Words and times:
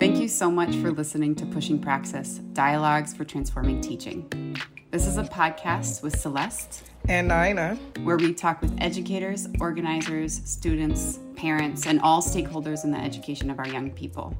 Thank 0.00 0.16
you 0.16 0.28
so 0.28 0.50
much 0.50 0.76
for 0.76 0.90
listening 0.90 1.34
to 1.34 1.44
Pushing 1.44 1.78
Praxis 1.78 2.38
Dialogues 2.54 3.12
for 3.12 3.26
Transforming 3.26 3.82
Teaching. 3.82 4.56
This 4.90 5.06
is 5.06 5.18
a 5.18 5.24
podcast 5.24 6.02
with 6.02 6.18
Celeste 6.18 6.84
and 7.06 7.28
Nina, 7.28 7.78
where 8.02 8.16
we 8.16 8.32
talk 8.32 8.62
with 8.62 8.74
educators, 8.80 9.46
organizers, 9.60 10.40
students, 10.46 11.18
parents, 11.36 11.84
and 11.84 12.00
all 12.00 12.22
stakeholders 12.22 12.82
in 12.84 12.90
the 12.90 12.96
education 12.96 13.50
of 13.50 13.58
our 13.58 13.68
young 13.68 13.90
people. 13.90 14.34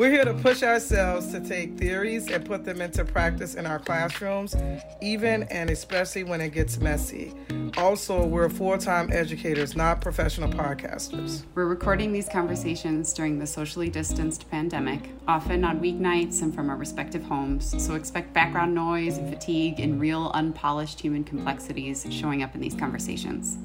We're 0.00 0.12
here 0.12 0.24
to 0.24 0.32
push 0.32 0.62
ourselves 0.62 1.30
to 1.30 1.40
take 1.40 1.76
theories 1.76 2.30
and 2.30 2.42
put 2.42 2.64
them 2.64 2.80
into 2.80 3.04
practice 3.04 3.54
in 3.54 3.66
our 3.66 3.78
classrooms, 3.78 4.56
even 5.02 5.42
and 5.50 5.68
especially 5.68 6.24
when 6.24 6.40
it 6.40 6.54
gets 6.54 6.78
messy. 6.78 7.34
Also, 7.76 8.24
we're 8.24 8.48
full 8.48 8.78
time 8.78 9.12
educators, 9.12 9.76
not 9.76 10.00
professional 10.00 10.48
podcasters. 10.48 11.42
We're 11.54 11.66
recording 11.66 12.14
these 12.14 12.30
conversations 12.30 13.12
during 13.12 13.38
the 13.38 13.46
socially 13.46 13.90
distanced 13.90 14.50
pandemic, 14.50 15.10
often 15.28 15.66
on 15.66 15.80
weeknights 15.80 16.40
and 16.40 16.54
from 16.54 16.70
our 16.70 16.76
respective 16.76 17.22
homes, 17.22 17.74
so 17.84 17.94
expect 17.94 18.32
background 18.32 18.74
noise 18.74 19.18
and 19.18 19.28
fatigue 19.28 19.80
and 19.80 20.00
real 20.00 20.30
unpolished 20.32 20.98
human 20.98 21.24
complexities 21.24 22.06
showing 22.08 22.42
up 22.42 22.54
in 22.54 22.62
these 22.62 22.74
conversations. 22.74 23.58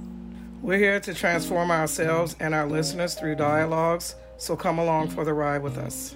We're 0.61 0.79
here 0.79 0.99
to 0.99 1.13
transform 1.13 1.71
ourselves 1.71 2.35
and 2.41 2.53
our 2.53 2.67
listeners 2.67 3.13
through 3.13 3.35
dialogues 3.35 4.15
so 4.37 4.55
come 4.55 4.79
along 4.79 5.09
for 5.09 5.23
the 5.23 5.33
ride 5.33 5.61
with 5.61 5.77
us. 5.77 6.15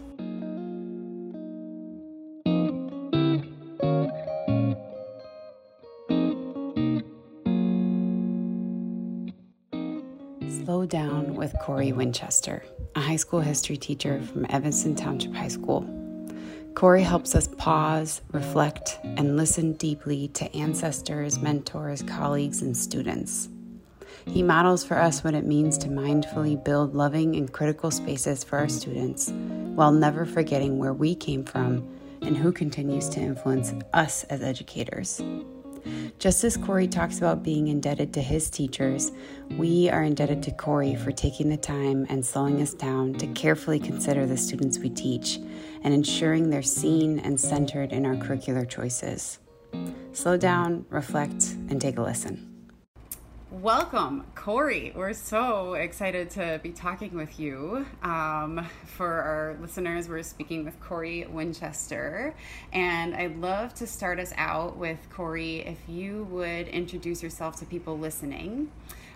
Down 10.90 11.36
with 11.36 11.54
Corey 11.62 11.92
Winchester, 11.92 12.64
a 12.96 13.00
high 13.00 13.18
school 13.18 13.42
history 13.42 13.78
teacher 13.78 14.20
from 14.24 14.48
Evanston 14.50 14.96
Township 14.96 15.36
High 15.36 15.50
School. 15.50 15.88
Corey 16.74 17.04
helps 17.04 17.36
us 17.36 17.48
pause, 17.48 18.22
reflect, 18.32 18.98
and 19.04 19.38
listen 19.38 19.74
deeply 19.74 20.30
to 20.30 20.52
ancestors, 20.56 21.38
mentors, 21.38 22.02
colleagues, 22.02 22.64
and 22.64 22.76
students. 22.76 23.50
He 24.26 24.42
models 24.42 24.84
for 24.84 24.98
us 24.98 25.24
what 25.24 25.36
it 25.36 25.46
means 25.46 25.78
to 25.80 25.90
mindfully 25.90 26.64
build 26.64 26.96
loving 26.96 27.36
and 27.36 27.54
critical 27.54 27.92
spaces 27.92 28.44
for 28.44 28.58
our 28.58 28.70
students 28.70 29.30
while 29.30 29.92
never 29.92 30.26
forgetting 30.26 30.80
where 30.80 30.94
we 30.94 31.14
came 31.14 31.44
from 31.44 31.88
and 32.24 32.36
who 32.36 32.52
continues 32.52 33.08
to 33.10 33.20
influence 33.20 33.76
us 33.94 34.24
as 34.24 34.42
educators. 34.42 35.22
Just 36.20 36.44
as 36.44 36.58
Corey 36.58 36.88
talks 36.88 37.18
about 37.18 37.44
being 37.44 37.68
indebted 37.68 38.14
to 38.14 38.22
his 38.22 38.50
teachers, 38.50 39.12
we 39.58 39.90
are 39.90 40.04
indebted 40.04 40.44
to 40.44 40.52
Corey 40.52 40.96
for 40.96 41.12
taking 41.12 41.50
the 41.50 41.58
time 41.58 42.06
and 42.10 42.26
slowing 42.26 42.62
us 42.62 42.74
down 42.74 43.14
to 43.16 43.28
carefully 43.28 43.80
consider 43.80 44.26
the 44.26 44.38
students 44.38 44.80
we 44.80 44.90
teach 44.90 45.38
and 45.84 45.94
ensuring 45.94 46.50
they're 46.50 46.62
seen 46.62 47.20
and 47.20 47.40
centered 47.40 47.94
in 47.94 48.06
our 48.06 48.16
curricular 48.16 48.68
choices. 48.68 49.40
Slow 50.14 50.38
down, 50.38 50.86
reflect, 50.90 51.56
and 51.70 51.80
take 51.80 51.98
a 51.98 52.02
listen. 52.02 52.49
Welcome, 53.52 54.26
Corey. 54.36 54.94
We're 54.96 55.14
so 55.14 55.74
excited 55.74 56.30
to 56.32 56.60
be 56.62 56.70
talking 56.70 57.16
with 57.16 57.40
you. 57.40 57.84
Um, 58.04 58.64
for 58.86 59.08
our 59.08 59.58
listeners, 59.60 60.08
we're 60.08 60.22
speaking 60.22 60.66
with 60.66 60.80
Corey 60.80 61.26
Winchester. 61.26 62.36
And 62.72 63.16
I'd 63.16 63.38
love 63.42 63.74
to 63.76 63.88
start 63.88 64.20
us 64.20 64.32
out 64.38 64.78
with 64.78 65.00
Corey, 65.10 65.62
if 65.62 65.80
you 65.88 66.28
would 66.30 66.68
introduce 66.68 67.24
yourself 67.24 67.56
to 67.62 67.66
people 67.66 67.98
listening. 67.98 68.70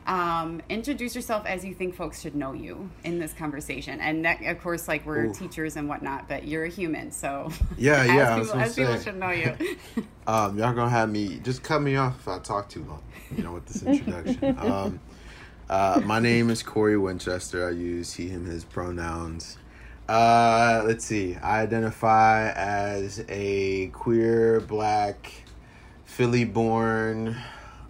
Um, 0.05 0.61
introduce 0.69 1.15
yourself 1.15 1.45
as 1.45 1.63
you 1.63 1.73
think 1.73 1.95
folks 1.95 2.21
should 2.21 2.35
know 2.35 2.53
you 2.53 2.89
in 3.03 3.19
this 3.19 3.33
conversation. 3.33 3.99
And 4.01 4.25
that, 4.25 4.43
of 4.43 4.61
course, 4.61 4.87
like 4.87 5.05
we're 5.05 5.25
Ooh. 5.25 5.33
teachers 5.33 5.77
and 5.77 5.87
whatnot, 5.87 6.27
but 6.27 6.47
you're 6.47 6.65
a 6.65 6.69
human. 6.69 7.11
So, 7.11 7.51
yeah, 7.77 8.03
yeah, 8.05 8.39
people, 8.39 8.59
as 8.59 8.75
people 8.75 8.99
should 8.99 9.17
know 9.17 9.31
you. 9.31 9.55
um, 10.27 10.57
y'all 10.57 10.73
gonna 10.73 10.89
have 10.89 11.09
me 11.09 11.39
just 11.43 11.63
cut 11.63 11.81
me 11.81 11.95
off 11.95 12.19
if 12.19 12.27
I 12.27 12.39
talk 12.39 12.69
too 12.69 12.83
long 12.83 13.01
you 13.35 13.43
know, 13.43 13.53
with 13.53 13.65
this 13.65 13.83
introduction. 13.83 14.57
um, 14.59 14.99
uh, 15.69 16.01
my 16.05 16.19
name 16.19 16.49
is 16.49 16.63
Corey 16.63 16.97
Winchester. 16.97 17.67
I 17.67 17.71
use 17.71 18.13
he, 18.13 18.27
him, 18.27 18.45
his 18.45 18.63
pronouns. 18.63 19.57
Uh, 20.07 20.83
let's 20.85 21.05
see. 21.05 21.35
I 21.35 21.61
identify 21.61 22.51
as 22.51 23.23
a 23.29 23.87
queer, 23.87 24.59
black, 24.59 25.31
Philly 26.05 26.45
born, 26.45 27.37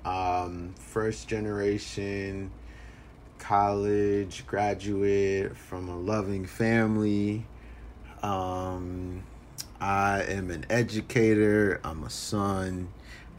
um, 0.05 0.73
first 0.77 1.27
generation 1.27 2.51
college 3.39 4.45
graduate 4.47 5.55
from 5.57 5.89
a 5.89 5.97
loving 5.97 6.45
family. 6.45 7.45
Um, 8.21 9.23
I 9.81 10.23
am 10.23 10.49
an 10.49 10.65
educator. 10.69 11.81
I'm 11.83 12.03
a 12.03 12.09
son. 12.09 12.87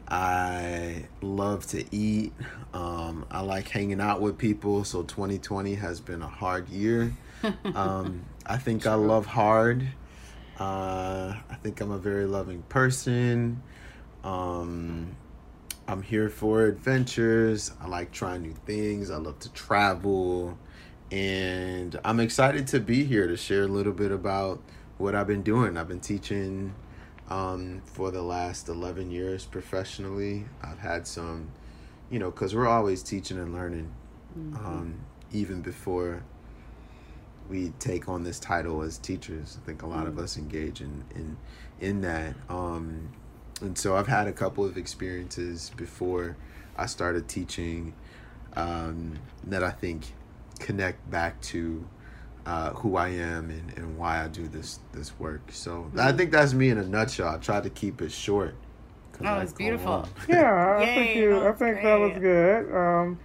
I 0.07 1.05
love 1.21 1.65
to 1.67 1.83
eat. 1.91 2.33
Um, 2.73 3.25
I 3.31 3.41
like 3.41 3.67
hanging 3.67 3.99
out 3.99 4.21
with 4.21 4.37
people. 4.37 4.83
So 4.83 5.01
2020 5.01 5.73
has 5.75 5.99
been 5.99 6.21
a 6.21 6.27
hard 6.27 6.69
year. 6.69 7.13
Um, 7.75 8.23
I 8.47 8.57
think 8.57 8.87
I 8.87 8.95
love 8.95 9.27
hard. 9.27 9.87
Uh, 10.59 11.35
I 11.47 11.55
think 11.61 11.79
I'm 11.79 11.91
a 11.91 11.97
very 11.97 12.25
loving 12.25 12.63
person. 12.63 13.61
Um, 14.23 15.15
I'm 15.87 16.01
here 16.01 16.29
for 16.29 16.65
adventures. 16.65 17.71
I 17.79 17.87
like 17.87 18.11
trying 18.11 18.41
new 18.41 18.55
things. 18.65 19.11
I 19.11 19.17
love 19.17 19.37
to 19.39 19.53
travel. 19.53 20.57
And 21.11 21.99
I'm 22.03 22.19
excited 22.19 22.65
to 22.67 22.79
be 22.79 23.03
here 23.03 23.27
to 23.27 23.37
share 23.37 23.63
a 23.63 23.67
little 23.67 23.93
bit 23.93 24.11
about 24.11 24.61
what 24.97 25.13
I've 25.13 25.27
been 25.27 25.43
doing. 25.43 25.77
I've 25.77 25.87
been 25.87 25.99
teaching 25.99 26.73
um, 27.29 27.83
for 27.85 28.09
the 28.09 28.23
last 28.23 28.67
11 28.67 29.11
years 29.11 29.45
professionally. 29.45 30.45
I've 30.63 30.79
had 30.79 31.05
some, 31.05 31.51
you 32.09 32.17
know, 32.17 32.31
because 32.31 32.55
we're 32.55 32.67
always 32.67 33.03
teaching 33.03 33.37
and 33.37 33.53
learning, 33.53 33.91
mm-hmm. 34.37 34.65
um, 34.65 34.95
even 35.31 35.61
before 35.61 36.23
we 37.47 37.69
take 37.77 38.09
on 38.09 38.23
this 38.23 38.39
title 38.39 38.81
as 38.81 38.97
teachers. 38.97 39.59
I 39.61 39.65
think 39.67 39.83
a 39.83 39.87
lot 39.87 39.99
mm-hmm. 39.99 40.17
of 40.17 40.19
us 40.19 40.35
engage 40.37 40.81
in, 40.81 41.03
in, 41.13 41.37
in 41.79 42.01
that. 42.01 42.33
Um, 42.49 43.11
and 43.61 43.77
so 43.77 43.95
I've 43.95 44.07
had 44.07 44.27
a 44.27 44.33
couple 44.33 44.65
of 44.65 44.77
experiences 44.77 45.71
before 45.77 46.35
I 46.77 46.85
started 46.87 47.27
teaching 47.27 47.93
um, 48.55 49.19
that 49.45 49.63
I 49.63 49.71
think 49.71 50.13
connect 50.59 51.09
back 51.09 51.41
to 51.41 51.87
uh, 52.45 52.71
who 52.71 52.95
I 52.95 53.09
am 53.09 53.49
and, 53.49 53.73
and 53.77 53.97
why 53.97 54.23
I 54.23 54.27
do 54.27 54.47
this 54.47 54.79
this 54.91 55.17
work. 55.19 55.41
So 55.51 55.91
I 55.97 56.11
think 56.11 56.31
that's 56.31 56.53
me 56.53 56.69
in 56.69 56.77
a 56.77 56.85
nutshell. 56.85 57.29
I 57.29 57.37
tried 57.37 57.63
to 57.63 57.69
keep 57.69 58.01
it 58.01 58.11
short. 58.11 58.55
Oh, 59.23 59.39
it's 59.39 59.53
beautiful. 59.53 60.07
yeah, 60.29 60.77
I 60.81 60.85
think 60.85 61.15
you. 61.15 61.37
I 61.37 61.51
think 61.53 61.57
great. 61.75 61.83
that 61.83 61.99
was 61.99 62.17
good. 62.19 62.75
Um, 62.75 63.19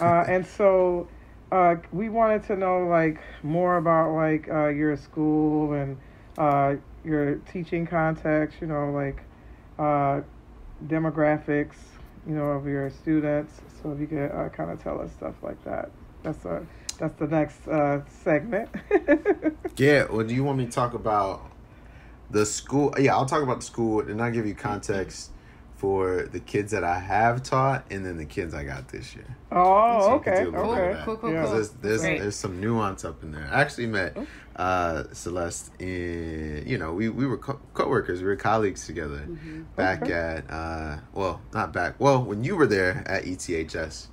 uh, 0.00 0.24
and 0.28 0.46
so 0.46 1.08
uh, 1.52 1.76
we 1.92 2.08
wanted 2.08 2.44
to 2.44 2.56
know 2.56 2.86
like 2.86 3.20
more 3.42 3.76
about 3.76 4.14
like 4.14 4.48
uh, 4.48 4.68
your 4.68 4.96
school 4.96 5.74
and 5.74 5.98
uh, 6.38 6.76
your 7.04 7.36
teaching 7.52 7.86
context. 7.86 8.58
You 8.60 8.66
know, 8.66 8.90
like 8.90 9.22
uh, 9.78 10.20
demographics. 10.86 11.76
You 12.26 12.34
know, 12.34 12.52
of 12.52 12.66
your 12.66 12.88
students. 12.88 13.60
So 13.82 13.92
if 13.92 14.00
you 14.00 14.06
could 14.06 14.30
kind 14.54 14.70
of 14.70 14.82
tell 14.82 15.00
us 15.00 15.12
stuff 15.12 15.34
like 15.42 15.62
that. 15.64 15.90
That's 16.22 16.42
a 16.46 16.66
that's 16.98 17.18
the 17.18 17.26
next 17.26 17.66
uh, 17.68 18.00
segment. 18.08 18.70
yeah. 19.76 20.06
Well, 20.10 20.26
do 20.26 20.34
you 20.34 20.44
want 20.44 20.58
me 20.58 20.66
to 20.66 20.70
talk 20.70 20.94
about 20.94 21.50
the 22.30 22.46
school? 22.46 22.94
Yeah, 22.98 23.14
I'll 23.14 23.26
talk 23.26 23.42
about 23.42 23.60
the 23.60 23.66
school, 23.66 24.00
and 24.00 24.22
I'll 24.22 24.32
give 24.32 24.46
you 24.46 24.54
context 24.54 25.30
for 25.76 26.22
the 26.22 26.40
kids 26.40 26.70
that 26.72 26.84
I 26.84 26.98
have 26.98 27.42
taught, 27.42 27.84
and 27.90 28.06
then 28.06 28.16
the 28.16 28.24
kids 28.24 28.54
I 28.54 28.64
got 28.64 28.88
this 28.88 29.14
year. 29.14 29.36
Oh, 29.50 30.00
so 30.00 30.12
okay, 30.14 30.30
okay, 30.30 30.44
cool, 31.04 31.16
cool, 31.16 31.32
yeah. 31.32 31.44
cool. 31.44 31.52
There's 31.52 31.70
there's, 31.70 32.02
there's, 32.02 32.36
some 32.36 32.60
nuance 32.60 33.04
up 33.04 33.22
in 33.22 33.32
there. 33.32 33.48
I 33.52 33.60
actually 33.60 33.86
met 33.86 34.16
uh, 34.56 35.04
Celeste 35.12 35.70
in 35.80 36.64
you 36.66 36.78
know 36.78 36.92
we 36.92 37.08
we 37.08 37.26
were 37.26 37.38
co- 37.38 37.60
workers 37.88 38.20
we 38.20 38.26
were 38.26 38.36
colleagues 38.36 38.86
together 38.86 39.26
mm-hmm. 39.28 39.62
back 39.76 40.02
okay. 40.02 40.12
at 40.12 40.50
uh, 40.50 40.98
well 41.12 41.40
not 41.52 41.72
back 41.72 41.98
well 41.98 42.22
when 42.22 42.44
you 42.44 42.56
were 42.56 42.66
there 42.66 43.02
at 43.06 43.24
ETHS. 43.24 44.08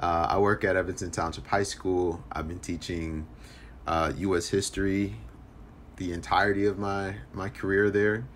Uh, 0.00 0.26
I 0.30 0.38
work 0.38 0.64
at 0.64 0.74
Evanston 0.74 1.12
Township 1.12 1.46
High 1.46 1.62
School. 1.62 2.22
I've 2.32 2.48
been 2.48 2.58
teaching 2.58 3.26
uh, 3.86 4.12
U.S. 4.16 4.48
history 4.48 5.14
the 5.96 6.12
entirety 6.12 6.66
of 6.66 6.78
my 6.78 7.16
my 7.32 7.48
career 7.48 7.90
there, 7.90 8.26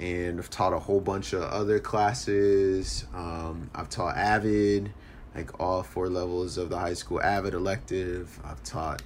and 0.00 0.38
I've 0.38 0.50
taught 0.50 0.72
a 0.72 0.78
whole 0.78 1.00
bunch 1.00 1.32
of 1.32 1.42
other 1.42 1.78
classes. 1.78 3.06
Um, 3.14 3.70
I've 3.74 3.88
taught 3.88 4.16
Avid, 4.16 4.92
like 5.34 5.60
all 5.60 5.82
four 5.84 6.08
levels 6.08 6.58
of 6.58 6.70
the 6.70 6.78
high 6.78 6.94
school 6.94 7.22
Avid 7.22 7.54
elective. 7.54 8.40
I've 8.44 8.62
taught 8.64 9.02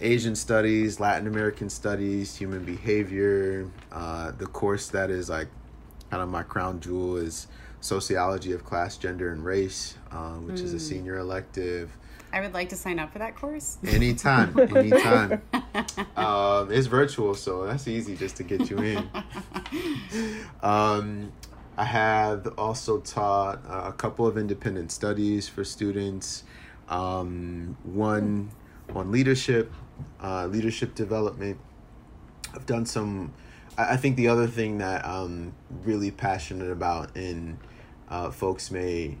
Asian 0.00 0.36
studies, 0.36 1.00
Latin 1.00 1.26
American 1.26 1.70
studies, 1.70 2.36
human 2.36 2.64
behavior. 2.64 3.70
Uh, 3.90 4.32
the 4.32 4.46
course 4.46 4.88
that 4.88 5.10
is 5.10 5.30
like 5.30 5.48
kind 6.10 6.22
of 6.22 6.28
my 6.28 6.42
crown 6.42 6.80
jewel 6.80 7.16
is 7.16 7.46
sociology 7.80 8.52
of 8.52 8.64
class, 8.64 8.96
gender, 8.96 9.32
and 9.32 9.44
race, 9.44 9.96
um, 10.10 10.46
which 10.46 10.56
mm. 10.56 10.64
is 10.64 10.74
a 10.74 10.76
hmm. 10.76 10.82
senior 10.82 11.18
elective. 11.18 11.90
I 12.32 12.40
would 12.40 12.52
like 12.52 12.68
to 12.70 12.76
sign 12.76 12.98
up 12.98 13.12
for 13.12 13.18
that 13.20 13.36
course. 13.36 13.78
Anytime, 13.86 14.58
anytime. 14.76 15.40
um, 16.16 16.70
it's 16.72 16.86
virtual, 16.86 17.34
so 17.34 17.64
that's 17.66 17.88
easy 17.88 18.16
just 18.16 18.36
to 18.36 18.42
get 18.42 18.68
you 18.68 18.78
in. 18.78 19.10
um, 20.62 21.32
I 21.78 21.84
have 21.84 22.52
also 22.58 22.98
taught 23.00 23.60
a 23.68 23.92
couple 23.92 24.26
of 24.26 24.36
independent 24.36 24.92
studies 24.92 25.48
for 25.48 25.64
students. 25.64 26.44
Um, 26.88 27.76
one 27.84 28.50
on 28.94 29.10
leadership, 29.10 29.72
uh, 30.22 30.46
leadership 30.46 30.94
development. 30.94 31.58
I've 32.54 32.66
done 32.66 32.86
some. 32.86 33.32
I 33.78 33.96
think 33.96 34.16
the 34.16 34.28
other 34.28 34.46
thing 34.46 34.78
that 34.78 35.06
I'm 35.06 35.54
really 35.84 36.10
passionate 36.10 36.70
about, 36.70 37.14
and 37.14 37.58
uh, 38.08 38.30
folks 38.30 38.70
may, 38.70 39.18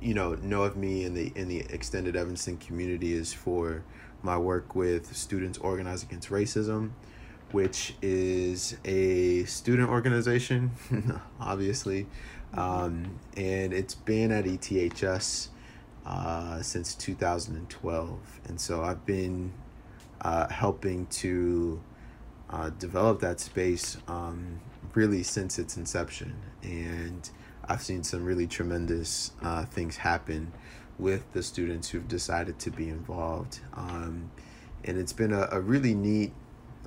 you 0.00 0.14
know, 0.14 0.34
know 0.34 0.64
of 0.64 0.76
me 0.76 1.04
in 1.04 1.14
the 1.14 1.32
in 1.34 1.48
the 1.48 1.60
extended 1.70 2.16
Evanston 2.16 2.56
community, 2.56 3.12
is 3.12 3.32
for 3.32 3.84
my 4.22 4.36
work 4.36 4.74
with 4.74 5.14
Students 5.16 5.58
Organized 5.58 6.04
Against 6.04 6.30
Racism, 6.30 6.90
which 7.52 7.94
is 8.02 8.76
a 8.84 9.44
student 9.44 9.90
organization, 9.90 10.72
obviously, 11.40 12.06
um, 12.54 13.18
and 13.36 13.72
it's 13.72 13.94
been 13.94 14.32
at 14.32 14.44
ETHS 14.44 15.48
uh, 16.08 16.62
since 16.62 16.94
2012, 16.94 18.40
and 18.48 18.58
so 18.58 18.82
I've 18.82 19.04
been 19.04 19.52
uh, 20.22 20.48
helping 20.48 21.06
to 21.06 21.82
uh, 22.48 22.70
develop 22.70 23.20
that 23.20 23.40
space 23.40 23.98
um, 24.08 24.58
really 24.94 25.22
since 25.22 25.58
its 25.58 25.76
inception, 25.76 26.34
and 26.62 27.28
I've 27.68 27.82
seen 27.82 28.02
some 28.04 28.24
really 28.24 28.46
tremendous 28.46 29.32
uh, 29.42 29.66
things 29.66 29.98
happen 29.98 30.50
with 30.98 31.30
the 31.34 31.42
students 31.42 31.90
who've 31.90 32.08
decided 32.08 32.58
to 32.60 32.70
be 32.70 32.88
involved, 32.88 33.60
um, 33.74 34.30
and 34.84 34.96
it's 34.96 35.12
been 35.12 35.34
a, 35.34 35.46
a 35.52 35.60
really 35.60 35.92
neat, 35.94 36.32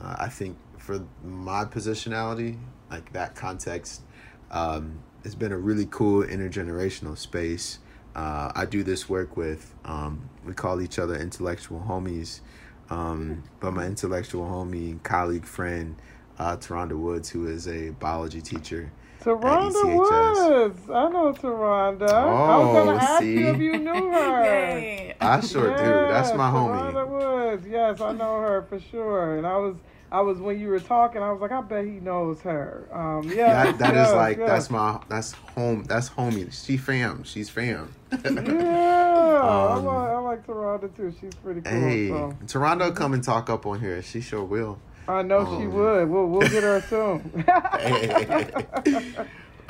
uh, 0.01 0.15
I 0.17 0.29
think, 0.29 0.57
for 0.79 1.05
my 1.23 1.63
positionality, 1.65 2.57
like 2.89 3.13
that 3.13 3.35
context. 3.35 4.01
Um, 4.49 5.03
it's 5.23 5.35
been 5.35 5.51
a 5.51 5.57
really 5.59 5.87
cool 5.91 6.23
intergenerational 6.23 7.15
space. 7.15 7.77
Uh, 8.15 8.51
I 8.53 8.65
do 8.65 8.83
this 8.83 9.07
work 9.09 9.37
with, 9.37 9.73
um, 9.85 10.29
we 10.45 10.53
call 10.53 10.81
each 10.81 10.99
other 10.99 11.15
intellectual 11.15 11.83
homies. 11.87 12.41
Um, 12.89 13.43
but 13.61 13.71
my 13.71 13.85
intellectual 13.85 14.45
homie, 14.45 15.01
colleague, 15.01 15.45
friend, 15.45 15.95
uh, 16.37 16.57
Taronda 16.57 16.97
Woods, 16.97 17.29
who 17.29 17.47
is 17.47 17.67
a 17.67 17.91
biology 17.91 18.41
teacher. 18.41 18.91
Taronda 19.21 19.97
Woods. 19.97 20.89
I 20.89 21.09
know 21.09 21.31
Taronda. 21.31 22.09
Oh, 22.09 22.43
I 22.43 22.57
was 22.57 22.73
going 22.73 22.97
to 22.97 23.03
ask 23.03 23.23
you 23.23 23.47
if 23.47 23.57
you 23.59 23.77
knew 23.77 24.11
her. 24.11 24.43
Yay. 24.43 25.15
I 25.21 25.39
sure 25.41 25.69
yes, 25.69 25.79
do. 25.79 25.85
That's 25.85 26.33
my 26.33 26.49
homie. 26.49 26.91
Taronda 26.91 27.07
Woods. 27.07 27.67
Yes, 27.69 28.01
I 28.01 28.11
know 28.13 28.41
her 28.41 28.65
for 28.67 28.79
sure. 28.79 29.37
And 29.37 29.45
I 29.45 29.57
was 29.57 29.75
I 30.11 30.19
was 30.19 30.39
when 30.39 30.59
you 30.59 30.67
were 30.67 30.79
talking, 30.81 31.21
I 31.21 31.31
was 31.31 31.39
like, 31.39 31.53
I 31.53 31.61
bet 31.61 31.85
he 31.85 31.91
knows 31.91 32.41
her. 32.41 32.85
Um, 32.91 33.29
yeah, 33.29 33.63
that, 33.63 33.77
that 33.77 33.93
yes, 33.93 34.09
is 34.09 34.13
like 34.13 34.37
that's 34.37 34.69
my 34.69 34.99
that's 35.07 35.31
home 35.31 35.85
that's 35.85 36.09
homie. 36.09 36.51
She 36.51 36.75
fam. 36.75 37.23
She's 37.23 37.49
fam. 37.49 37.95
yeah, 38.11 38.17
um, 38.19 38.27
I, 38.29 39.75
like, 39.75 39.87
I 39.87 40.17
like 40.19 40.45
Taronda 40.45 40.93
too. 40.95 41.13
She's 41.21 41.33
pretty 41.35 41.61
cool. 41.61 41.71
Hey, 41.71 42.09
so. 42.09 42.35
Taronda, 42.45 42.93
come 42.93 43.13
and 43.13 43.23
talk 43.23 43.49
up 43.49 43.65
on 43.65 43.79
here. 43.79 44.01
She 44.01 44.19
sure 44.19 44.43
will. 44.43 44.79
I 45.07 45.21
know 45.21 45.39
um, 45.39 45.61
she 45.61 45.67
would. 45.67 46.09
We'll 46.09 46.27
we'll 46.27 46.49
get 46.49 46.63
her 46.63 46.81
soon. 46.81 47.45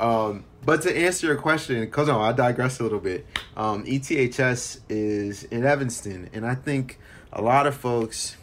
um, 0.00 0.44
but 0.64 0.82
to 0.82 0.96
answer 0.96 1.28
your 1.28 1.36
question, 1.36 1.80
because 1.80 2.08
oh, 2.08 2.20
I 2.20 2.32
digress 2.32 2.80
a 2.80 2.82
little 2.82 2.98
bit. 2.98 3.26
Um, 3.56 3.84
ETHS 3.84 4.80
is 4.88 5.44
in 5.44 5.64
Evanston, 5.64 6.30
and 6.32 6.44
I 6.44 6.56
think 6.56 6.98
a 7.32 7.40
lot 7.40 7.68
of 7.68 7.76
folks 7.76 8.36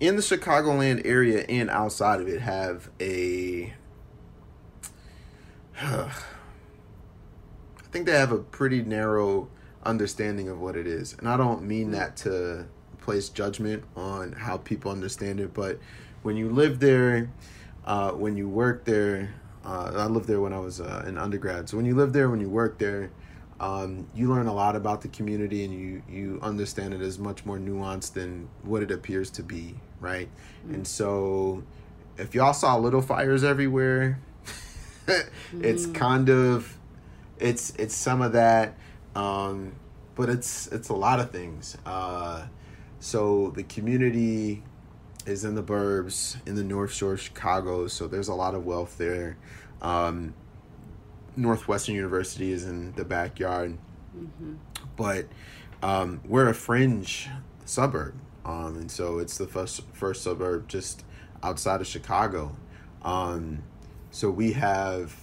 in 0.00 0.16
the 0.16 0.22
Chicagoland 0.22 1.02
area 1.04 1.44
and 1.48 1.68
outside 1.70 2.20
of 2.20 2.28
it 2.28 2.40
have 2.40 2.88
a 3.00 3.72
I 5.80 6.10
think 7.90 8.06
they 8.06 8.12
have 8.12 8.32
a 8.32 8.38
pretty 8.38 8.82
narrow 8.82 9.48
understanding 9.84 10.48
of 10.48 10.60
what 10.60 10.76
it 10.76 10.86
is. 10.86 11.16
And 11.18 11.28
I 11.28 11.36
don't 11.36 11.62
mean 11.62 11.92
that 11.92 12.16
to 12.18 12.66
place 13.00 13.28
judgment 13.28 13.84
on 13.96 14.32
how 14.32 14.58
people 14.58 14.90
understand 14.90 15.40
it, 15.40 15.54
but 15.54 15.78
when 16.22 16.36
you 16.36 16.50
live 16.50 16.80
there, 16.80 17.30
uh, 17.86 18.10
when 18.10 18.36
you 18.36 18.48
work 18.48 18.84
there, 18.84 19.34
uh, 19.64 19.92
I 19.94 20.06
lived 20.06 20.26
there 20.26 20.40
when 20.40 20.52
I 20.52 20.58
was 20.58 20.80
uh, 20.80 21.02
an 21.06 21.16
undergrad. 21.16 21.68
So 21.68 21.76
when 21.76 21.86
you 21.86 21.94
live 21.94 22.12
there, 22.12 22.28
when 22.28 22.40
you 22.40 22.50
work 22.50 22.78
there, 22.78 23.10
um, 23.60 24.06
you 24.14 24.28
learn 24.28 24.46
a 24.46 24.54
lot 24.54 24.76
about 24.76 25.00
the 25.00 25.08
community 25.08 25.64
and 25.64 25.72
you 25.74 26.02
you 26.08 26.38
understand 26.42 26.94
it 26.94 27.00
as 27.00 27.18
much 27.18 27.44
more 27.44 27.58
nuanced 27.58 28.12
than 28.12 28.48
what 28.62 28.82
it 28.82 28.90
appears 28.90 29.30
to 29.32 29.42
be 29.42 29.74
right 30.00 30.28
mm-hmm. 30.62 30.74
and 30.74 30.86
so 30.86 31.62
if 32.16 32.34
y'all 32.34 32.52
saw 32.52 32.76
little 32.76 33.02
fires 33.02 33.44
everywhere 33.44 34.18
it's 35.60 35.84
mm-hmm. 35.84 35.92
kind 35.92 36.28
of 36.28 36.76
it's 37.38 37.70
it's 37.76 37.94
some 37.94 38.22
of 38.22 38.32
that 38.32 38.74
um, 39.14 39.72
but 40.14 40.28
it's 40.28 40.66
it's 40.68 40.88
a 40.88 40.94
lot 40.94 41.20
of 41.20 41.30
things 41.30 41.76
uh, 41.86 42.46
so 43.00 43.50
the 43.56 43.62
community 43.62 44.62
is 45.26 45.44
in 45.44 45.54
the 45.54 45.62
burbs 45.62 46.36
in 46.46 46.54
the 46.54 46.64
north 46.64 46.92
shore 46.92 47.14
of 47.14 47.20
chicago 47.20 47.86
so 47.86 48.06
there's 48.06 48.28
a 48.28 48.34
lot 48.34 48.54
of 48.54 48.64
wealth 48.64 48.96
there 48.98 49.36
um, 49.82 50.34
Northwestern 51.38 51.94
University 51.94 52.52
is 52.52 52.66
in 52.66 52.92
the 52.92 53.04
backyard, 53.04 53.78
mm-hmm. 54.16 54.54
but 54.96 55.26
um, 55.82 56.20
we're 56.26 56.48
a 56.48 56.54
fringe 56.54 57.28
suburb, 57.64 58.14
um, 58.48 58.78
and 58.78 58.90
so 58.90 59.18
it's 59.18 59.36
the 59.36 59.46
first 59.46 59.82
first 59.92 60.22
suburb 60.22 60.68
just 60.68 61.04
outside 61.42 61.82
of 61.82 61.86
Chicago. 61.86 62.56
Um, 63.02 63.62
so 64.10 64.30
we 64.30 64.52
have, 64.52 65.14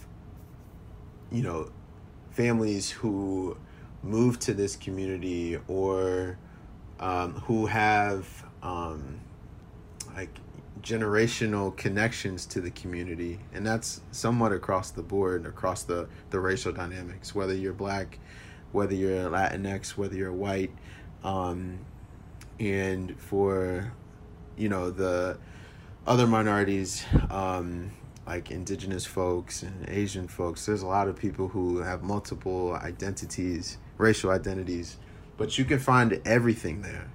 you 1.32 1.42
know, 1.42 1.72
families 2.30 2.92
who 2.92 3.58
move 4.04 4.38
to 4.40 4.54
this 4.54 4.76
community 4.76 5.58
or 5.68 6.38
um, 7.00 7.34
who 7.42 7.66
have 7.66 8.46
um, 8.62 9.20
like 10.16 10.30
generational 10.84 11.76
connections 11.76 12.46
to 12.46 12.62
the 12.62 12.70
community 12.70 13.40
and 13.54 13.66
that's 13.66 14.02
somewhat 14.12 14.52
across 14.52 14.92
the 14.92 15.02
board 15.02 15.48
across 15.48 15.82
the 15.82 16.08
the 16.30 16.40
racial 16.40 16.72
dynamics 16.72 17.34
whether 17.34 17.56
you're 17.56 17.74
black 17.74 18.20
whether 18.72 18.94
you're 18.94 19.28
latinx 19.32 19.98
whether 19.98 20.16
you're 20.16 20.32
white 20.32 20.70
um, 21.24 21.80
and 22.60 23.20
for 23.20 23.94
you 24.58 24.70
know 24.70 24.90
the 24.90 25.38
other 26.08 26.28
minorities 26.28 27.04
um, 27.30 27.92
like 28.26 28.52
indigenous 28.52 29.06
folks 29.06 29.64
and 29.64 29.88
asian 29.90 30.28
folks. 30.28 30.66
There's 30.66 30.82
a 30.82 30.88
lot 30.88 31.08
of 31.08 31.16
people 31.16 31.48
who 31.50 31.80
have 31.80 32.04
multiple 32.04 32.74
identities 32.74 33.78
racial 33.98 34.32
identities 34.32 34.98
but 35.38 35.58
you 35.58 35.66
can 35.66 35.80
find 35.80 36.22
everything 36.26 36.82
there. 36.82 37.10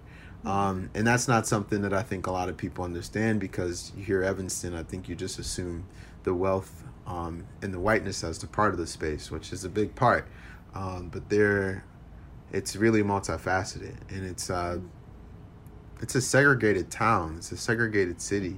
Um, 0.44 0.90
and 0.94 1.06
that's 1.06 1.28
not 1.28 1.47
something 1.47 1.82
that 1.82 1.92
I 1.92 2.02
think 2.02 2.26
a 2.26 2.30
lot 2.30 2.49
of 2.49 2.56
people 2.56 2.85
understand 2.85 3.40
because 3.40 3.92
you 3.97 4.04
hear 4.04 4.23
Evanston, 4.23 4.75
I 4.75 4.82
think 4.82 5.09
you 5.09 5.14
just 5.14 5.38
assume 5.38 5.87
the 6.23 6.35
wealth 6.35 6.85
um, 7.06 7.44
and 7.62 7.75
the 7.75 7.80
whiteness 7.80 8.25
as 8.25 8.38
the 8.38 8.47
part 8.47 8.73
of 8.73 8.78
the 8.78 8.87
space, 8.87 9.30
which 9.30 9.52
is 9.52 9.64
a 9.64 9.68
big 9.68 9.94
part. 9.94 10.26
Um, 10.75 11.09
but 11.11 11.28
there, 11.28 11.85
it's 12.52 12.76
really 12.76 13.02
multifaceted, 13.02 13.97
and 14.09 14.25
it's 14.25 14.49
uh, 14.49 14.78
it's 16.00 16.14
a 16.14 16.21
segregated 16.21 16.90
town. 16.90 17.37
It's 17.38 17.52
a 17.52 17.57
segregated 17.57 18.21
city, 18.21 18.57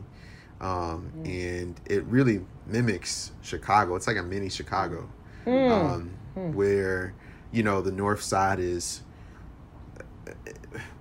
um, 0.61 1.11
and 1.25 1.81
it 1.87 2.05
really 2.05 2.45
mimics 2.67 3.33
Chicago. 3.43 3.97
It's 3.97 4.07
like 4.07 4.17
a 4.17 4.23
mini 4.23 4.49
Chicago, 4.49 5.09
mm. 5.47 6.09
Mm. 6.37 6.55
where 6.55 7.15
you 7.51 7.63
know 7.63 7.83
the 7.83 7.93
north 7.93 8.23
side 8.23 8.59
is 8.59 9.03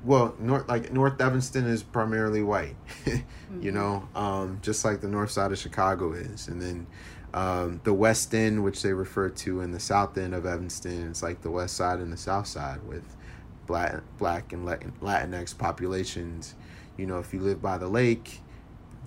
well, 0.03 0.35
north 0.39 0.67
like 0.67 0.91
North 0.91 1.21
Evanston 1.21 1.65
is 1.65 1.83
primarily 1.83 2.41
white, 2.41 2.75
mm-hmm. 3.05 3.61
you 3.61 3.71
know, 3.71 4.07
um, 4.15 4.59
just 4.61 4.83
like 4.83 5.01
the 5.01 5.07
north 5.07 5.31
side 5.31 5.51
of 5.51 5.57
Chicago 5.57 6.13
is, 6.13 6.47
and 6.47 6.61
then 6.61 6.87
um, 7.33 7.81
the 7.83 7.93
West 7.93 8.33
End, 8.33 8.63
which 8.63 8.81
they 8.81 8.93
refer 8.93 9.29
to 9.29 9.61
in 9.61 9.71
the 9.71 9.79
South 9.79 10.17
End 10.17 10.33
of 10.33 10.45
Evanston, 10.45 11.09
it's 11.09 11.23
like 11.23 11.41
the 11.41 11.51
West 11.51 11.75
Side 11.75 11.99
and 11.99 12.11
the 12.11 12.17
South 12.17 12.47
Side 12.47 12.81
with 12.87 13.15
black, 13.71 14.01
black 14.17 14.51
and 14.51 14.65
Latin, 14.65 14.91
Latinx 15.01 15.57
populations. 15.57 16.55
You 16.97 17.05
know, 17.05 17.19
if 17.19 17.33
you 17.33 17.39
live 17.39 17.61
by 17.61 17.77
the 17.77 17.87
lake, 17.87 18.41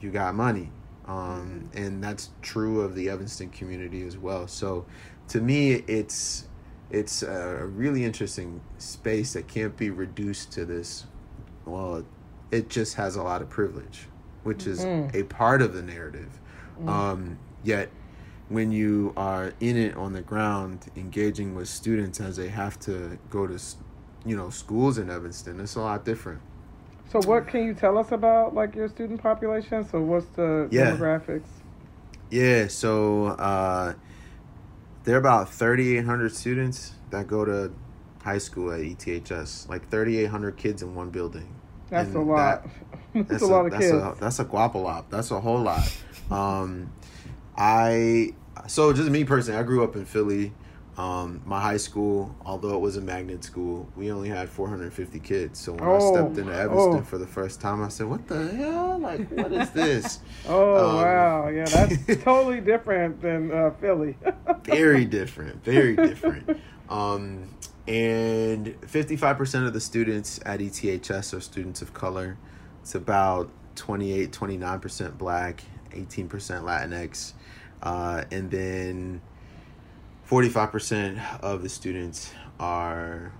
you 0.00 0.10
got 0.10 0.34
money, 0.34 0.70
um, 1.06 1.68
and 1.74 2.02
that's 2.02 2.30
true 2.40 2.80
of 2.80 2.94
the 2.94 3.10
Evanston 3.10 3.50
community 3.50 4.06
as 4.06 4.16
well. 4.16 4.48
So, 4.48 4.86
to 5.28 5.40
me, 5.42 5.72
it's 5.86 6.48
it's 6.90 7.22
a 7.22 7.66
really 7.66 8.04
interesting 8.04 8.62
space 8.78 9.34
that 9.34 9.48
can't 9.48 9.76
be 9.76 9.90
reduced 9.90 10.50
to 10.52 10.64
this. 10.64 11.04
Well, 11.66 12.06
it 12.50 12.70
just 12.70 12.94
has 12.94 13.16
a 13.16 13.22
lot 13.22 13.42
of 13.42 13.50
privilege, 13.50 14.06
which 14.44 14.66
is 14.66 14.80
mm. 14.80 15.14
a 15.14 15.24
part 15.24 15.60
of 15.60 15.74
the 15.74 15.82
narrative. 15.82 16.40
Mm. 16.80 16.88
Um, 16.88 17.38
yet, 17.62 17.90
when 18.48 18.72
you 18.72 19.12
are 19.14 19.52
in 19.60 19.76
it 19.76 19.94
on 19.94 20.14
the 20.14 20.22
ground, 20.22 20.86
engaging 20.96 21.54
with 21.54 21.68
students 21.68 22.18
as 22.18 22.36
they 22.36 22.48
have 22.48 22.78
to 22.80 23.18
go 23.28 23.46
to, 23.46 23.58
you 24.24 24.36
know, 24.36 24.50
schools 24.50 24.98
in 24.98 25.10
Evanston, 25.10 25.60
it's 25.60 25.74
a 25.76 25.80
lot 25.80 26.04
different. 26.04 26.40
So 27.10 27.20
what 27.20 27.46
can 27.46 27.64
you 27.64 27.74
tell 27.74 27.96
us 27.98 28.10
about 28.12 28.54
like 28.54 28.74
your 28.74 28.88
student 28.88 29.22
population? 29.22 29.84
So 29.88 30.00
what's 30.00 30.26
the 30.36 30.68
Yeah. 30.70 30.92
demographics? 30.92 31.46
Yeah, 32.30 32.66
so 32.66 33.26
uh, 33.26 33.94
there 35.04 35.14
are 35.14 35.18
about 35.18 35.52
3,800 35.52 36.34
students 36.34 36.92
that 37.10 37.26
go 37.28 37.44
to 37.44 37.72
high 38.22 38.38
school 38.38 38.72
at 38.72 38.80
ETHS. 38.80 39.68
Like 39.68 39.88
3,800 39.90 40.56
kids 40.56 40.82
in 40.82 40.94
one 40.94 41.10
building. 41.10 41.46
That's 41.90 42.08
And 42.08 42.16
a 42.16 42.20
lot. 42.22 42.62
that- 42.64 42.70
that's, 43.28 43.42
a 43.42 43.46
lot 43.46 43.66
of 43.66 43.70
that's 43.70 43.82
kids. 43.84 43.92
A, 43.92 44.16
that's 44.18 44.38
a 44.40 44.44
guapalop. 44.44 45.04
That's 45.10 45.30
a 45.30 45.38
whole 45.40 45.60
lot. 45.60 45.86
Um, 46.30 46.90
I 47.56 48.32
so 48.66 48.92
just 48.92 49.10
me 49.10 49.24
personally, 49.24 49.60
I 49.60 49.62
grew 49.62 49.84
up 49.84 49.94
in 49.94 50.04
Philly. 50.04 50.52
Um, 50.96 51.42
my 51.44 51.60
high 51.60 51.76
school, 51.76 52.34
although 52.46 52.74
it 52.76 52.80
was 52.80 52.96
a 52.96 53.00
magnet 53.00 53.42
school, 53.42 53.88
we 53.96 54.12
only 54.12 54.28
had 54.28 54.48
450 54.48 55.18
kids. 55.18 55.58
So 55.58 55.72
when 55.72 55.82
I 55.82 55.86
Oh, 55.94 56.12
stepped 56.14 56.38
into 56.38 56.54
Evanston 56.54 56.98
oh. 56.98 57.02
for 57.02 57.18
the 57.18 57.26
first 57.26 57.60
time, 57.60 57.82
I 57.82 57.88
said, 57.88 58.06
"What 58.06 58.28
the 58.28 58.46
hell? 58.48 58.98
Like, 59.00 59.28
what 59.30 59.52
is 59.52 59.70
this?" 59.70 60.20
oh 60.48 60.90
Um, 60.90 60.96
wow, 60.96 61.48
yeah, 61.48 61.64
that's 61.64 61.96
totally 62.22 62.60
different 62.60 63.20
than 63.20 63.50
uh, 63.50 63.70
Philly. 63.80 64.16
very 64.64 65.04
different 65.04 65.62
very 65.64 65.94
different 65.94 66.58
um, 66.88 67.48
and 67.86 68.66
55% 68.82 69.66
of 69.66 69.72
the 69.74 69.80
students 69.80 70.40
at 70.46 70.60
eths 70.60 71.34
are 71.36 71.40
students 71.40 71.82
of 71.82 71.92
color 71.92 72.38
it's 72.80 72.94
about 72.94 73.50
28 73.76 74.32
29% 74.32 75.18
black 75.18 75.64
18% 75.90 76.28
latinx 76.62 77.32
uh, 77.82 78.24
and 78.30 78.50
then 78.50 79.20
45% 80.34 81.40
of 81.42 81.62
the 81.62 81.68
students 81.68 82.32
are 82.58 83.32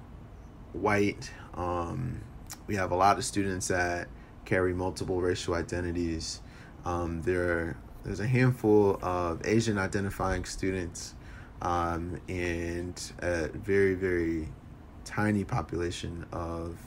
white 0.75 1.29
um, 1.55 2.21
we 2.69 2.77
have 2.77 2.93
a 2.93 2.95
lot 2.95 3.19
of 3.19 3.25
students 3.25 3.67
that 3.67 4.07
carry 4.45 4.73
multiple 4.73 5.21
racial 5.21 5.55
identities 5.55 6.41
um, 6.85 7.21
there 7.23 7.77
there's 8.05 8.21
a 8.21 8.27
handful 8.27 9.01
of 9.03 9.45
Asian 9.45 9.77
identifying 9.77 10.45
students 10.45 11.15
um, 11.63 12.21
and 12.29 13.13
a 13.21 13.49
very, 13.49 13.95
very 13.95 14.49
tiny 15.05 15.43
population 15.43 16.25
of 16.31 16.79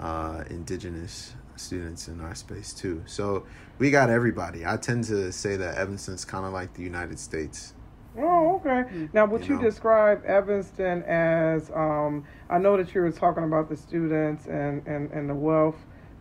uh, 0.00 0.44
indigenous 0.48 1.34
students 1.56 2.08
in 2.08 2.20
our 2.20 2.34
space 2.34 2.72
too. 2.72 3.02
So 3.06 3.44
we 3.78 3.90
got 3.90 4.08
everybody. 4.08 4.64
I 4.64 4.76
tend 4.76 5.04
to 5.04 5.30
say 5.32 5.56
that 5.56 5.76
Evanston's 5.76 6.24
kind 6.24 6.46
of 6.46 6.52
like 6.52 6.72
the 6.74 6.82
United 6.82 7.18
States. 7.18 7.74
Oh, 8.18 8.56
okay. 8.56 9.08
Now, 9.12 9.26
would 9.26 9.42
You 9.46 9.54
you, 9.56 9.62
know. 9.62 9.68
describe 9.68 10.24
Evanston 10.24 11.02
as? 11.04 11.70
Um, 11.70 12.24
I 12.50 12.58
know 12.58 12.76
that 12.76 12.94
you 12.94 13.00
were 13.00 13.10
talking 13.12 13.44
about 13.44 13.68
the 13.68 13.76
students 13.76 14.46
and 14.46 14.86
and 14.86 15.10
and 15.12 15.28
the 15.30 15.34
wealth 15.34 15.76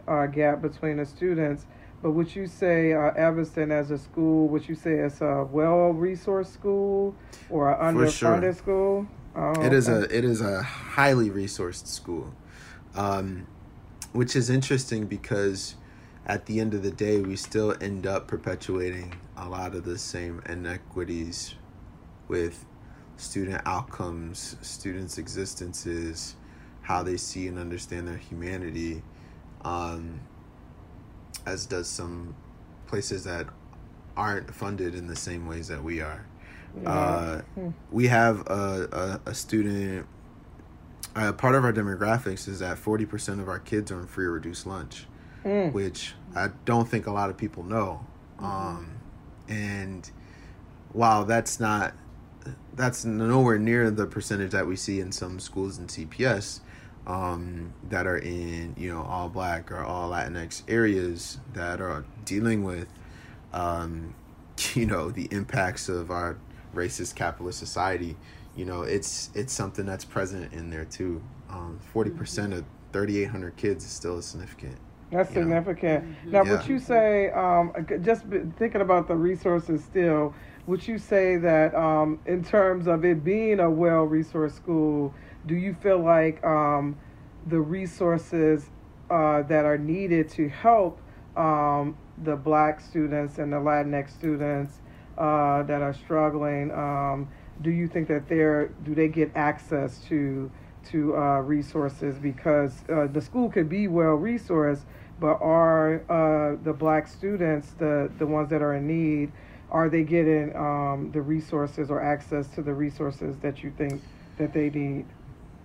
uh, 0.08 0.26
gap 0.28 0.62
between 0.62 0.98
the 0.98 1.06
students, 1.06 1.66
but 2.02 2.12
would 2.12 2.34
you 2.36 2.48
say 2.48 2.94
uh, 2.94 3.12
Evanston 3.12 3.72
as 3.72 3.92
a 3.92 3.98
school? 3.98 4.48
Would 4.50 4.68
you 4.70 4.76
say 4.76 4.94
it's 4.94 5.22
a 5.22 5.48
well-resourced 5.52 6.54
school 6.54 7.14
or 7.50 7.72
an 7.74 7.96
For 7.96 8.08
sure. 8.08 8.30
underfunded 8.38 8.56
school? 8.56 9.08
Oh, 9.36 9.62
It 9.62 9.74
is 9.74 9.88
a 9.90 10.04
it 10.16 10.26
is 10.26 10.42
a 10.42 10.62
highly 10.64 11.30
resourced 11.30 11.88
school, 11.88 12.34
um, 12.96 13.48
which 14.14 14.36
is 14.36 14.50
interesting 14.50 15.06
because 15.08 15.76
at 16.26 16.46
the 16.46 16.60
end 16.60 16.74
of 16.74 16.84
the 16.84 16.92
day, 16.92 17.20
we 17.20 17.36
still 17.36 17.76
end 17.82 18.06
up 18.06 18.28
perpetuating 18.28 19.14
a 19.36 19.50
lot 19.50 19.74
of 19.76 19.84
the 19.86 19.98
same 19.98 20.42
inequities 20.48 21.56
with 22.32 22.66
student 23.18 23.62
outcomes, 23.66 24.56
students' 24.62 25.18
existences, 25.18 26.36
how 26.82 27.04
they 27.04 27.18
see 27.18 27.46
and 27.48 27.60
understand 27.60 28.08
their 28.08 28.16
humanity, 28.18 29.04
um, 29.66 30.22
as 31.46 31.66
does 31.66 31.90
some 31.90 32.34
places 32.88 33.26
that 33.26 33.48
aren't 34.16 34.54
funded 34.56 34.96
in 34.96 35.08
the 35.08 35.16
same 35.16 35.46
ways 35.46 35.68
that 35.68 35.84
we 35.84 36.00
are. 36.00 36.26
Uh, 36.86 37.42
Hmm. 37.56 37.70
we 37.92 38.08
have 38.08 38.48
a, 38.48 39.20
a, 39.26 39.30
a 39.32 39.34
student. 39.34 40.08
Uh, 41.14 41.34
part 41.34 41.54
of 41.54 41.66
our 41.66 41.74
demographics 41.74 42.48
is 42.48 42.60
that 42.60 42.78
forty 42.78 43.06
percent 43.06 43.42
of 43.42 43.50
our 43.50 43.60
kids 43.60 43.92
are 43.92 44.00
on 44.00 44.08
free 44.08 44.26
or 44.26 44.32
reduced 44.32 44.66
lunch, 44.66 45.06
Mm. 45.44 45.74
which 45.74 46.14
I 46.34 46.48
don't 46.64 46.88
think 46.88 47.08
a 47.08 47.12
lot 47.12 47.30
of 47.30 47.36
people 47.36 47.64
know. 47.64 48.06
Um, 48.40 48.92
and 49.50 50.10
while 50.94 51.26
that's 51.26 51.60
not 51.60 51.94
that's 52.76 53.06
nowhere 53.06 53.60
near 53.60 53.92
the 53.92 54.06
percentage 54.06 54.52
that 54.52 54.66
we 54.66 54.76
see 54.76 55.00
in 55.00 55.12
some 55.12 55.40
schools 55.40 55.78
in 55.78 55.88
CPS 55.88 56.62
um, 57.08 57.74
that 57.90 58.06
are 58.06 58.18
in 58.18 58.76
you 58.78 58.94
know 58.94 59.02
all 59.02 59.30
black 59.30 59.72
or 59.72 59.84
all 59.84 60.12
Latinx 60.12 60.64
areas 60.68 61.40
that 61.54 61.82
are 61.82 62.06
dealing 62.26 62.64
with 62.64 62.88
um, 63.54 64.14
you 64.74 64.86
know 64.86 65.10
the 65.10 65.28
impacts 65.32 65.90
of 65.90 66.12
our 66.12 66.38
racist 66.74 67.16
capitalist 67.16 67.60
society. 67.60 68.16
You 68.56 68.66
know, 68.66 68.82
it's 68.82 69.30
it's 69.34 69.54
something 69.54 69.86
that's 69.86 70.06
present 70.06 70.52
in 70.54 70.70
there 70.70 70.86
too. 70.86 71.22
Um, 71.50 71.80
Forty 71.94 72.12
percent 72.12 72.54
of 72.54 72.66
thirty 72.92 73.22
eight 73.22 73.30
hundred 73.30 73.56
kids 73.56 73.84
is 73.86 73.92
still 73.92 74.22
significant. 74.22 74.78
That's 75.12 75.30
you 75.34 75.42
know. 75.42 75.48
significant. 75.48 76.16
Now, 76.26 76.44
would 76.44 76.66
you 76.66 76.80
say, 76.80 77.32
um, 77.32 77.74
just 78.02 78.24
thinking 78.58 78.82
about 78.82 79.10
the 79.10 79.16
resources 79.16 79.84
still, 79.84 80.34
would 80.68 80.88
you 80.88 80.98
say 80.98 81.38
that 81.38 81.74
um, 81.76 82.20
in 82.26 82.44
terms 82.44 82.88
of 82.88 83.04
it 83.06 83.24
being 83.24 83.60
a 83.60 83.70
well 83.70 84.08
resourced 84.08 84.56
school, 84.56 85.14
do 85.46 85.56
you 85.56 85.74
feel 85.74 86.00
like 86.00 86.44
um, 86.44 86.98
the 87.48 87.60
resources 87.60 88.70
uh, 89.10 89.42
that 89.44 89.66
are 89.66 89.78
needed 89.78 90.30
to 90.30 90.50
help 90.50 91.00
um, 91.36 91.98
the 92.24 92.36
black 92.36 92.80
students 92.80 93.38
and 93.38 93.52
the 93.52 93.58
Latinx 93.58 94.12
students 94.12 94.80
uh, 95.18 95.64
that 95.64 95.82
are 95.82 95.94
struggling, 95.94 96.72
um, 96.72 97.28
do 97.62 97.70
you 97.70 97.88
think 97.88 98.08
that 98.08 98.28
they're, 98.28 98.68
do 98.84 98.96
they 98.96 99.08
get 99.08 99.32
access 99.36 100.00
to? 100.10 100.52
to 100.84 101.16
uh, 101.16 101.40
resources 101.42 102.18
because 102.18 102.84
uh, 102.90 103.06
the 103.06 103.22
school 103.22 103.50
could 103.50 103.70
be 103.70 103.88
well 103.88 104.18
resourced, 104.18 104.82
but 105.20 105.38
are 105.40 106.02
uh, 106.10 106.58
the 106.64 106.74
black 106.74 107.08
students, 107.08 107.74
the, 107.78 108.12
the 108.18 108.26
ones 108.26 108.50
that 108.50 108.64
are 108.64 108.74
in 108.74 108.88
need, 108.88 109.32
are 109.72 109.90
they 109.90 110.04
getting 110.04 110.56
um, 110.56 111.12
the 111.14 111.22
resources 111.22 111.90
or 111.90 112.02
access 112.02 112.48
to 112.50 112.62
the 112.62 112.74
resources 112.74 113.38
that 113.42 113.64
you 113.64 113.72
think 113.78 114.02
that 114.38 114.54
they 114.54 114.70
need? 114.70 115.06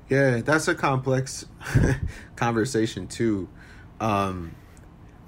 Yeah, 0.08 0.40
that's 0.40 0.68
a 0.68 0.74
complex 0.74 1.46
conversation 2.36 3.08
too. 3.08 3.48
Um, 4.00 4.54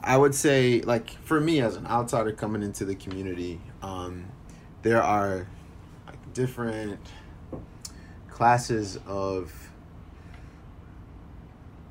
I 0.01 0.17
would 0.17 0.35
say, 0.35 0.81
like 0.83 1.11
for 1.11 1.41
me 1.41 1.61
as 1.61 1.77
an 1.77 1.87
outsider 1.87 2.33
coming 2.33 2.63
into 2.63 2.85
the 2.85 2.95
community, 2.95 3.61
um, 3.83 4.27
there 4.83 5.03
are 5.03 5.49
like 6.07 6.33
different 6.33 7.01
classes 8.31 8.99
of 9.07 9.53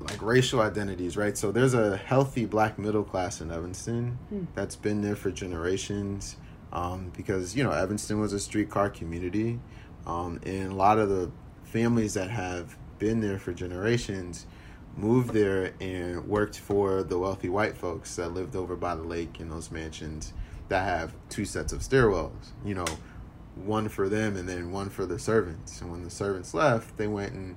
like 0.00 0.22
racial 0.22 0.60
identities, 0.60 1.16
right? 1.16 1.36
So 1.36 1.52
there's 1.52 1.74
a 1.74 1.96
healthy 1.98 2.46
black 2.46 2.78
middle 2.78 3.04
class 3.04 3.40
in 3.40 3.50
Evanston 3.50 4.18
Hmm. 4.30 4.44
that's 4.54 4.76
been 4.76 5.02
there 5.02 5.16
for 5.16 5.30
generations. 5.30 6.36
Um, 6.72 7.12
because 7.16 7.56
you 7.56 7.64
know 7.64 7.70
Evanston 7.70 8.20
was 8.20 8.32
a 8.32 8.40
streetcar 8.40 8.90
community, 8.90 9.58
um, 10.06 10.40
and 10.44 10.72
a 10.72 10.74
lot 10.74 10.98
of 10.98 11.08
the 11.08 11.30
families 11.64 12.14
that 12.14 12.30
have 12.30 12.76
been 12.98 13.20
there 13.20 13.38
for 13.38 13.52
generations 13.52 14.46
moved 14.96 15.32
there 15.32 15.72
and 15.80 16.26
worked 16.26 16.58
for 16.58 17.02
the 17.02 17.18
wealthy 17.18 17.48
white 17.48 17.76
folks 17.76 18.16
that 18.16 18.32
lived 18.34 18.56
over 18.56 18.74
by 18.74 18.94
the 18.94 19.02
lake 19.02 19.40
in 19.40 19.48
those 19.48 19.70
mansions 19.70 20.32
that 20.68 20.84
have 20.84 21.14
two 21.28 21.44
sets 21.44 21.72
of 21.72 21.80
stairwells. 21.80 22.50
You 22.64 22.74
know, 22.74 22.86
one 23.54 23.88
for 23.88 24.08
them 24.08 24.36
and 24.36 24.48
then 24.48 24.72
one 24.72 24.90
for 24.90 25.06
the 25.06 25.18
servants. 25.18 25.80
And 25.80 25.90
when 25.90 26.02
the 26.02 26.10
servants 26.10 26.52
left, 26.52 26.96
they 26.96 27.06
went 27.06 27.32
and 27.32 27.56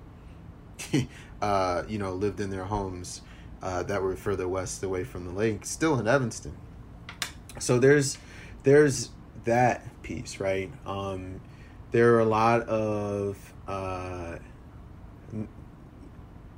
uh, 1.42 1.84
you 1.88 1.98
know, 1.98 2.14
lived 2.14 2.40
in 2.40 2.50
their 2.50 2.66
homes 2.66 3.22
uh, 3.62 3.84
that 3.84 4.02
were 4.02 4.16
further 4.16 4.48
west 4.48 4.84
away 4.84 5.04
from 5.04 5.26
the 5.26 5.32
lake, 5.32 5.66
still 5.66 6.00
in 6.00 6.08
Evanston. 6.08 6.56
So 7.60 7.80
there's 7.80 8.18
there's 8.64 9.10
that 9.46 9.84
piece, 10.04 10.40
right? 10.40 10.72
Um, 10.86 11.42
there 11.92 12.16
are 12.16 12.20
a 12.20 12.26
lot 12.26 12.62
of 12.68 13.54
uh, 13.68 14.38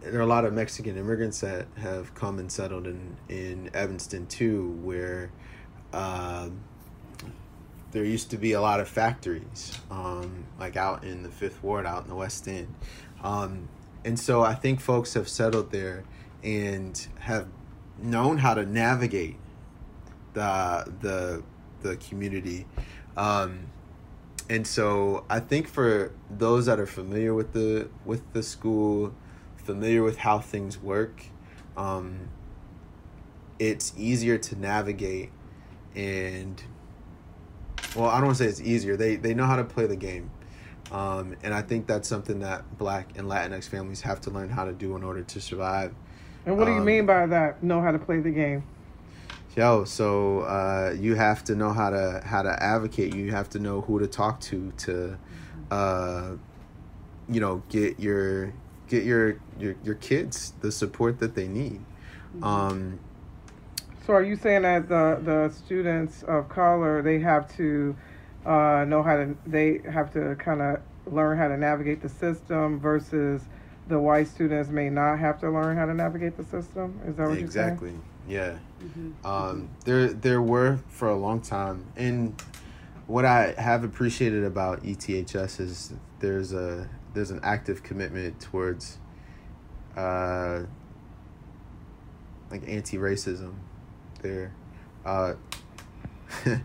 there 0.02 0.20
are 0.20 0.22
a 0.22 0.28
lot 0.28 0.46
of 0.46 0.54
Mexican 0.54 0.98
immigrants 0.98 1.40
that 1.40 1.66
have 1.78 2.14
come 2.14 2.40
and 2.40 2.52
settled 2.52 2.88
in 2.88 3.18
in 3.30 3.70
Evanston 3.74 4.28
too, 4.28 4.80
where 4.84 5.32
um, 5.94 6.64
there 7.92 8.04
used 8.04 8.32
to 8.32 8.38
be 8.38 8.54
a 8.54 8.62
lot 8.62 8.80
of 8.80 8.88
factories, 8.88 9.80
um, 9.90 10.46
like 10.60 10.76
out 10.76 11.04
in 11.04 11.24
the 11.24 11.30
Fifth 11.30 11.64
Ward, 11.64 11.86
out 11.86 12.04
in 12.04 12.10
the 12.10 12.16
West 12.16 12.48
End. 12.48 12.74
Um, 13.24 13.70
and 14.04 14.20
so 14.20 14.42
I 14.42 14.56
think 14.56 14.82
folks 14.82 15.14
have 15.14 15.30
settled 15.30 15.72
there 15.72 16.04
and 16.44 17.08
have 17.20 17.48
known 17.98 18.40
how 18.40 18.54
to 18.54 18.66
navigate 18.66 19.38
the 20.34 20.92
the 21.00 21.44
the 21.84 21.98
community. 21.98 22.66
Um, 23.16 23.68
and 24.50 24.66
so 24.68 25.26
I 25.30 25.40
think 25.40 25.68
for 25.68 26.12
those 26.30 26.66
that 26.66 26.80
are 26.80 26.86
familiar 26.86 27.34
with 27.34 27.54
the 27.54 27.90
with 28.06 28.34
the 28.34 28.44
school, 28.44 29.14
familiar 29.56 30.04
with 30.04 30.18
how 30.18 30.40
things 30.40 30.78
work, 30.78 31.24
um, 31.78 32.30
it's 33.60 33.94
easier 33.98 34.38
to 34.38 34.56
navigate 34.60 35.32
and 35.96 36.64
well 37.96 38.08
i 38.08 38.16
don't 38.18 38.26
want 38.26 38.38
to 38.38 38.44
say 38.44 38.50
it's 38.50 38.62
easier. 38.62 38.98
They 38.98 39.16
they 39.16 39.34
know 39.34 39.46
how 39.46 39.56
to 39.56 39.64
play 39.64 39.86
the 39.86 39.96
game. 39.96 40.32
Um, 40.92 41.36
and 41.44 41.54
i 41.54 41.62
think 41.62 41.88
that's 41.88 42.08
something 42.08 42.40
that 42.40 42.78
black 42.78 43.18
and 43.18 43.28
latinx 43.28 43.70
families 43.70 44.02
have 44.02 44.20
to 44.22 44.32
learn 44.32 44.50
how 44.50 44.66
to 44.66 44.74
do 44.74 44.96
in 44.96 45.04
order 45.04 45.24
to 45.24 45.42
survive. 45.42 45.94
And 46.46 46.58
what 46.58 46.66
do 46.66 46.72
you 46.72 46.80
um, 46.80 46.86
mean 46.86 47.06
by 47.06 47.26
that 47.28 47.64
know 47.64 47.82
how 47.82 47.92
to 47.92 48.00
play 48.00 48.20
the 48.20 48.32
game 48.32 48.64
yo 49.56 49.84
so 49.84 50.42
uh, 50.42 50.96
you 51.00 51.16
have 51.16 51.44
to 51.46 51.56
know 51.56 51.72
how 51.72 51.90
to 51.90 52.22
how 52.26 52.42
to 52.42 52.64
advocate. 52.64 53.16
You 53.16 53.32
have 53.32 53.50
to 53.52 53.60
know 53.60 53.82
who 53.82 54.00
to 54.00 54.08
talk 54.08 54.40
to 54.42 54.72
to 54.78 55.18
uh, 55.72 56.32
you 57.30 57.40
know 57.40 57.64
get 57.70 58.00
your 58.00 58.54
get 58.88 59.04
your 59.04 59.40
your 59.60 59.76
your 59.84 59.96
kids 59.96 60.54
the 60.62 60.72
support 60.72 61.20
that 61.20 61.36
they 61.36 61.48
need. 61.48 61.82
Mm-hmm. 62.36 62.44
um, 62.44 63.00
so 64.06 64.14
are 64.14 64.24
you 64.24 64.36
saying 64.36 64.64
that 64.64 64.90
the 64.90 65.20
the 65.24 65.50
students 65.50 66.24
of 66.24 66.50
color 66.50 67.02
they 67.02 67.20
have 67.20 67.56
to 67.58 67.96
uh, 68.46 68.86
know 68.88 69.04
how 69.04 69.16
to 69.18 69.36
they 69.46 69.82
have 69.90 70.12
to 70.14 70.36
kind 70.36 70.62
of 70.62 70.82
learn 71.06 71.38
how 71.38 71.48
to 71.48 71.58
navigate 71.58 72.02
the 72.02 72.10
system 72.10 72.80
versus 72.80 73.44
the 73.88 74.00
white 74.00 74.28
students 74.28 74.70
may 74.70 74.90
not 74.90 75.20
have 75.20 75.40
to 75.42 75.50
learn 75.50 75.78
how 75.78 75.86
to 75.86 75.94
navigate 75.94 76.38
the 76.38 76.44
system? 76.44 77.00
Is 77.06 77.16
that 77.18 77.28
what 77.28 77.38
exactly. 77.38 77.92
you're 77.92 78.00
yeah. 78.28 78.58
Mm-hmm. 78.84 79.26
um, 79.26 79.70
there 79.86 80.08
there 80.08 80.42
were 80.42 80.80
for 80.90 81.10
a 81.10 81.16
long 81.16 81.42
time. 81.42 81.86
And 81.96 82.42
what 83.06 83.26
i 83.26 83.54
have 83.58 83.84
appreciated 83.84 84.46
about 84.46 84.82
eths 84.84 85.60
is 85.60 85.94
there's 86.20 86.54
a 86.54 86.90
there's 87.14 87.32
an 87.32 87.40
active 87.44 87.84
commitment 87.84 88.40
towards 88.40 88.98
uh, 89.98 90.62
like 92.50 92.68
anti-racism 92.68 93.54
there. 94.22 94.54
Uh, 95.06 95.34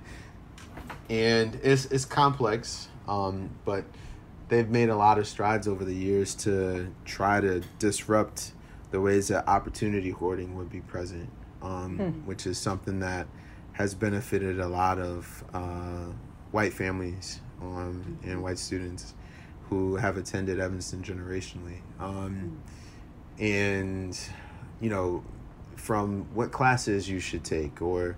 and 1.10 1.58
it's 1.62 1.86
it's 1.86 2.04
complex 2.04 2.88
um, 3.08 3.50
but 3.64 3.84
they've 4.48 4.68
made 4.68 4.88
a 4.88 4.96
lot 4.96 5.18
of 5.18 5.26
strides 5.26 5.66
over 5.66 5.84
the 5.84 5.94
years 5.94 6.34
to 6.34 6.92
try 7.04 7.40
to 7.40 7.62
disrupt 7.78 8.52
the 8.90 9.00
ways 9.00 9.28
that 9.28 9.46
opportunity 9.48 10.10
hoarding 10.10 10.56
would 10.56 10.70
be 10.70 10.80
present 10.80 11.28
um, 11.62 11.96
Hmm. 11.98 12.26
which 12.26 12.46
is 12.46 12.58
something 12.58 13.00
that 13.00 13.26
has 13.72 13.94
benefited 13.94 14.58
a 14.60 14.66
lot 14.68 14.98
of 14.98 15.44
uh, 15.54 16.06
white 16.50 16.72
families 16.72 17.40
um, 17.60 18.18
and 18.24 18.42
white 18.42 18.58
students 18.58 19.14
who 19.68 19.96
have 19.96 20.16
attended 20.16 20.58
Evanston 20.58 21.02
generationally. 21.02 21.80
Um, 22.00 22.60
and, 23.38 24.18
you 24.80 24.90
know, 24.90 25.22
from 25.76 26.26
what 26.34 26.50
classes 26.50 27.08
you 27.08 27.20
should 27.20 27.44
take 27.44 27.80
or, 27.80 28.16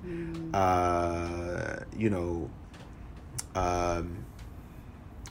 uh, 0.54 1.80
you 1.96 2.08
know, 2.08 2.48
um, 3.54 4.24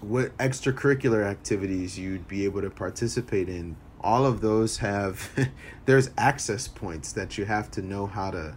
what 0.01 0.35
extracurricular 0.37 1.25
activities 1.25 1.97
you'd 1.97 2.27
be 2.27 2.45
able 2.45 2.61
to 2.61 2.69
participate 2.69 3.49
in. 3.49 3.75
All 4.01 4.25
of 4.25 4.41
those 4.41 4.77
have, 4.77 5.29
there's 5.85 6.09
access 6.17 6.67
points 6.67 7.11
that 7.13 7.37
you 7.37 7.45
have 7.45 7.69
to 7.71 7.81
know 7.81 8.05
how 8.05 8.31
to 8.31 8.55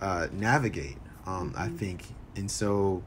uh, 0.00 0.28
navigate, 0.32 0.98
um, 1.26 1.54
I 1.56 1.68
think. 1.68 2.06
And 2.36 2.50
so 2.50 3.02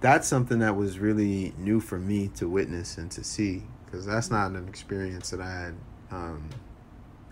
that's 0.00 0.28
something 0.28 0.58
that 0.58 0.76
was 0.76 0.98
really 0.98 1.54
new 1.58 1.80
for 1.80 1.98
me 1.98 2.28
to 2.36 2.48
witness 2.48 2.98
and 2.98 3.10
to 3.12 3.24
see 3.24 3.62
because 3.84 4.06
that's 4.06 4.30
not 4.30 4.50
an 4.52 4.68
experience 4.68 5.30
that 5.30 5.40
I 5.40 5.50
had 5.50 5.74
um, 6.10 6.48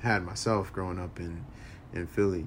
had 0.01 0.25
myself 0.25 0.73
growing 0.73 0.99
up 0.99 1.19
in, 1.19 1.45
in 1.93 2.07
Philly. 2.07 2.47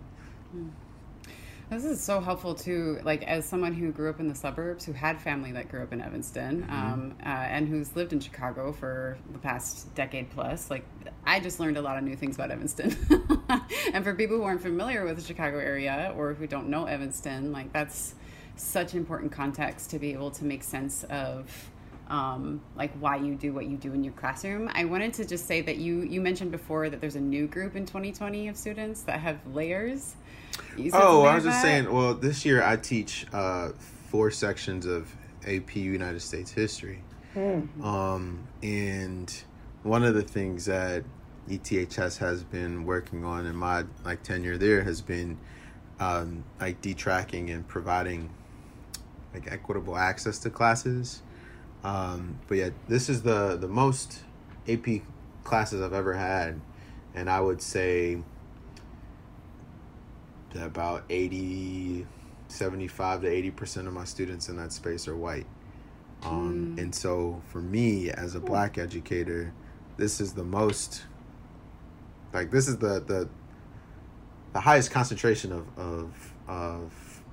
This 1.74 1.86
is 1.86 2.03
so 2.03 2.22
helpful 2.22 2.53
too. 2.53 3.00
Like 3.03 3.24
as 3.24 3.50
someone 3.50 3.74
who 3.74 3.91
grew 3.91 4.12
up 4.12 4.19
in 4.19 4.28
the 4.28 4.36
suburbs, 4.36 4.86
who 4.86 4.93
had 4.93 5.19
family 5.19 5.52
that 5.54 5.69
grew 5.69 5.82
up 5.82 5.91
in 5.91 6.02
Evanston, 6.02 6.67
um, 6.69 7.15
uh, 7.26 7.30
and 7.30 7.67
who's 7.67 7.95
lived 7.95 8.13
in 8.13 8.19
Chicago 8.19 8.71
for 8.71 9.17
the 9.32 9.39
past 9.39 9.93
decade 9.95 10.30
plus. 10.30 10.69
Like 10.69 10.86
I 11.26 11.39
just 11.39 11.60
learned 11.60 11.78
a 11.78 11.82
lot 11.82 11.98
of 11.98 12.04
new 12.04 12.15
things 12.15 12.36
about 12.36 12.52
Evanston. 12.52 12.95
and 13.93 14.04
for 14.04 14.13
people 14.13 14.38
who 14.38 14.43
aren't 14.43 14.62
familiar 14.62 15.04
with 15.04 15.15
the 15.15 15.24
Chicago 15.24 15.58
area 15.58 16.13
or 16.15 16.36
who 16.36 16.45
don't 16.45 16.69
know 16.69 16.86
Evanston, 16.86 17.52
like 17.52 17.74
that's 17.74 18.13
such 18.56 18.93
important 18.93 19.32
context 19.32 19.89
to 19.89 19.98
be 19.98 20.13
able 20.13 20.30
to 20.30 20.45
make 20.45 20.62
sense 20.62 21.04
of 21.06 21.71
um, 22.08 22.62
like 22.76 22.91
why 23.00 23.15
you 23.15 23.34
do 23.34 23.52
what 23.52 23.65
you 23.65 23.78
do 23.78 23.93
in 23.93 24.04
your 24.04 24.13
classroom. 24.13 24.69
I 24.76 24.86
wanted 24.86 25.15
to 25.15 25.26
just 25.26 25.48
say 25.48 25.62
that 25.62 25.78
you 25.78 26.02
you 26.02 26.21
mentioned 26.21 26.52
before 26.52 26.91
that 26.91 27.02
there's 27.02 27.15
a 27.15 27.21
new 27.21 27.48
group 27.48 27.76
in 27.76 27.88
2020 27.88 28.48
of 28.50 28.58
students 28.58 29.02
that 29.04 29.19
have 29.19 29.39
layers. 29.48 30.15
Oh, 30.94 31.24
I 31.24 31.36
was 31.36 31.44
just 31.44 31.62
saying. 31.62 31.92
Well, 31.92 32.13
this 32.13 32.46
year 32.46 32.63
I 32.63 32.78
teach 32.78 33.26
uh, 33.34 33.70
four 34.10 34.32
sections 34.32 34.86
of 34.86 35.13
AP 35.48 35.76
United 35.76 36.22
States 36.22 36.52
history, 36.52 37.02
um, 37.84 38.48
and 38.62 39.34
one 39.84 40.04
of 40.04 40.13
the 40.13 40.22
things 40.22 40.66
that 40.66 41.04
ETHS 41.50 42.18
has 42.20 42.44
been 42.44 42.86
working 42.86 43.26
on 43.26 43.46
in 43.46 43.56
my 43.56 43.84
like 44.06 44.24
tenure 44.24 44.58
there 44.58 44.84
has 44.84 45.02
been 45.02 45.38
um, 46.00 46.44
like 46.60 46.82
detracking 46.82 47.50
and 47.50 47.68
providing 47.68 48.30
like 49.34 49.52
equitable 49.52 49.98
access 49.98 50.39
to 50.39 50.50
classes. 50.50 51.22
Um, 51.84 52.39
but 52.48 52.58
yeah, 52.58 52.70
this 52.88 53.10
is 53.10 53.24
the 53.24 53.58
the 53.58 53.68
most 53.68 54.22
AP 54.70 55.02
classes 55.44 55.82
I've 55.82 55.94
ever 55.94 56.13
had, 56.13 56.62
and 57.13 57.30
I 57.30 57.42
would 57.42 57.62
say 57.62 58.20
about 60.56 61.04
80 61.10 62.06
75 62.48 63.22
to 63.22 63.28
80 63.28 63.52
percent 63.52 63.88
of 63.88 63.94
my 63.94 64.04
students 64.04 64.50
in 64.50 64.58
that 64.58 64.72
space 64.72 65.08
are 65.08 65.16
white 65.16 65.48
um, 66.24 66.76
and 66.78 66.94
so 66.94 67.42
for 67.50 67.62
me 67.62 68.10
as 68.12 68.36
a 68.36 68.39
black 68.39 68.78
educator 68.78 69.54
this 69.98 70.22
is 70.22 70.34
the 70.34 70.44
most 70.44 71.04
like 72.34 72.52
this 72.52 72.68
is 72.68 72.78
the 72.78 73.00
the 73.02 73.28
the 74.54 74.60
highest 74.60 74.92
concentration 74.92 75.52
of 75.52 75.66
of 75.78 76.34
of 76.48 77.24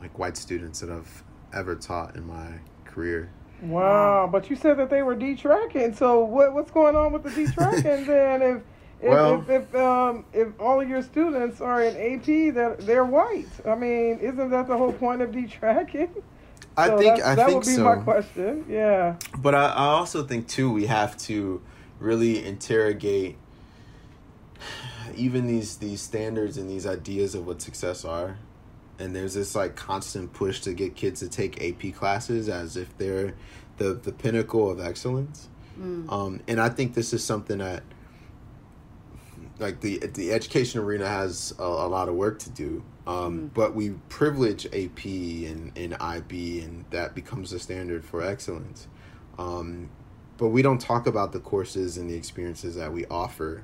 like 0.00 0.18
white 0.18 0.36
students 0.36 0.80
that 0.80 0.90
I've 0.90 1.24
ever 1.54 1.74
taught 1.74 2.16
in 2.16 2.26
my 2.26 2.58
career 2.84 3.30
Wow, 3.62 4.28
but 4.30 4.50
you 4.50 4.56
said 4.56 4.76
that 4.78 4.90
they 4.90 5.02
were 5.02 5.14
detracking. 5.14 5.94
So 5.94 6.24
what 6.24 6.52
what's 6.52 6.70
going 6.70 6.94
on 6.94 7.12
with 7.12 7.22
the 7.22 7.30
detracking 7.46 8.04
then? 8.04 8.42
If 8.42 8.62
if, 9.00 9.08
Well- 9.10 9.40
if 9.48 9.50
if 9.50 9.74
um 9.74 10.24
if 10.32 10.48
all 10.60 10.80
of 10.80 10.88
your 10.88 11.02
students 11.02 11.60
are 11.60 11.82
in 11.82 11.94
AP, 11.96 12.54
that 12.54 12.78
they're 12.80 13.04
white. 13.04 13.48
I 13.66 13.74
mean, 13.74 14.18
isn't 14.20 14.50
that 14.50 14.66
the 14.68 14.76
whole 14.76 14.92
point 14.92 15.22
of 15.22 15.32
detracking? 15.32 16.10
I 16.78 16.88
So 16.88 16.98
think 16.98 17.16
that, 17.18 17.26
I 17.26 17.34
that 17.36 17.46
think 17.46 17.58
would 17.58 17.66
be 17.66 17.74
so 17.74 17.84
my 17.84 17.96
question. 17.96 18.64
Yeah. 18.68 19.16
But 19.38 19.54
I, 19.54 19.66
I 19.66 19.84
also 19.86 20.24
think 20.24 20.46
too 20.48 20.70
we 20.72 20.86
have 20.86 21.16
to 21.18 21.62
really 21.98 22.44
interrogate 22.44 23.36
even 25.14 25.46
these 25.46 25.76
these 25.76 26.00
standards 26.00 26.58
and 26.58 26.68
these 26.68 26.86
ideas 26.86 27.34
of 27.34 27.46
what 27.46 27.62
success 27.62 28.04
are. 28.04 28.38
And 28.98 29.14
there's 29.14 29.34
this 29.34 29.54
like 29.54 29.76
constant 29.76 30.32
push 30.32 30.60
to 30.62 30.72
get 30.72 30.94
kids 30.96 31.20
to 31.20 31.28
take 31.28 31.62
AP 31.62 31.94
classes 31.94 32.48
as 32.48 32.76
if 32.76 32.96
they're 32.98 33.34
the 33.78 33.94
the 33.94 34.12
pinnacle 34.12 34.70
of 34.70 34.80
excellence. 34.80 35.48
Um, 36.08 36.40
and 36.48 36.58
I 36.58 36.70
think 36.70 36.94
this 36.94 37.12
is 37.12 37.22
something 37.22 37.58
that 37.58 37.82
like 39.58 39.80
the 39.80 39.98
the 39.98 40.32
education 40.32 40.80
arena 40.80 41.08
has 41.08 41.54
a, 41.58 41.62
a 41.62 41.88
lot 41.88 42.08
of 42.08 42.14
work 42.14 42.38
to 42.40 42.50
do. 42.50 42.84
Um, 43.06 43.50
But 43.54 43.74
we 43.74 43.90
privilege 44.08 44.66
AP 44.66 45.04
and, 45.04 45.72
and 45.76 45.96
IB, 46.00 46.60
and 46.60 46.84
that 46.90 47.14
becomes 47.14 47.50
the 47.50 47.60
standard 47.60 48.04
for 48.04 48.22
excellence. 48.22 48.88
Um, 49.38 49.90
but 50.38 50.48
we 50.48 50.60
don't 50.62 50.80
talk 50.80 51.06
about 51.06 51.32
the 51.32 51.40
courses 51.40 51.96
and 51.96 52.10
the 52.10 52.14
experiences 52.14 52.74
that 52.76 52.92
we 52.92 53.06
offer 53.06 53.62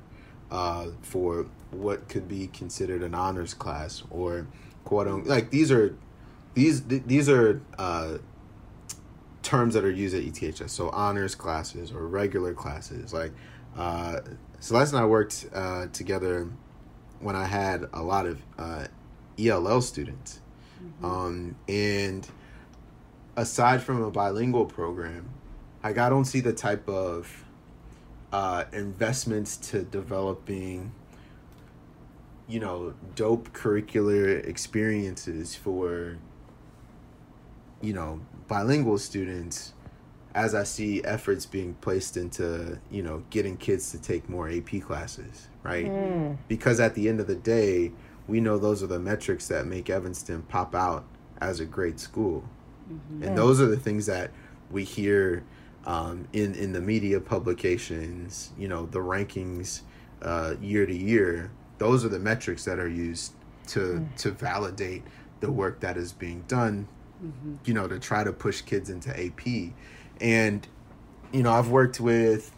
uh, 0.49 0.87
for 1.01 1.45
what 1.71 2.07
could 2.07 2.27
be 2.27 2.47
considered 2.47 3.03
an 3.03 3.13
honors 3.15 3.53
class 3.53 4.03
or 4.09 4.47
quote 4.85 5.07
unquote 5.07 5.27
like 5.27 5.49
these 5.49 5.71
are 5.71 5.95
these 6.53 6.81
th- 6.81 7.03
these 7.05 7.29
are 7.29 7.61
uh, 7.77 8.17
terms 9.41 9.73
that 9.73 9.83
are 9.83 9.91
used 9.91 10.15
at 10.15 10.23
ETHS. 10.23 10.69
So 10.69 10.89
honors 10.89 11.35
classes 11.35 11.91
or 11.91 12.07
regular 12.07 12.53
classes. 12.53 13.13
Like 13.13 13.33
uh, 13.75 14.21
Celeste 14.63 14.93
and 14.93 15.01
I 15.01 15.05
worked 15.05 15.45
uh, 15.53 15.87
together 15.87 16.47
when 17.19 17.35
I 17.35 17.43
had 17.43 17.85
a 17.91 18.01
lot 18.01 18.25
of 18.25 18.41
uh, 18.57 18.87
ELL 19.37 19.81
students, 19.81 20.39
um, 21.03 21.57
and 21.67 22.25
aside 23.35 23.83
from 23.83 24.01
a 24.01 24.09
bilingual 24.09 24.65
program, 24.65 25.31
like 25.83 25.97
I 25.97 26.07
don't 26.07 26.23
see 26.23 26.39
the 26.39 26.53
type 26.53 26.87
of 26.87 27.43
uh, 28.31 28.63
investments 28.71 29.57
to 29.71 29.83
developing 29.83 30.93
you 32.47 32.61
know 32.61 32.93
dope 33.15 33.51
curricular 33.51 34.47
experiences 34.47 35.57
for 35.57 36.19
you 37.81 37.91
know 37.91 38.21
bilingual 38.47 38.97
students 38.97 39.73
as 40.35 40.55
i 40.55 40.63
see 40.63 41.03
efforts 41.03 41.45
being 41.45 41.73
placed 41.75 42.17
into 42.17 42.79
you 42.89 43.03
know 43.03 43.23
getting 43.29 43.55
kids 43.57 43.91
to 43.91 44.01
take 44.01 44.27
more 44.27 44.49
ap 44.49 44.69
classes 44.81 45.47
right 45.63 45.85
Mm. 45.85 46.37
because 46.47 46.79
at 46.79 46.95
the 46.95 47.07
end 47.07 47.19
of 47.19 47.27
the 47.27 47.35
day 47.35 47.91
we 48.27 48.39
know 48.39 48.57
those 48.57 48.81
are 48.81 48.87
the 48.87 48.99
metrics 48.99 49.47
that 49.47 49.65
make 49.65 49.89
Evanston 49.89 50.43
pop 50.43 50.75
out 50.75 51.05
as 51.41 51.59
a 51.59 51.65
great 51.65 51.99
school. 51.99 52.43
Mm-hmm. 52.91 53.23
And 53.23 53.37
those 53.37 53.59
are 53.59 53.67
the 53.67 53.77
things 53.77 54.05
that 54.05 54.31
we 54.71 54.83
hear 54.83 55.43
um, 55.85 56.27
in 56.31 56.55
in 56.55 56.71
the 56.71 56.81
media 56.81 57.19
publications, 57.19 58.51
you 58.57 58.67
know, 58.67 58.85
the 58.85 58.99
rankings 58.99 59.81
uh, 60.21 60.55
year 60.61 60.85
to 60.85 60.95
year. 60.95 61.51
Those 61.77 62.05
are 62.05 62.09
the 62.09 62.19
metrics 62.19 62.63
that 62.65 62.79
are 62.79 62.87
used 62.87 63.33
to 63.67 63.79
mm. 63.79 64.15
to 64.17 64.31
validate 64.31 65.03
the 65.41 65.51
work 65.51 65.81
that 65.81 65.97
is 65.97 66.13
being 66.13 66.43
done. 66.47 66.87
Mm-hmm. 67.23 67.55
You 67.65 67.73
know, 67.73 67.87
to 67.87 67.99
try 67.99 68.23
to 68.23 68.31
push 68.31 68.61
kids 68.61 68.89
into 68.89 69.09
AP, 69.09 69.73
and 70.21 70.67
you 71.31 71.43
know, 71.43 71.51
I've 71.51 71.69
worked 71.69 71.99
with 71.99 72.51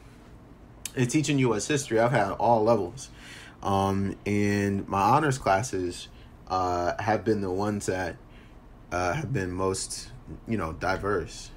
in 0.96 1.08
teaching 1.08 1.40
U.S. 1.40 1.68
history. 1.68 2.00
I've 2.00 2.12
had 2.12 2.32
all 2.32 2.64
levels, 2.64 3.10
um, 3.64 4.16
and 4.26 4.88
my 4.88 5.02
honors 5.02 5.38
classes 5.38 6.08
uh, 6.48 6.94
have 7.02 7.24
been 7.24 7.42
the 7.42 7.52
ones 7.52 7.86
that 7.86 8.18
uh, 8.92 9.14
have 9.14 9.32
been 9.34 9.52
most, 9.52 10.12
you 10.48 10.58
know, 10.58 10.74
diverse 10.74 11.52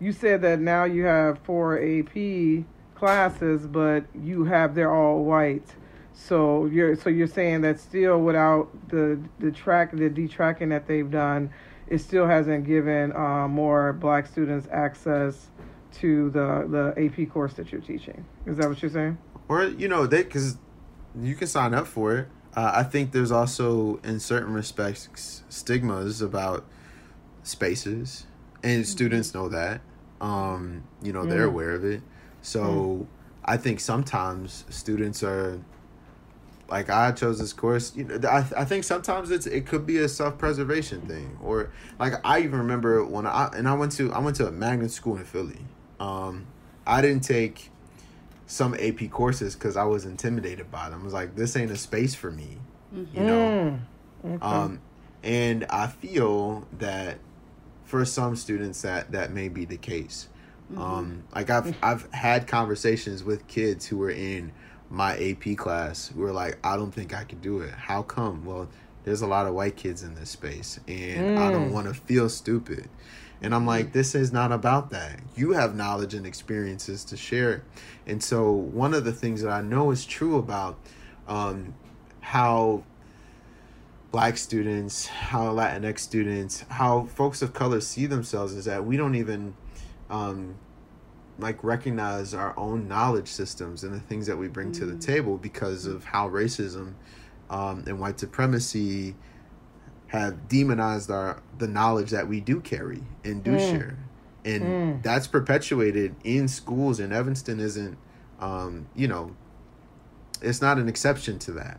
you 0.00 0.12
said 0.12 0.42
that 0.42 0.60
now 0.60 0.84
you 0.84 1.04
have 1.04 1.38
four 1.40 1.78
AP 1.78 2.64
classes, 2.94 3.66
but 3.66 4.04
you 4.14 4.44
have 4.44 4.74
they're 4.74 4.94
all 4.94 5.24
white. 5.24 5.66
So 6.12 6.66
you're 6.66 6.94
so 6.94 7.10
you're 7.10 7.26
saying 7.26 7.62
that 7.62 7.80
still 7.80 8.20
without 8.20 8.68
the 8.88 9.18
the 9.40 9.50
track 9.50 9.92
the 9.92 10.08
detracking 10.08 10.68
that 10.68 10.86
they've 10.86 11.10
done, 11.10 11.50
it 11.88 11.98
still 11.98 12.26
hasn't 12.26 12.66
given 12.66 13.14
uh, 13.14 13.48
more 13.48 13.92
black 13.92 14.26
students 14.26 14.68
access 14.70 15.48
to 15.94 16.30
the 16.30 16.66
the 16.68 17.04
AP 17.04 17.30
course 17.30 17.54
that 17.54 17.70
you're 17.70 17.80
teaching. 17.80 18.24
Is 18.46 18.56
that 18.56 18.68
what 18.68 18.80
you're 18.82 18.90
saying? 18.90 19.18
Or 19.48 19.64
you 19.64 19.88
know 19.88 20.06
they 20.06 20.22
because 20.22 20.56
you 21.20 21.34
can 21.34 21.46
sign 21.46 21.74
up 21.74 21.86
for 21.86 22.16
it. 22.16 22.28
Uh, 22.56 22.72
I 22.74 22.82
think 22.84 23.12
there's 23.12 23.32
also 23.32 24.00
in 24.04 24.20
certain 24.20 24.52
respects 24.52 25.42
stigmas 25.48 26.22
about 26.22 26.64
spaces 27.42 28.26
and 28.62 28.82
mm-hmm. 28.82 28.90
students 28.90 29.34
know 29.34 29.48
that. 29.48 29.80
Um, 30.20 30.84
you 31.02 31.12
know, 31.12 31.26
they're 31.26 31.44
aware 31.44 31.72
of 31.72 31.84
it. 31.84 32.00
So 32.40 32.62
mm. 32.62 33.06
I 33.44 33.56
think 33.56 33.80
sometimes 33.80 34.64
students 34.70 35.22
are 35.22 35.60
like 36.68 36.90
I 36.90 37.12
chose 37.12 37.38
this 37.38 37.52
course. 37.52 37.94
You 37.94 38.04
know, 38.04 38.28
I 38.28 38.44
I 38.56 38.64
think 38.64 38.84
sometimes 38.84 39.30
it's 39.30 39.46
it 39.46 39.66
could 39.66 39.86
be 39.86 39.98
a 39.98 40.08
self 40.08 40.38
preservation 40.38 41.02
thing, 41.02 41.38
or 41.42 41.70
like 41.98 42.14
I 42.24 42.40
even 42.40 42.58
remember 42.58 43.04
when 43.04 43.26
I 43.26 43.50
and 43.54 43.68
I 43.68 43.74
went 43.74 43.92
to 43.92 44.12
I 44.12 44.18
went 44.18 44.36
to 44.36 44.46
a 44.46 44.52
magnet 44.52 44.90
school 44.90 45.16
in 45.16 45.24
Philly. 45.24 45.60
Um, 46.00 46.46
I 46.86 47.00
didn't 47.00 47.22
take 47.22 47.70
some 48.46 48.74
AP 48.74 49.10
courses 49.10 49.54
because 49.54 49.76
I 49.76 49.84
was 49.84 50.04
intimidated 50.04 50.70
by 50.70 50.90
them. 50.90 51.00
I 51.00 51.04
was 51.04 51.14
like, 51.14 51.34
this 51.34 51.56
ain't 51.56 51.70
a 51.70 51.76
space 51.76 52.14
for 52.14 52.30
me, 52.30 52.58
mm-hmm. 52.94 53.16
you 53.16 53.24
know. 53.24 53.78
Mm. 54.24 54.34
Okay. 54.34 54.44
Um, 54.44 54.80
and 55.22 55.64
I 55.70 55.86
feel 55.86 56.66
that 56.78 57.18
for 57.84 58.04
some 58.04 58.36
students 58.36 58.82
that 58.82 59.12
that 59.12 59.32
may 59.32 59.48
be 59.48 59.64
the 59.64 59.76
case. 59.76 60.28
Mm-hmm. 60.72 60.82
Um, 60.82 61.24
like 61.34 61.50
I've 61.50 61.76
I've 61.82 62.10
had 62.12 62.46
conversations 62.46 63.22
with 63.22 63.46
kids 63.46 63.86
who 63.86 63.98
were 63.98 64.10
in 64.10 64.52
my 64.94 65.16
AP 65.18 65.56
class 65.56 66.12
were 66.12 66.32
like, 66.32 66.58
I 66.64 66.76
don't 66.76 66.92
think 66.92 67.12
I 67.12 67.24
could 67.24 67.42
do 67.42 67.60
it. 67.60 67.72
How 67.72 68.02
come? 68.02 68.44
Well, 68.44 68.68
there's 69.04 69.22
a 69.22 69.26
lot 69.26 69.46
of 69.46 69.54
white 69.54 69.76
kids 69.76 70.02
in 70.02 70.14
this 70.14 70.30
space, 70.30 70.78
and 70.88 71.36
mm. 71.36 71.38
I 71.38 71.50
don't 71.50 71.70
mm. 71.70 71.72
want 71.72 71.88
to 71.88 71.94
feel 71.94 72.28
stupid. 72.28 72.88
And 73.42 73.54
I'm 73.54 73.66
like, 73.66 73.92
this 73.92 74.14
is 74.14 74.32
not 74.32 74.52
about 74.52 74.90
that. 74.90 75.20
You 75.36 75.52
have 75.52 75.74
knowledge 75.74 76.14
and 76.14 76.26
experiences 76.26 77.04
to 77.06 77.16
share. 77.16 77.64
And 78.06 78.22
so, 78.22 78.52
one 78.52 78.94
of 78.94 79.04
the 79.04 79.12
things 79.12 79.42
that 79.42 79.50
I 79.50 79.60
know 79.60 79.90
is 79.90 80.06
true 80.06 80.38
about 80.38 80.78
um, 81.28 81.74
how 82.20 82.84
black 84.12 84.38
students, 84.38 85.06
how 85.06 85.46
Latinx 85.52 85.98
students, 85.98 86.64
how 86.70 87.04
folks 87.06 87.42
of 87.42 87.52
color 87.52 87.80
see 87.80 88.06
themselves 88.06 88.54
is 88.54 88.64
that 88.64 88.86
we 88.86 88.96
don't 88.96 89.16
even 89.16 89.54
um, 90.08 90.54
like 91.38 91.62
recognize 91.64 92.34
our 92.34 92.56
own 92.58 92.86
knowledge 92.88 93.28
systems 93.28 93.82
and 93.82 93.92
the 93.92 94.00
things 94.00 94.26
that 94.26 94.36
we 94.36 94.48
bring 94.48 94.70
mm. 94.70 94.78
to 94.78 94.86
the 94.86 94.94
mm. 94.94 95.04
table 95.04 95.36
because 95.36 95.86
of 95.86 96.04
how 96.04 96.28
racism 96.28 96.94
um, 97.50 97.84
and 97.86 97.98
white 97.98 98.18
supremacy 98.18 99.14
have 100.08 100.48
demonized 100.48 101.10
our 101.10 101.42
the 101.58 101.66
knowledge 101.66 102.10
that 102.10 102.28
we 102.28 102.40
do 102.40 102.60
carry 102.60 103.02
and 103.24 103.42
do 103.42 103.52
mm. 103.52 103.70
share 103.70 103.98
and 104.44 104.62
mm. 104.62 105.02
that's 105.02 105.26
perpetuated 105.26 106.14
in 106.22 106.46
schools 106.46 107.00
and 107.00 107.12
evanston 107.12 107.58
isn't 107.58 107.98
um, 108.40 108.86
you 108.94 109.08
know 109.08 109.34
it's 110.40 110.60
not 110.60 110.78
an 110.78 110.88
exception 110.88 111.38
to 111.38 111.52
that 111.52 111.78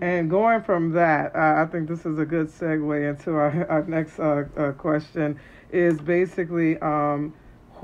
and 0.00 0.28
going 0.28 0.62
from 0.62 0.92
that, 0.92 1.34
uh, 1.36 1.62
I 1.62 1.66
think 1.66 1.88
this 1.88 2.04
is 2.04 2.18
a 2.18 2.24
good 2.24 2.48
segue 2.48 3.10
into 3.10 3.30
our, 3.30 3.66
our 3.68 3.84
next 3.84 4.18
uh, 4.18 4.44
uh, 4.56 4.72
question 4.72 5.38
is 5.70 6.00
basically 6.00 6.78
um, 6.78 7.32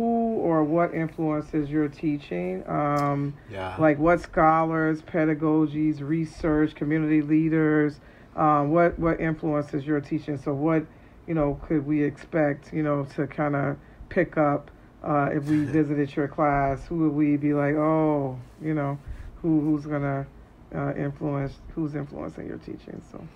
who 0.01 0.39
or 0.39 0.65
what 0.65 0.95
influences 0.95 1.69
your 1.69 1.87
teaching? 1.87 2.67
Um, 2.67 3.35
yeah. 3.51 3.77
Like 3.79 3.99
what 3.99 4.21
scholars, 4.21 5.03
pedagogies, 5.03 6.01
research, 6.01 6.75
community 6.75 7.21
leaders, 7.21 8.01
um, 8.35 8.71
what, 8.71 8.99
what 8.99 9.21
influences 9.21 9.85
your 9.85 10.01
teaching? 10.01 10.39
So 10.39 10.55
what, 10.55 10.87
you 11.27 11.35
know, 11.35 11.61
could 11.69 11.87
we 11.87 12.03
expect, 12.03 12.73
you 12.73 12.83
know, 12.83 13.05
to 13.17 13.27
kind 13.27 13.55
of 13.55 13.77
pick 14.09 14.39
up 14.39 14.71
uh, 15.05 15.29
if 15.35 15.45
we 15.45 15.65
visited 15.67 16.17
your 16.17 16.29
class? 16.29 16.87
Who 16.87 17.01
would 17.01 17.13
we 17.13 17.37
be 17.37 17.53
like, 17.53 17.75
oh, 17.75 18.41
you 18.63 18.73
know, 18.73 18.99
who, 19.43 19.61
who's 19.61 19.85
going 19.85 20.01
to 20.01 20.27
uh, 20.75 20.95
influence 20.95 21.59
who's 21.75 21.95
influencing 21.95 22.47
your 22.47 22.59
teaching 22.59 23.03
so 23.11 23.27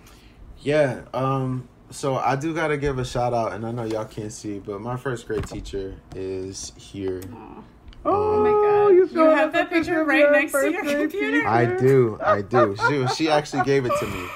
yeah 0.61 1.01
um 1.13 1.67
so 1.89 2.15
i 2.15 2.35
do 2.35 2.53
gotta 2.53 2.77
give 2.77 2.97
a 2.99 3.05
shout 3.05 3.33
out 3.33 3.53
and 3.53 3.65
i 3.65 3.71
know 3.71 3.83
y'all 3.83 4.05
can't 4.05 4.33
see 4.33 4.59
but 4.59 4.81
my 4.81 4.97
first 4.97 5.27
grade 5.27 5.45
teacher 5.47 5.95
is 6.15 6.73
here 6.77 7.21
Oh, 8.07 8.11
oh 8.13 8.43
my 8.43 8.51
god! 8.51 8.89
You, 8.89 9.19
you 9.19 9.29
have 9.31 9.51
that 9.53 9.69
picture 9.69 10.03
right 10.05 10.31
next 10.31 10.51
to 10.51 10.69
your 10.69 10.83
computer. 10.83 11.47
I 11.47 11.65
do, 11.65 12.19
I 12.23 12.43
do. 12.43 12.75
She 12.87 13.07
she 13.15 13.29
actually 13.31 13.63
gave 13.63 13.83
it 13.85 13.93
to 13.99 14.05
me. 14.05 14.27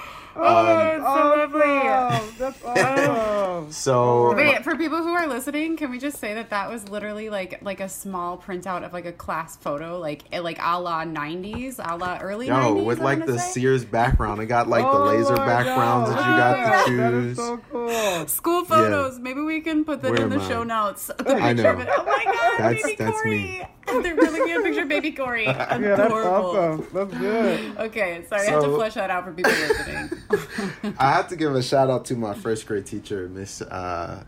Oh, 0.41 0.58
um, 0.58 0.65
that's 0.65 1.04
so 1.04 1.28
lovely. 1.38 2.30
That's 2.38 2.63
awesome. 2.65 3.71
so 3.71 4.36
wait, 4.36 4.63
for 4.63 4.75
people 4.75 4.99
who 5.04 5.13
are 5.13 5.28
listening, 5.28 5.78
can 5.78 5.91
we 5.91 5.99
just 5.99 6.17
say 6.19 6.34
that 6.36 6.49
that 6.52 6.69
was 6.69 6.88
literally 6.89 7.30
like 7.30 7.62
like 7.62 7.80
a 7.80 7.89
small 7.89 8.38
printout 8.38 8.84
of 8.86 8.93
like 8.93 9.06
a 9.06 9.12
class 9.12 9.58
photo, 9.58 9.99
like 9.99 10.23
eh, 10.32 10.39
like 10.39 10.60
a 10.62 10.80
la 10.80 11.04
'90s, 11.04 11.80
a 11.80 11.95
la 11.97 12.19
early 12.21 12.47
Yo, 12.47 12.54
90s, 12.54 12.86
with 12.86 12.99
like 12.99 13.25
the 13.25 13.38
say? 13.38 13.52
Sears 13.52 13.86
background. 13.86 14.39
I 14.41 14.45
got 14.45 14.67
like 14.67 14.86
oh 14.86 14.99
the 14.99 15.06
laser 15.06 15.36
backgrounds 15.36 16.10
God. 16.10 16.17
that 16.19 16.30
you 16.30 16.38
got 16.38 16.86
to 16.86 16.89
choose. 16.89 17.38
so 17.38 17.58
cool. 17.89 18.28
School 18.28 18.65
photos. 18.65 19.17
Yeah. 19.17 19.23
Maybe 19.23 19.41
we 19.41 19.62
can 19.62 19.84
put 19.86 20.02
them 20.02 20.13
Where 20.13 20.23
in 20.23 20.30
the 20.30 20.47
show 20.47 20.63
notes. 20.63 21.12
The 21.19 21.36
I 21.36 21.54
know. 21.54 21.69
Oh 21.69 22.04
my 22.06 22.23
God, 22.25 22.60
that's, 22.60 22.84
baby 22.84 22.95
that's 22.95 23.21
Corey. 23.21 23.39
me. 23.88 24.02
They're 24.02 24.15
really 24.15 24.52
good 24.52 24.63
picture 24.63 24.86
baby 24.86 25.12
Corey. 25.12 25.45
Adorable. 25.45 25.82
Yeah, 25.82 25.95
that's 25.95 26.13
awesome. 26.13 26.88
That's 26.93 27.13
good. 27.13 27.78
Okay, 27.78 28.25
sorry, 28.28 28.45
so, 28.45 28.52
I 28.52 28.56
had 28.56 28.62
to 28.62 28.75
flesh 28.75 28.93
that 28.95 29.10
out 29.10 29.25
for 29.25 29.34
people 29.34 29.52
listening. 29.52 30.95
I 30.97 31.12
have 31.12 31.28
to 31.30 31.36
give 31.36 31.54
a 31.54 31.62
shout 31.62 31.89
out 31.89 32.06
to 32.06 32.15
my 32.15 32.34
first 32.34 32.65
grade 32.65 32.86
teacher, 32.86 33.28
Miss. 33.30 33.62
Uh, 33.62 34.23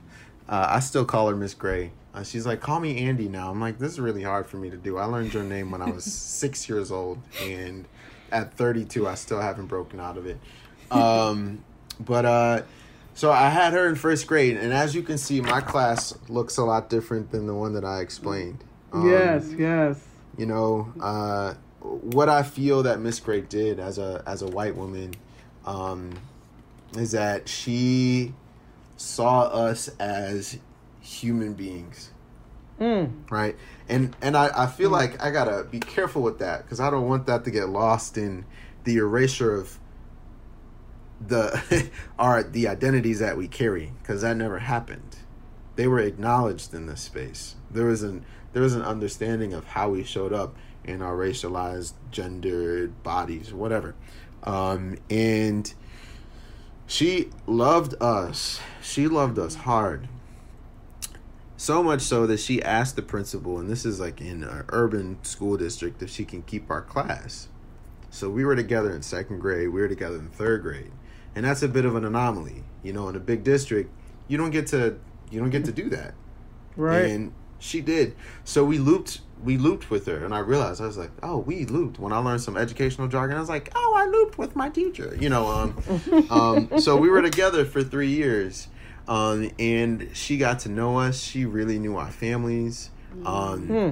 uh, 0.50 0.68
I 0.70 0.80
still 0.80 1.06
call 1.06 1.30
her 1.30 1.36
Miss 1.36 1.54
Gray. 1.54 1.92
Uh, 2.14 2.24
she's 2.24 2.46
like, 2.46 2.60
call 2.60 2.80
me 2.80 2.98
Andy 2.98 3.30
now. 3.30 3.50
I'm 3.50 3.62
like, 3.62 3.80
this 3.80 3.94
is 3.94 4.00
really 4.00 4.24
hard 4.24 4.46
for 4.46 4.58
me 4.58 4.70
to 4.70 4.78
do. 4.78 4.98
I 4.98 5.06
learned 5.06 5.34
your 5.34 5.44
name 5.44 5.72
when 5.72 5.82
I 5.82 5.90
was 5.90 6.04
six 6.04 6.68
years 6.68 6.92
old, 6.92 7.20
and 7.42 7.88
at 8.32 8.54
32, 8.54 9.08
I 9.08 9.16
still 9.16 9.40
haven't 9.40 9.68
broken 9.68 10.00
out 10.00 10.18
of 10.18 10.26
it. 10.26 10.38
Um, 10.92 11.64
but 12.00 12.26
uh, 12.26 12.62
so 13.14 13.32
I 13.32 13.50
had 13.50 13.74
her 13.74 13.88
in 13.88 13.96
first 13.96 14.28
grade, 14.28 14.58
and 14.58 14.74
as 14.74 14.96
you 14.96 15.04
can 15.04 15.18
see, 15.18 15.42
my 15.42 15.62
class 15.62 16.14
looks 16.30 16.58
a 16.58 16.64
lot 16.64 16.90
different 16.90 17.32
than 17.32 17.48
the 17.48 17.54
one 17.54 17.74
that 17.74 17.86
I 17.86 18.02
explained. 18.02 18.64
Um, 18.94 19.10
yes, 19.10 19.50
yes. 19.58 20.04
You 20.38 20.46
know, 20.46 20.94
uh, 21.02 21.56
what 21.82 22.30
I 22.30 22.44
feel 22.44 22.84
that 22.84 23.00
Miss 23.00 23.20
Gray 23.20 23.42
did 23.42 23.80
as 23.80 23.98
a 23.98 24.24
as 24.26 24.42
a 24.42 24.48
white 24.48 24.76
woman 24.76 25.14
um, 25.66 26.14
is 26.98 27.12
that 27.12 27.50
she 27.50 28.34
saw 28.98 29.42
us 29.44 29.90
as 30.00 30.58
human 31.02 31.54
beings. 31.54 32.12
Mm. 32.80 33.30
Right? 33.30 33.56
And 33.90 34.16
and 34.22 34.38
I, 34.38 34.50
I 34.56 34.68
feel 34.68 34.90
mm. 34.90 34.94
like 34.94 35.22
I 35.22 35.32
gotta 35.32 35.66
be 35.70 35.80
careful 35.80 36.22
with 36.22 36.40
that 36.40 36.64
because 36.64 36.80
I 36.80 36.90
don't 36.90 37.08
want 37.08 37.26
that 37.28 37.44
to 37.46 37.52
get 37.52 37.70
lost 37.70 38.18
in 38.18 38.46
the 38.84 38.98
erasure 38.98 39.54
of 39.54 39.78
the 41.28 41.90
our 42.20 42.44
the 42.44 42.68
identities 42.68 43.20
that 43.20 43.38
we 43.38 43.48
carry 43.48 43.94
because 44.02 44.22
that 44.22 44.38
never 44.38 44.60
happened. 44.60 45.18
They 45.76 45.88
were 45.88 46.00
acknowledged 46.00 46.74
in 46.74 46.86
this 46.86 47.02
space. 47.02 47.56
There 47.70 47.86
was 47.86 48.04
an 48.04 48.26
there 48.54 48.62
was 48.62 48.76
an 48.76 48.82
understanding 48.82 49.54
of 49.54 49.66
how 49.66 49.90
we 49.90 50.04
showed 50.04 50.34
up 50.34 50.56
in 50.84 51.02
our 51.02 51.16
racialized, 51.16 51.94
gendered 52.10 53.04
bodies, 53.04 53.54
whatever. 53.54 53.96
Um, 54.44 54.98
and 55.10 55.72
she 56.88 57.30
loved 57.46 57.96
us. 58.02 58.60
She 58.82 59.08
loved 59.08 59.38
us 59.38 59.56
hard. 59.56 60.08
So 61.56 61.84
much 61.84 62.02
so 62.02 62.26
that 62.26 62.40
she 62.40 62.62
asked 62.62 62.96
the 62.96 63.04
principal, 63.04 63.60
and 63.60 63.70
this 63.70 63.86
is 63.86 64.00
like 64.00 64.20
in 64.20 64.44
an 64.44 64.66
urban 64.70 65.24
school 65.24 65.58
district, 65.58 66.02
if 66.02 66.10
she 66.10 66.26
can 66.26 66.42
keep 66.42 66.72
our 66.72 66.82
class. 66.82 67.50
So 68.10 68.30
we 68.30 68.44
were 68.44 68.56
together 68.56 68.92
in 68.92 69.04
second 69.04 69.40
grade, 69.40 69.70
we 69.70 69.80
were 69.80 69.88
together 69.88 70.16
in 70.16 70.30
third 70.30 70.64
grade. 70.64 70.92
And 71.36 71.46
that's 71.46 71.64
a 71.64 71.68
bit 71.68 71.86
of 71.86 71.96
an 71.96 72.06
anomaly. 72.06 72.64
You 72.84 72.94
know, 72.94 73.08
in 73.10 73.16
a 73.16 73.20
big 73.20 73.44
district, 73.44 73.92
you 74.28 74.38
don't 74.38 74.52
get 74.52 74.68
to 74.68 74.98
you 75.30 75.40
don't 75.40 75.50
get 75.50 75.66
to 75.66 75.72
do 75.72 75.90
that. 75.90 76.14
Right. 76.76 77.06
And 77.10 77.34
she 77.60 77.82
did. 77.82 78.16
So 78.44 78.64
we 78.66 78.78
looped 78.80 79.22
we 79.44 79.58
looped 79.58 79.90
with 79.90 80.06
her 80.08 80.24
and 80.24 80.34
I 80.34 80.40
realized 80.40 80.82
I 80.82 80.86
was 80.86 80.98
like, 80.98 81.12
oh, 81.24 81.38
we 81.40 81.66
looped. 81.66 82.00
When 82.00 82.14
I 82.14 82.18
learned 82.18 82.42
some 82.42 82.58
educational 82.58 83.08
jargon, 83.08 83.38
I 83.38 83.40
was 83.40 83.50
like, 83.50 83.72
oh, 83.76 83.94
I 83.98 84.06
looped 84.06 84.38
with 84.38 84.56
my 84.56 84.70
teacher. 84.70 85.16
You 85.20 85.30
know, 85.30 85.48
um, 85.48 86.28
um 86.30 86.80
so 86.80 86.96
we 86.98 87.10
were 87.10 87.22
together 87.22 87.66
for 87.66 87.84
three 87.84 88.10
years. 88.10 88.68
Um, 89.08 89.50
and 89.58 90.10
she 90.14 90.38
got 90.38 90.60
to 90.60 90.70
know 90.70 91.00
us. 91.00 91.20
She 91.20 91.46
really 91.46 91.80
knew 91.80 91.98
our 91.98 92.12
families. 92.12 92.92
Um, 93.26 93.68
Hmm. 93.68 93.90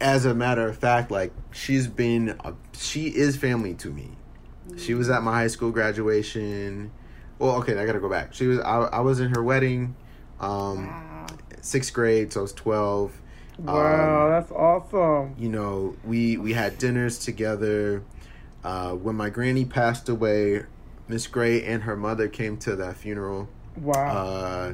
as 0.00 0.24
a 0.24 0.32
matter 0.32 0.66
of 0.68 0.78
fact, 0.78 1.10
like 1.10 1.32
she's 1.50 1.86
been, 1.86 2.38
a, 2.44 2.54
she 2.72 3.08
is 3.08 3.36
family 3.36 3.74
to 3.74 3.90
me. 3.90 4.10
She 4.76 4.94
was 4.94 5.10
at 5.10 5.22
my 5.22 5.32
high 5.32 5.46
school 5.48 5.70
graduation. 5.70 6.90
Well, 7.38 7.56
okay, 7.56 7.78
I 7.78 7.86
gotta 7.86 8.00
go 8.00 8.08
back. 8.08 8.34
She 8.34 8.46
was, 8.46 8.58
I, 8.60 8.78
I 8.84 9.00
was 9.00 9.20
in 9.20 9.34
her 9.34 9.42
wedding, 9.42 9.94
um, 10.40 10.86
Wow. 10.86 11.26
sixth 11.60 11.92
grade, 11.92 12.32
so 12.32 12.40
I 12.40 12.42
was 12.42 12.52
twelve. 12.52 13.12
Wow, 13.58 14.24
Um, 14.24 14.30
that's 14.30 14.50
awesome. 14.52 15.34
you 15.38 15.48
know, 15.48 15.96
we 16.04 16.36
we 16.36 16.52
had 16.54 16.78
dinners 16.78 17.18
together. 17.18 18.02
Uh, 18.64 18.92
when 18.92 19.16
my 19.16 19.28
granny 19.28 19.64
passed 19.64 20.08
away, 20.08 20.62
Miss 21.08 21.26
Gray 21.26 21.64
and 21.64 21.82
her 21.82 21.96
mother 21.96 22.28
came 22.28 22.56
to 22.58 22.76
that 22.76 22.96
funeral. 22.96 23.48
Wow. 23.76 23.94
Uh, 24.16 24.72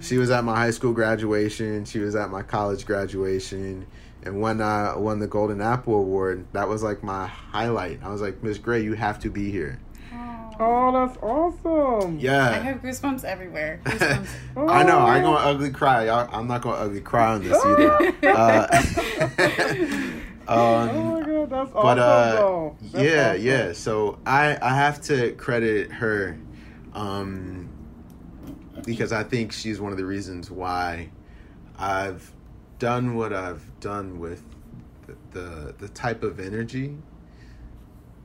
she 0.00 0.18
was 0.18 0.30
at 0.30 0.42
my 0.44 0.56
high 0.56 0.70
school 0.72 0.92
graduation. 0.92 1.84
She 1.84 2.00
was 2.00 2.16
at 2.16 2.30
my 2.30 2.42
college 2.42 2.84
graduation. 2.84 3.86
And 4.24 4.40
when 4.40 4.60
I 4.60 4.96
won 4.96 5.18
the 5.18 5.26
Golden 5.26 5.60
Apple 5.60 5.96
Award, 5.96 6.46
that 6.52 6.68
was 6.68 6.82
like 6.82 7.02
my 7.02 7.26
highlight. 7.26 8.00
I 8.04 8.10
was 8.10 8.20
like, 8.20 8.42
Miss 8.42 8.58
Gray, 8.58 8.82
you 8.82 8.94
have 8.94 9.18
to 9.20 9.30
be 9.30 9.50
here. 9.50 9.80
oh, 10.60 10.92
that's 10.92 11.18
awesome. 11.22 12.18
Yeah, 12.20 12.50
I 12.50 12.58
have 12.58 12.82
goosebumps 12.82 13.24
everywhere. 13.24 13.80
Goosebumps. 13.84 14.28
Oh, 14.56 14.68
I 14.68 14.82
know. 14.84 14.98
I 15.00 15.14
man. 15.14 15.22
going 15.22 15.36
to 15.38 15.48
ugly 15.48 15.70
cry. 15.70 16.06
Y'all, 16.06 16.28
I'm 16.32 16.46
not 16.46 16.62
going 16.62 16.76
to 16.76 16.82
ugly 16.82 17.00
cry 17.00 17.34
on 17.34 17.42
this 17.42 17.64
either. 17.64 18.12
Uh, 18.22 18.82
Oh 20.48 20.74
um, 20.74 21.20
my 21.20 21.20
god, 21.26 21.50
that's 21.50 21.70
awesome 21.72 21.82
but 21.82 21.98
uh. 21.98 22.70
That's 22.80 23.04
yeah 23.04 23.30
awesome. 23.30 23.42
yeah 23.42 23.72
so 23.72 24.18
i 24.26 24.58
i 24.60 24.74
have 24.74 25.00
to 25.02 25.32
credit 25.34 25.92
her 25.92 26.36
um 26.94 27.68
because 28.84 29.12
i 29.12 29.22
think 29.22 29.52
she's 29.52 29.80
one 29.80 29.92
of 29.92 29.98
the 29.98 30.04
reasons 30.04 30.50
why 30.50 31.10
i've 31.78 32.32
done 32.82 33.14
what 33.14 33.32
i've 33.32 33.62
done 33.78 34.18
with 34.18 34.42
the 35.06 35.14
the, 35.30 35.74
the 35.78 35.88
type 35.88 36.24
of 36.24 36.40
energy 36.40 36.96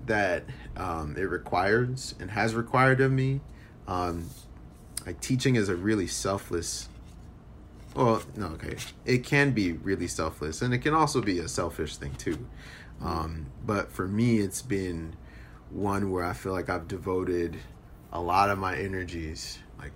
that 0.07 0.45
um 0.75 1.15
it 1.15 1.29
requires 1.29 2.15
and 2.19 2.31
has 2.31 2.55
required 2.55 2.99
of 2.99 3.11
me. 3.11 3.41
Um 3.87 4.29
like 5.05 5.21
teaching 5.21 5.55
is 5.55 5.69
a 5.69 5.75
really 5.75 6.07
selfless 6.07 6.89
well 7.95 8.23
no 8.35 8.47
okay. 8.47 8.77
It 9.05 9.23
can 9.23 9.51
be 9.51 9.73
really 9.73 10.07
selfless 10.07 10.63
and 10.63 10.73
it 10.73 10.79
can 10.79 10.95
also 10.95 11.21
be 11.21 11.37
a 11.37 11.47
selfish 11.47 11.97
thing 11.97 12.15
too. 12.15 12.47
Um, 12.99 13.45
but 13.63 13.91
for 13.91 14.07
me 14.07 14.39
it's 14.39 14.63
been 14.63 15.15
one 15.69 16.09
where 16.11 16.23
i 16.23 16.33
feel 16.33 16.53
like 16.53 16.69
i've 16.69 16.87
devoted 16.87 17.57
a 18.13 18.19
lot 18.19 18.49
of 18.49 18.57
my 18.57 18.75
energies 18.75 19.59
like 19.77 19.91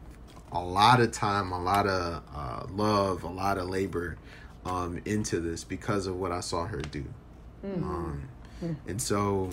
a 0.52 0.60
lot 0.62 1.00
of 1.00 1.12
time 1.12 1.52
a 1.54 1.64
lot 1.64 1.88
of 1.88 2.22
uh, 2.36 2.66
love 2.70 3.24
a 3.24 3.30
lot 3.30 3.58
of 3.58 3.70
labor 3.70 4.18
um, 4.66 5.02
into 5.06 5.40
this 5.40 5.64
because 5.64 6.08
of 6.08 6.18
what 6.18 6.32
i 6.32 6.40
saw 6.40 6.66
her 6.66 6.82
do. 6.82 7.04
Um, 7.64 8.28
and 8.88 9.02
so 9.02 9.50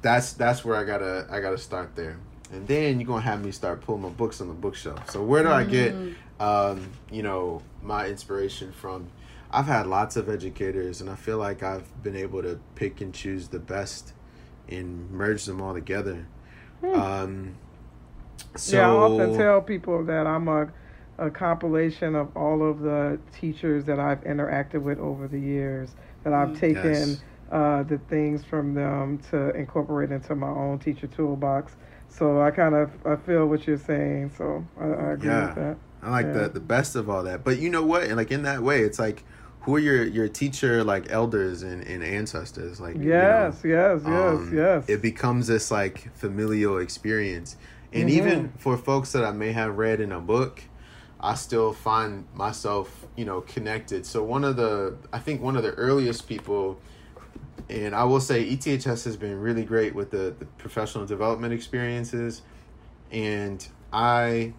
that's 0.00 0.32
that's 0.34 0.64
where 0.64 0.76
i 0.76 0.84
gotta 0.84 1.26
i 1.30 1.40
gotta 1.40 1.58
start 1.58 1.94
there. 1.96 2.18
And 2.52 2.66
then 2.68 3.00
you're 3.00 3.06
gonna 3.06 3.22
have 3.22 3.44
me 3.44 3.52
start 3.52 3.80
pulling 3.80 4.02
my 4.02 4.10
books 4.10 4.40
on 4.40 4.48
the 4.48 4.54
bookshelf. 4.54 5.10
So 5.10 5.22
where 5.22 5.42
do 5.42 5.50
i 5.50 5.64
get 5.64 5.94
um, 6.40 6.90
you 7.10 7.22
know 7.22 7.62
my 7.82 8.06
inspiration 8.08 8.72
from? 8.72 9.08
I've 9.50 9.66
had 9.66 9.86
lots 9.86 10.16
of 10.16 10.30
educators 10.30 11.02
and 11.02 11.10
i 11.10 11.14
feel 11.14 11.36
like 11.36 11.62
i've 11.62 12.02
been 12.02 12.16
able 12.16 12.42
to 12.42 12.58
pick 12.74 13.02
and 13.02 13.12
choose 13.12 13.48
the 13.48 13.58
best 13.58 14.14
and 14.68 15.10
merge 15.10 15.44
them 15.44 15.60
all 15.60 15.74
together. 15.74 16.26
Um, 16.82 17.54
so 18.56 18.76
yeah, 18.76 18.90
I 18.90 18.90
often 18.90 19.36
tell 19.36 19.60
people 19.60 20.04
that 20.04 20.26
I'm 20.26 20.48
a, 20.48 20.68
a 21.18 21.30
compilation 21.30 22.14
of 22.14 22.34
all 22.36 22.68
of 22.68 22.80
the 22.80 23.18
teachers 23.32 23.84
that 23.84 23.98
I've 24.00 24.22
interacted 24.24 24.82
with 24.82 24.98
over 24.98 25.28
the 25.28 25.38
years, 25.40 25.90
that 26.24 26.32
I've 26.32 26.58
taken 26.58 26.82
Yes. 27.10 27.22
uh, 27.50 27.82
the 27.82 27.98
things 27.98 28.44
from 28.44 28.74
them 28.74 29.18
to 29.30 29.50
incorporate 29.50 30.10
into 30.10 30.34
my 30.34 30.48
own 30.48 30.78
teacher 30.78 31.06
toolbox. 31.06 31.76
So 32.08 32.40
I 32.42 32.50
kind 32.50 32.74
of 32.74 32.90
I 33.06 33.16
feel 33.16 33.46
what 33.46 33.66
you're 33.66 33.76
saying. 33.78 34.32
So 34.36 34.64
I, 34.80 34.84
I 34.86 35.12
agree 35.12 35.28
Yeah. 35.28 35.46
with 35.46 35.54
that. 35.56 35.76
I 36.02 36.10
like 36.10 36.26
Yeah. 36.26 36.32
the 36.32 36.48
the 36.48 36.60
best 36.60 36.96
of 36.96 37.08
all 37.08 37.22
that. 37.24 37.44
But 37.44 37.58
you 37.58 37.70
know 37.70 37.84
what? 37.84 38.04
And 38.04 38.16
like 38.16 38.30
in 38.30 38.42
that 38.42 38.62
way, 38.62 38.82
it's 38.82 38.98
like 38.98 39.24
who 39.60 39.76
are 39.76 39.78
your 39.78 40.04
your 40.04 40.28
teacher 40.28 40.82
like 40.82 41.10
elders 41.10 41.62
and, 41.62 41.86
and 41.86 42.02
ancestors? 42.02 42.80
Like 42.80 42.96
you 42.96 43.02
know, 43.04 43.08
Yes, 43.08 43.62
yes, 43.64 44.02
yes, 44.06 44.40
um, 44.40 44.52
yes. 44.52 44.88
It 44.88 45.00
becomes 45.02 45.46
this 45.46 45.70
like 45.70 46.12
familial 46.14 46.78
experience. 46.78 47.56
And 47.92 48.08
Mhm. 48.08 48.12
even 48.16 48.52
for 48.58 48.76
folks 48.76 49.12
that 49.12 49.24
I 49.24 49.32
may 49.32 49.52
have 49.52 49.76
read 49.76 50.00
in 50.00 50.12
a 50.12 50.20
book, 50.20 50.64
I 51.22 51.34
still 51.34 51.72
find 51.72 52.26
myself, 52.34 53.06
you 53.16 53.24
know, 53.24 53.42
connected. 53.42 54.04
So 54.06 54.22
one 54.24 54.44
of 54.44 54.56
the 54.56 54.96
I 55.12 55.18
think 55.18 55.40
one 55.40 55.56
of 55.56 55.62
the 55.62 55.72
earliest 55.72 56.28
people 56.28 56.78
and 57.68 57.94
I 57.94 58.04
will 58.04 58.20
say 58.20 58.44
ETHS 58.44 59.04
has 59.04 59.16
been 59.16 59.40
really 59.40 59.64
great 59.64 59.94
with 59.94 60.10
the, 60.10 60.34
the 60.38 60.44
professional 60.58 61.06
development 61.06 61.54
experiences. 61.54 62.42
And 63.10 63.66
I 63.92 64.52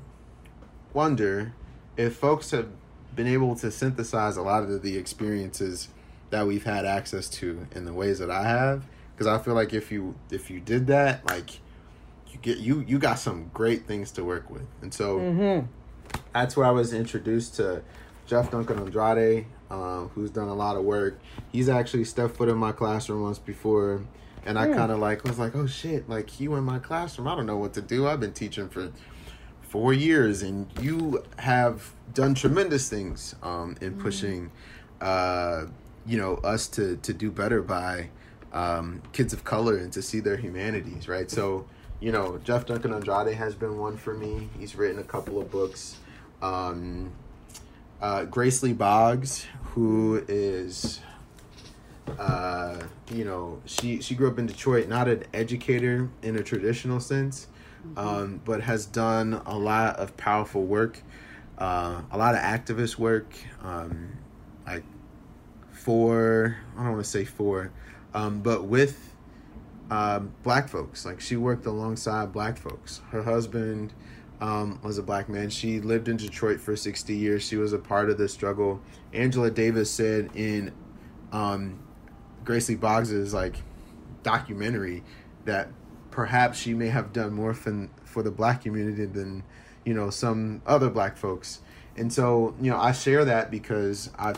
wonder 0.93 1.53
if 1.97 2.15
folks 2.15 2.51
have 2.51 2.69
been 3.15 3.27
able 3.27 3.55
to 3.57 3.69
synthesize 3.71 4.37
a 4.37 4.41
lot 4.41 4.63
of 4.63 4.81
the 4.81 4.97
experiences 4.97 5.89
that 6.29 6.47
we've 6.47 6.63
had 6.63 6.85
access 6.85 7.29
to 7.29 7.67
in 7.75 7.85
the 7.85 7.93
ways 7.93 8.19
that 8.19 8.31
I 8.31 8.43
have. 8.43 8.85
Because 9.13 9.27
I 9.27 9.37
feel 9.37 9.53
like 9.53 9.73
if 9.73 9.91
you 9.91 10.15
if 10.31 10.49
you 10.49 10.59
did 10.59 10.87
that, 10.87 11.25
like 11.27 11.59
you 12.31 12.39
get 12.41 12.57
you 12.57 12.83
you 12.87 12.97
got 12.97 13.19
some 13.19 13.51
great 13.53 13.85
things 13.85 14.11
to 14.13 14.23
work 14.23 14.49
with. 14.49 14.65
And 14.81 14.91
so 14.91 15.19
mm-hmm. 15.19 15.67
That's 16.33 16.57
where 16.57 16.65
I 16.65 16.71
was 16.71 16.93
introduced 16.93 17.55
to 17.55 17.81
Jeff 18.25 18.51
Duncan 18.51 18.79
Andrade, 18.79 19.45
um, 19.69 20.09
who's 20.15 20.31
done 20.31 20.47
a 20.47 20.53
lot 20.53 20.75
of 20.75 20.83
work. 20.83 21.19
He's 21.51 21.69
actually 21.69 22.05
stepped 22.05 22.35
foot 22.37 22.49
in 22.49 22.57
my 22.57 22.71
classroom 22.71 23.21
once 23.23 23.39
before, 23.39 24.01
and 24.45 24.57
I 24.57 24.67
Hmm. 24.67 24.73
kind 24.73 24.91
of 24.91 24.99
like 24.99 25.23
was 25.23 25.39
like, 25.39 25.55
oh 25.55 25.67
shit, 25.67 26.09
like 26.09 26.39
you 26.39 26.55
in 26.55 26.63
my 26.63 26.79
classroom. 26.79 27.27
I 27.27 27.35
don't 27.35 27.45
know 27.45 27.57
what 27.57 27.73
to 27.73 27.81
do. 27.81 28.07
I've 28.07 28.19
been 28.19 28.33
teaching 28.33 28.69
for 28.69 28.91
four 29.61 29.93
years, 29.93 30.41
and 30.41 30.67
you 30.81 31.23
have 31.37 31.93
done 32.13 32.33
tremendous 32.35 32.89
things 32.89 33.35
um, 33.43 33.75
in 33.81 33.93
pushing, 33.99 34.51
uh, 35.01 35.65
you 36.05 36.17
know, 36.17 36.35
us 36.37 36.67
to 36.69 36.97
to 36.97 37.13
do 37.13 37.31
better 37.31 37.61
by 37.61 38.09
um, 38.53 39.01
kids 39.13 39.33
of 39.33 39.43
color 39.43 39.77
and 39.77 39.91
to 39.93 40.01
see 40.01 40.19
their 40.19 40.37
humanities, 40.37 41.07
right? 41.07 41.29
So, 41.31 41.65
you 41.99 42.11
know, 42.11 42.39
Jeff 42.43 42.65
Duncan 42.67 42.93
Andrade 42.93 43.33
has 43.35 43.55
been 43.55 43.79
one 43.79 43.97
for 43.97 44.13
me. 44.13 44.49
He's 44.59 44.75
written 44.75 44.99
a 44.99 45.03
couple 45.03 45.41
of 45.41 45.49
books. 45.49 45.97
Um, 46.43 47.13
uh, 48.01 48.25
Grace 48.25 48.61
Lee 48.61 48.73
Boggs, 48.73 49.45
who 49.63 50.23
is, 50.27 50.99
uh, 52.19 52.81
you 53.09 53.23
know, 53.23 53.61
she 53.65 54.01
she 54.01 54.13
grew 54.13 54.29
up 54.29 54.37
in 54.37 54.45
Detroit, 54.45 54.89
not 54.89 55.07
an 55.07 55.23
educator 55.33 56.09
in 56.21 56.35
a 56.35 56.43
traditional 56.43 56.99
sense, 56.99 57.47
um, 57.95 58.41
but 58.43 58.61
has 58.61 58.85
done 58.85 59.41
a 59.45 59.57
lot 59.57 59.95
of 59.95 60.17
powerful 60.17 60.63
work, 60.63 61.01
uh, 61.59 62.01
a 62.11 62.17
lot 62.17 62.35
of 62.35 62.41
activist 62.41 62.97
work, 62.97 63.33
um, 63.61 64.17
like 64.67 64.83
for 65.71 66.57
I 66.75 66.83
don't 66.83 66.91
want 66.91 67.05
to 67.05 67.09
say 67.09 67.23
for, 67.23 67.71
um, 68.13 68.41
but 68.41 68.65
with 68.65 69.13
um, 69.89 70.33
black 70.43 70.67
folks. 70.67 71.05
Like 71.05 71.21
she 71.21 71.37
worked 71.37 71.65
alongside 71.65 72.33
black 72.33 72.57
folks. 72.57 72.99
Her 73.11 73.23
husband 73.23 73.93
um, 74.43 74.77
was 74.83 74.97
a 74.97 75.03
black 75.03 75.29
man. 75.29 75.49
She 75.49 75.79
lived 75.79 76.09
in 76.09 76.17
Detroit 76.17 76.59
for 76.59 76.75
60 76.75 77.15
years. 77.15 77.47
She 77.47 77.55
was 77.55 77.71
a 77.71 77.79
part 77.79 78.09
of 78.09 78.17
the 78.17 78.27
struggle. 78.27 78.81
Angela 79.13 79.49
Davis 79.49 79.89
said 79.89 80.31
in 80.35 80.73
um, 81.31 81.79
Grace 82.43 82.69
Boggs's 82.71 83.33
like 83.33 83.55
documentary 84.21 85.01
that 85.45 85.69
perhaps 86.11 86.59
she 86.59 86.73
may 86.73 86.89
have 86.89 87.13
done 87.13 87.33
more 87.33 87.53
for, 87.53 87.89
for 88.03 88.21
the 88.21 88.31
black 88.31 88.63
community 88.63 89.05
than 89.05 89.43
you 89.85 89.93
know 89.93 90.09
some 90.09 90.61
other 90.65 90.89
black 90.89 91.15
folks. 91.15 91.61
And 91.95 92.11
so 92.11 92.53
you 92.59 92.69
know 92.69 92.77
I 92.77 92.91
share 92.91 93.23
that 93.23 93.49
because 93.49 94.09
I 94.19 94.33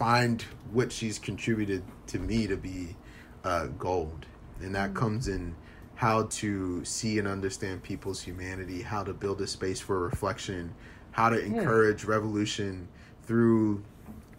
find 0.00 0.42
what 0.72 0.90
she's 0.90 1.20
contributed 1.20 1.84
to 2.08 2.18
me 2.18 2.48
to 2.48 2.56
be 2.56 2.96
uh, 3.44 3.66
gold, 3.78 4.26
and 4.60 4.74
that 4.74 4.94
comes 4.94 5.28
in 5.28 5.54
how 6.04 6.24
to 6.24 6.84
see 6.84 7.18
and 7.18 7.26
understand 7.26 7.82
people's 7.82 8.20
humanity, 8.20 8.82
how 8.82 9.02
to 9.02 9.14
build 9.14 9.40
a 9.40 9.46
space 9.46 9.80
for 9.80 10.00
reflection, 10.00 10.70
how 11.12 11.30
to 11.30 11.42
encourage 11.42 12.04
revolution 12.04 12.86
through 13.22 13.82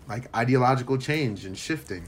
like 0.08 0.30
ideological 0.38 0.95
change 0.95 1.43
and 1.43 1.58
shifting. 1.58 2.08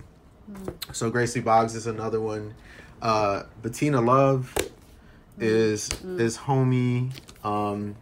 So 0.91 1.09
Gracie 1.09 1.39
Boggs 1.39 1.73
is 1.73 1.87
another 1.87 2.21
one. 2.21 2.53
Uh, 3.01 3.45
Bettina 3.63 3.99
Love 3.99 4.55
is 5.39 5.89
mm. 5.89 6.19
is 6.19 6.37
homie. 6.37 7.11
Um, 7.43 7.95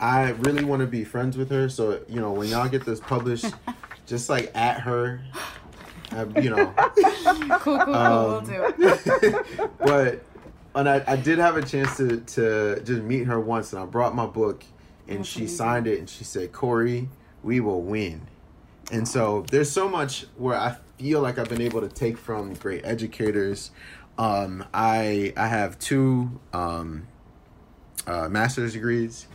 I 0.00 0.30
really 0.30 0.64
want 0.64 0.80
to 0.80 0.86
be 0.86 1.04
friends 1.04 1.36
with 1.36 1.50
her. 1.50 1.68
So 1.68 2.00
you 2.08 2.18
know, 2.18 2.32
when 2.32 2.48
y'all 2.48 2.66
get 2.66 2.86
this 2.86 3.00
published, 3.00 3.52
just 4.06 4.30
like 4.30 4.50
at 4.56 4.80
her, 4.80 5.20
uh, 6.12 6.24
you 6.40 6.48
know. 6.48 6.72
cool, 7.60 7.78
cool, 7.78 7.94
um, 7.94 8.46
cool. 8.46 8.72
We'll 8.78 9.12
do. 9.12 9.68
but 9.80 10.24
and 10.74 10.88
I, 10.88 11.02
I 11.06 11.16
did 11.16 11.38
have 11.38 11.56
a 11.56 11.62
chance 11.62 11.96
to 11.96 12.18
to 12.20 12.80
just 12.84 13.02
meet 13.02 13.26
her 13.26 13.40
once, 13.40 13.72
and 13.72 13.82
I 13.82 13.86
brought 13.86 14.14
my 14.14 14.26
book, 14.26 14.64
and 15.06 15.26
she 15.26 15.46
signed 15.46 15.86
it, 15.86 15.98
and 15.98 16.08
she 16.08 16.24
said, 16.24 16.52
"Corey, 16.52 17.08
we 17.42 17.60
will 17.60 17.82
win." 17.82 18.28
And 18.90 19.06
so 19.06 19.44
there's 19.50 19.70
so 19.70 19.88
much 19.88 20.26
where 20.36 20.56
I 20.56 20.76
feel 20.98 21.20
like 21.20 21.38
I've 21.38 21.48
been 21.48 21.60
able 21.60 21.80
to 21.80 21.88
take 21.88 22.16
from 22.16 22.54
great 22.54 22.84
educators. 22.84 23.70
Um, 24.16 24.64
I 24.72 25.32
I 25.36 25.46
have 25.48 25.78
two 25.78 26.40
um, 26.52 27.06
uh, 28.06 28.28
master's 28.28 28.72
degrees, 28.72 29.26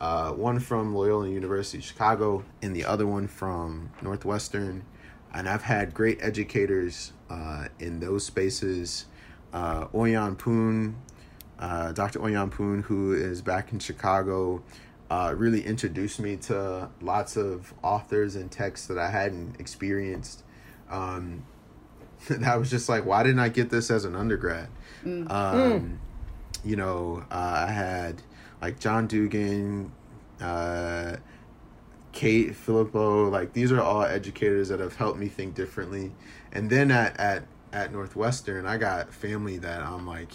uh, 0.00 0.32
one 0.32 0.58
from 0.60 0.94
Loyola 0.94 1.28
University 1.28 1.80
Chicago, 1.80 2.44
and 2.62 2.74
the 2.74 2.84
other 2.84 3.06
one 3.06 3.28
from 3.28 3.90
Northwestern. 4.02 4.84
And 5.32 5.48
I've 5.48 5.62
had 5.62 5.92
great 5.92 6.18
educators 6.22 7.12
uh, 7.28 7.68
in 7.78 8.00
those 8.00 8.24
spaces. 8.24 9.06
Uh, 9.52 9.86
OiYan 9.88 10.36
Poon, 10.36 10.96
uh, 11.58 11.92
Dr. 11.92 12.18
OiYan 12.20 12.50
Poon, 12.50 12.82
who 12.82 13.12
is 13.14 13.42
back 13.42 13.72
in 13.72 13.78
Chicago, 13.78 14.62
uh, 15.10 15.34
really 15.36 15.64
introduced 15.64 16.20
me 16.20 16.36
to 16.36 16.90
lots 17.00 17.36
of 17.36 17.72
authors 17.82 18.36
and 18.36 18.50
texts 18.50 18.86
that 18.88 18.98
I 18.98 19.10
hadn't 19.10 19.60
experienced. 19.60 20.42
Um, 20.90 21.44
that 22.28 22.58
was 22.58 22.70
just 22.70 22.88
like, 22.88 23.04
why 23.04 23.22
didn't 23.22 23.38
I 23.38 23.48
get 23.48 23.70
this 23.70 23.90
as 23.90 24.04
an 24.04 24.14
undergrad? 24.16 24.68
Mm. 25.04 25.30
Um, 25.30 25.60
mm. 25.60 25.96
You 26.64 26.76
know, 26.76 27.24
uh, 27.30 27.64
I 27.68 27.70
had 27.70 28.22
like 28.60 28.80
John 28.80 29.06
Dugan, 29.06 29.92
uh, 30.40 31.16
Kate 32.12 32.56
Filippo, 32.56 33.28
like 33.28 33.52
these 33.52 33.70
are 33.70 33.80
all 33.80 34.02
educators 34.02 34.68
that 34.70 34.80
have 34.80 34.96
helped 34.96 35.18
me 35.18 35.28
think 35.28 35.54
differently. 35.54 36.12
And 36.52 36.70
then 36.70 36.90
at, 36.90 37.18
at, 37.20 37.44
at 37.72 37.92
Northwestern, 37.92 38.66
I 38.66 38.78
got 38.78 39.12
family 39.12 39.58
that 39.58 39.82
I'm 39.82 40.06
like, 40.06 40.32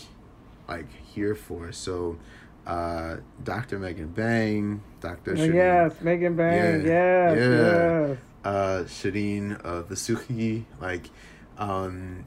like 0.67 0.87
here 1.13 1.35
for. 1.35 1.71
So, 1.71 2.17
uh, 2.65 3.17
Dr. 3.43 3.79
Megan 3.79 4.09
Bang, 4.09 4.83
Dr. 4.99 5.35
Oh, 5.37 5.43
yes, 5.43 5.99
Megan 6.01 6.35
Bang, 6.35 6.85
yeah, 6.85 7.33
yes, 7.33 7.37
yeah. 7.37 8.07
yes. 8.07 8.17
Uh, 8.43 8.83
Shireen 8.85 9.59
uh, 9.63 9.83
Vossoughi, 9.83 10.65
like, 10.79 11.09
um, 11.57 12.25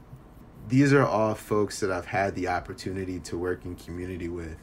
these 0.67 0.93
are 0.93 1.05
all 1.05 1.35
folks 1.35 1.79
that 1.79 1.91
I've 1.91 2.07
had 2.07 2.35
the 2.35 2.47
opportunity 2.47 3.19
to 3.21 3.37
work 3.37 3.65
in 3.65 3.75
community 3.75 4.29
with. 4.29 4.57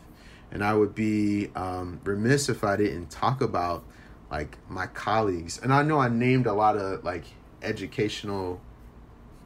And 0.51 0.63
I 0.63 0.75
would 0.75 0.95
be 0.95 1.51
um, 1.55 2.01
remiss 2.05 2.49
if 2.49 2.65
I 2.65 2.77
didn't 2.77 3.11
talk 3.11 3.41
about 3.41 3.85
like 4.31 4.59
my 4.69 4.87
colleagues. 4.87 5.59
And 5.59 5.73
I 5.73 5.83
know 5.83 5.99
I 5.99 6.09
named 6.09 6.47
a 6.47 6.53
lot 6.53 6.77
of 6.77 7.05
like 7.05 7.25
educational 7.63 8.61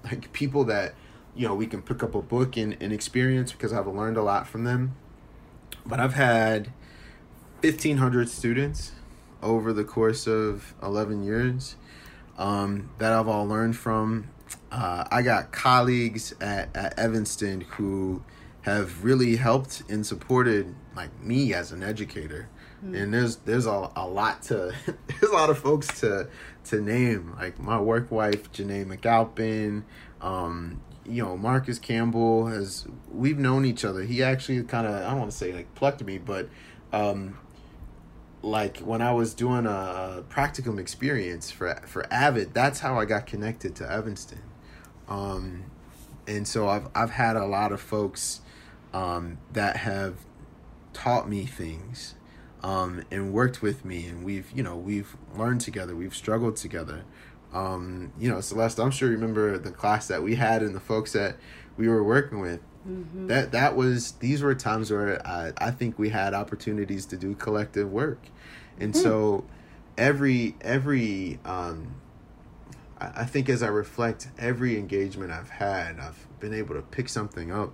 like 0.06 0.32
people 0.32 0.64
that 0.64 0.94
you 1.34 1.46
know 1.46 1.54
we 1.54 1.66
can 1.66 1.82
pick 1.82 2.02
up 2.02 2.14
a 2.14 2.22
book 2.22 2.56
and, 2.56 2.76
and 2.80 2.92
experience 2.92 3.52
because 3.52 3.72
I've 3.72 3.86
learned 3.86 4.16
a 4.16 4.22
lot 4.22 4.46
from 4.46 4.64
them 4.64 4.96
but 5.84 6.00
I've 6.00 6.14
had 6.14 6.72
1,500 7.62 8.28
students 8.28 8.92
over 9.42 9.72
the 9.72 9.84
course 9.84 10.26
of 10.26 10.74
11 10.82 11.24
years 11.24 11.76
um, 12.38 12.90
that 12.98 13.12
I've 13.12 13.28
all 13.28 13.46
learned 13.46 13.76
from. 13.76 14.28
Uh, 14.70 15.04
I 15.10 15.22
got 15.22 15.52
colleagues 15.52 16.34
at, 16.40 16.74
at 16.76 16.98
Evanston 16.98 17.62
who 17.62 18.22
have 18.62 19.04
really 19.04 19.36
helped 19.36 19.84
and 19.88 20.04
supported 20.04 20.74
like 20.94 21.22
me 21.22 21.54
as 21.54 21.72
an 21.72 21.82
educator. 21.82 22.48
Mm-hmm. 22.84 22.94
And 22.94 23.14
there's 23.14 23.36
there's 23.36 23.66
a, 23.66 23.90
a 23.96 24.06
lot 24.06 24.42
to 24.44 24.74
there's 25.06 25.30
a 25.30 25.34
lot 25.34 25.50
of 25.50 25.58
folks 25.58 26.00
to 26.00 26.28
to 26.68 26.80
name 26.80 27.34
like 27.38 27.58
my 27.58 27.80
work 27.80 28.10
wife 28.10 28.52
Janae 28.52 28.84
McAlpin, 28.86 29.84
um, 30.20 30.80
you 31.04 31.22
know, 31.22 31.36
Marcus 31.36 31.78
Campbell 31.78 32.46
has 32.46 32.86
we've 33.10 33.38
known 33.38 33.64
each 33.64 33.84
other. 33.84 34.02
He 34.02 34.22
actually 34.22 34.62
kind 34.64 34.86
of 34.86 34.94
I 34.94 35.10
don't 35.10 35.18
want 35.20 35.30
to 35.30 35.36
say 35.36 35.52
like 35.52 35.74
plucked 35.74 36.02
me, 36.02 36.18
but 36.18 36.48
um, 36.92 37.38
like 38.42 38.78
when 38.78 39.02
I 39.02 39.12
was 39.12 39.34
doing 39.34 39.66
a 39.66 40.24
practicum 40.28 40.78
experience 40.78 41.50
for 41.50 41.74
for 41.86 42.12
Avid, 42.12 42.54
that's 42.54 42.80
how 42.80 42.98
I 42.98 43.04
got 43.04 43.26
connected 43.26 43.74
to 43.76 43.90
Evanston. 43.90 44.42
Um, 45.08 45.64
and 46.26 46.46
so 46.46 46.68
I've 46.68 46.88
I've 46.94 47.10
had 47.10 47.36
a 47.36 47.46
lot 47.46 47.72
of 47.72 47.80
folks 47.80 48.40
um, 48.92 49.38
that 49.52 49.78
have 49.78 50.16
taught 50.92 51.28
me 51.28 51.44
things 51.44 52.14
um, 52.62 53.04
and 53.10 53.32
worked 53.32 53.62
with 53.62 53.84
me, 53.84 54.06
and 54.06 54.24
we've 54.24 54.50
you 54.54 54.62
know 54.62 54.76
we've 54.76 55.16
learned 55.34 55.60
together, 55.60 55.94
we've 55.94 56.14
struggled 56.14 56.56
together 56.56 57.04
um, 57.56 58.12
you 58.18 58.28
know, 58.28 58.40
Celeste, 58.40 58.78
I'm 58.78 58.90
sure 58.90 59.08
you 59.08 59.14
remember 59.14 59.56
the 59.58 59.70
class 59.70 60.08
that 60.08 60.22
we 60.22 60.34
had 60.34 60.62
and 60.62 60.74
the 60.74 60.80
folks 60.80 61.12
that 61.12 61.36
we 61.76 61.88
were 61.88 62.02
working 62.02 62.40
with. 62.40 62.60
Mm-hmm. 62.86 63.26
That 63.28 63.52
that 63.52 63.74
was 63.74 64.12
these 64.12 64.42
were 64.42 64.54
times 64.54 64.92
where 64.92 65.26
I, 65.26 65.52
I 65.58 65.70
think 65.70 65.98
we 65.98 66.10
had 66.10 66.34
opportunities 66.34 67.06
to 67.06 67.16
do 67.16 67.34
collective 67.34 67.90
work, 67.90 68.28
and 68.78 68.94
mm. 68.94 69.02
so 69.02 69.44
every 69.98 70.54
every 70.60 71.40
um, 71.44 71.96
I, 73.00 73.22
I 73.22 73.24
think 73.24 73.48
as 73.48 73.64
I 73.64 73.68
reflect 73.68 74.28
every 74.38 74.78
engagement 74.78 75.32
I've 75.32 75.50
had, 75.50 75.98
I've 75.98 76.28
been 76.38 76.54
able 76.54 76.76
to 76.76 76.82
pick 76.82 77.08
something 77.08 77.50
up, 77.50 77.72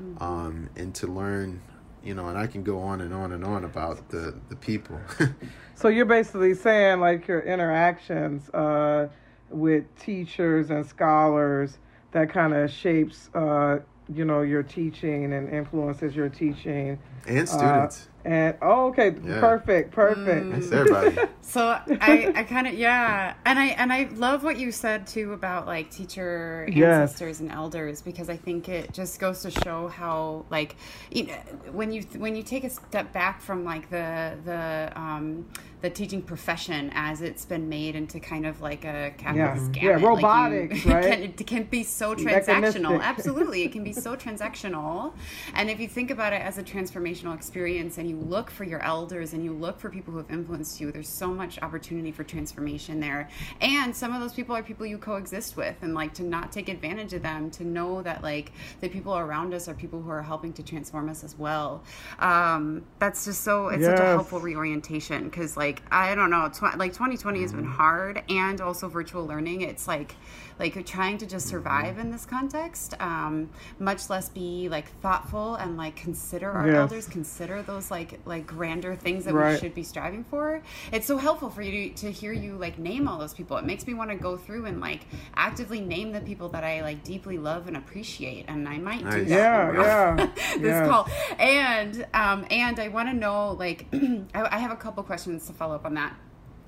mm-hmm. 0.00 0.22
um, 0.22 0.70
and 0.76 0.94
to 0.96 1.08
learn 1.08 1.60
you 2.04 2.14
know, 2.14 2.28
and 2.28 2.38
I 2.38 2.46
can 2.46 2.62
go 2.62 2.80
on 2.80 3.00
and 3.00 3.12
on 3.14 3.32
and 3.32 3.44
on 3.44 3.64
about 3.64 4.08
the 4.08 4.34
the 4.48 4.56
people. 4.56 4.98
so 5.74 5.88
you're 5.88 6.04
basically 6.04 6.54
saying 6.54 7.00
like 7.00 7.28
your 7.28 7.40
interactions 7.40 8.48
uh, 8.50 9.08
with 9.50 9.84
teachers 9.98 10.70
and 10.70 10.86
scholars 10.86 11.78
that 12.12 12.30
kind 12.30 12.54
of 12.54 12.70
shapes, 12.70 13.30
uh, 13.34 13.78
you 14.12 14.24
know, 14.24 14.42
your 14.42 14.62
teaching 14.62 15.32
and 15.32 15.48
influences 15.48 16.14
your 16.14 16.28
teaching 16.28 16.98
and 17.26 17.48
students. 17.48 18.08
Uh, 18.08 18.11
and 18.24 18.56
oh, 18.62 18.88
okay, 18.88 19.14
yeah. 19.24 19.40
perfect, 19.40 19.92
perfect. 19.92 20.46
Mm. 20.46 20.52
Thanks 20.52 20.72
everybody. 20.72 21.16
so 21.42 21.78
I, 22.00 22.32
I 22.34 22.44
kind 22.44 22.66
of 22.66 22.74
yeah, 22.74 23.34
and 23.44 23.58
I 23.58 23.66
and 23.66 23.92
I 23.92 24.08
love 24.14 24.44
what 24.44 24.58
you 24.58 24.72
said 24.72 25.06
too 25.06 25.32
about 25.32 25.66
like 25.66 25.90
teacher 25.90 26.66
ancestors 26.68 27.28
yes. 27.28 27.40
and 27.40 27.50
elders 27.50 28.02
because 28.02 28.28
I 28.28 28.36
think 28.36 28.68
it 28.68 28.92
just 28.92 29.18
goes 29.18 29.42
to 29.42 29.50
show 29.50 29.88
how 29.88 30.46
like 30.50 30.76
you 31.10 31.26
know, 31.26 31.34
when 31.72 31.92
you 31.92 32.02
when 32.16 32.36
you 32.36 32.42
take 32.42 32.64
a 32.64 32.70
step 32.70 33.12
back 33.12 33.40
from 33.40 33.64
like 33.64 33.90
the 33.90 34.36
the 34.44 34.92
um, 34.94 35.46
the 35.82 35.90
teaching 35.90 36.22
profession 36.22 36.90
as 36.94 37.20
it's 37.22 37.44
been 37.44 37.68
made 37.68 37.96
into 37.96 38.20
kind 38.20 38.46
of 38.46 38.60
like 38.60 38.84
a 38.84 39.12
capitalist 39.18 39.74
yeah. 39.74 39.98
Yeah, 39.98 40.06
robotics, 40.06 40.74
like 40.74 40.84
you, 40.84 40.92
right? 40.94 41.12
Can, 41.12 41.22
it 41.22 41.46
can 41.46 41.64
be 41.64 41.82
so 41.82 42.14
transactional. 42.14 43.02
Absolutely, 43.02 43.64
it 43.64 43.72
can 43.72 43.82
be 43.82 43.92
so 43.92 44.16
transactional. 44.16 45.12
And 45.54 45.68
if 45.68 45.80
you 45.80 45.88
think 45.88 46.12
about 46.12 46.32
it 46.32 46.40
as 46.40 46.56
a 46.56 46.62
transformational 46.62 47.34
experience, 47.34 47.98
and 47.98 48.08
you 48.08 48.16
look 48.16 48.50
for 48.50 48.62
your 48.62 48.80
elders 48.82 49.32
and 49.32 49.44
you 49.44 49.52
look 49.52 49.80
for 49.80 49.90
people 49.90 50.12
who 50.12 50.18
have 50.18 50.30
influenced 50.30 50.80
you, 50.80 50.92
there's 50.92 51.08
so 51.08 51.28
much 51.28 51.60
opportunity 51.62 52.12
for 52.12 52.22
transformation 52.22 53.00
there. 53.00 53.28
And 53.60 53.94
some 53.94 54.14
of 54.14 54.20
those 54.20 54.32
people 54.32 54.54
are 54.54 54.62
people 54.62 54.86
you 54.86 54.98
coexist 54.98 55.56
with, 55.56 55.76
and 55.82 55.94
like 55.94 56.14
to 56.14 56.22
not 56.22 56.52
take 56.52 56.68
advantage 56.68 57.12
of 57.12 57.22
them, 57.22 57.50
to 57.52 57.64
know 57.64 58.02
that 58.02 58.22
like 58.22 58.52
the 58.80 58.88
people 58.88 59.16
around 59.18 59.52
us 59.52 59.66
are 59.66 59.74
people 59.74 60.00
who 60.00 60.10
are 60.10 60.22
helping 60.22 60.52
to 60.52 60.62
transform 60.62 61.08
us 61.08 61.24
as 61.24 61.36
well. 61.36 61.82
Um, 62.20 62.84
that's 63.00 63.24
just 63.24 63.40
so 63.40 63.68
it's 63.68 63.80
yes. 63.80 63.98
such 63.98 64.00
a 64.00 64.08
helpful 64.10 64.38
reorientation 64.38 65.24
because 65.24 65.56
like 65.56 65.71
like 65.72 65.82
I 65.90 66.14
don't 66.14 66.30
know, 66.30 66.48
tw- 66.48 66.76
like 66.76 66.92
2020 66.92 67.40
has 67.40 67.52
been 67.52 67.62
mm-hmm. 67.62 67.72
hard, 67.72 68.22
and 68.28 68.60
also 68.60 68.88
virtual 68.88 69.26
learning. 69.26 69.62
It's 69.62 69.88
like 69.88 70.14
like 70.58 70.74
you're 70.74 70.84
trying 70.84 71.18
to 71.18 71.26
just 71.26 71.46
survive 71.46 71.98
in 71.98 72.10
this 72.10 72.26
context 72.26 72.94
um, 73.00 73.50
much 73.78 74.10
less 74.10 74.28
be 74.28 74.68
like 74.68 74.88
thoughtful 75.00 75.54
and 75.56 75.76
like 75.76 75.96
consider 75.96 76.50
our 76.50 76.66
yes. 76.66 76.76
elders 76.76 77.08
consider 77.08 77.62
those 77.62 77.90
like 77.90 78.20
like 78.24 78.46
grander 78.46 78.94
things 78.94 79.24
that 79.24 79.34
right. 79.34 79.54
we 79.54 79.58
should 79.58 79.74
be 79.74 79.82
striving 79.82 80.24
for 80.24 80.62
it's 80.92 81.06
so 81.06 81.16
helpful 81.16 81.50
for 81.50 81.62
you 81.62 81.90
to, 81.90 81.94
to 81.94 82.12
hear 82.12 82.32
you 82.32 82.56
like 82.56 82.78
name 82.78 83.08
all 83.08 83.18
those 83.18 83.34
people 83.34 83.56
it 83.56 83.64
makes 83.64 83.86
me 83.86 83.94
want 83.94 84.10
to 84.10 84.16
go 84.16 84.36
through 84.36 84.66
and 84.66 84.80
like 84.80 85.06
actively 85.34 85.80
name 85.80 86.12
the 86.12 86.20
people 86.20 86.48
that 86.48 86.64
i 86.64 86.80
like 86.82 87.02
deeply 87.04 87.38
love 87.38 87.66
and 87.68 87.76
appreciate 87.76 88.44
and 88.48 88.68
i 88.68 88.78
might 88.78 89.04
nice. 89.04 89.14
do 89.14 89.24
that 89.24 89.74
yeah 89.74 90.16
yeah 90.16 90.26
this 90.58 90.62
yeah. 90.62 90.88
call 90.88 91.08
and 91.38 92.06
um 92.14 92.46
and 92.50 92.78
i 92.78 92.88
want 92.88 93.08
to 93.08 93.14
know 93.14 93.52
like 93.52 93.86
I, 94.34 94.56
I 94.56 94.58
have 94.58 94.70
a 94.70 94.76
couple 94.76 95.02
questions 95.02 95.46
to 95.46 95.52
follow 95.52 95.74
up 95.74 95.84
on 95.84 95.94
that 95.94 96.14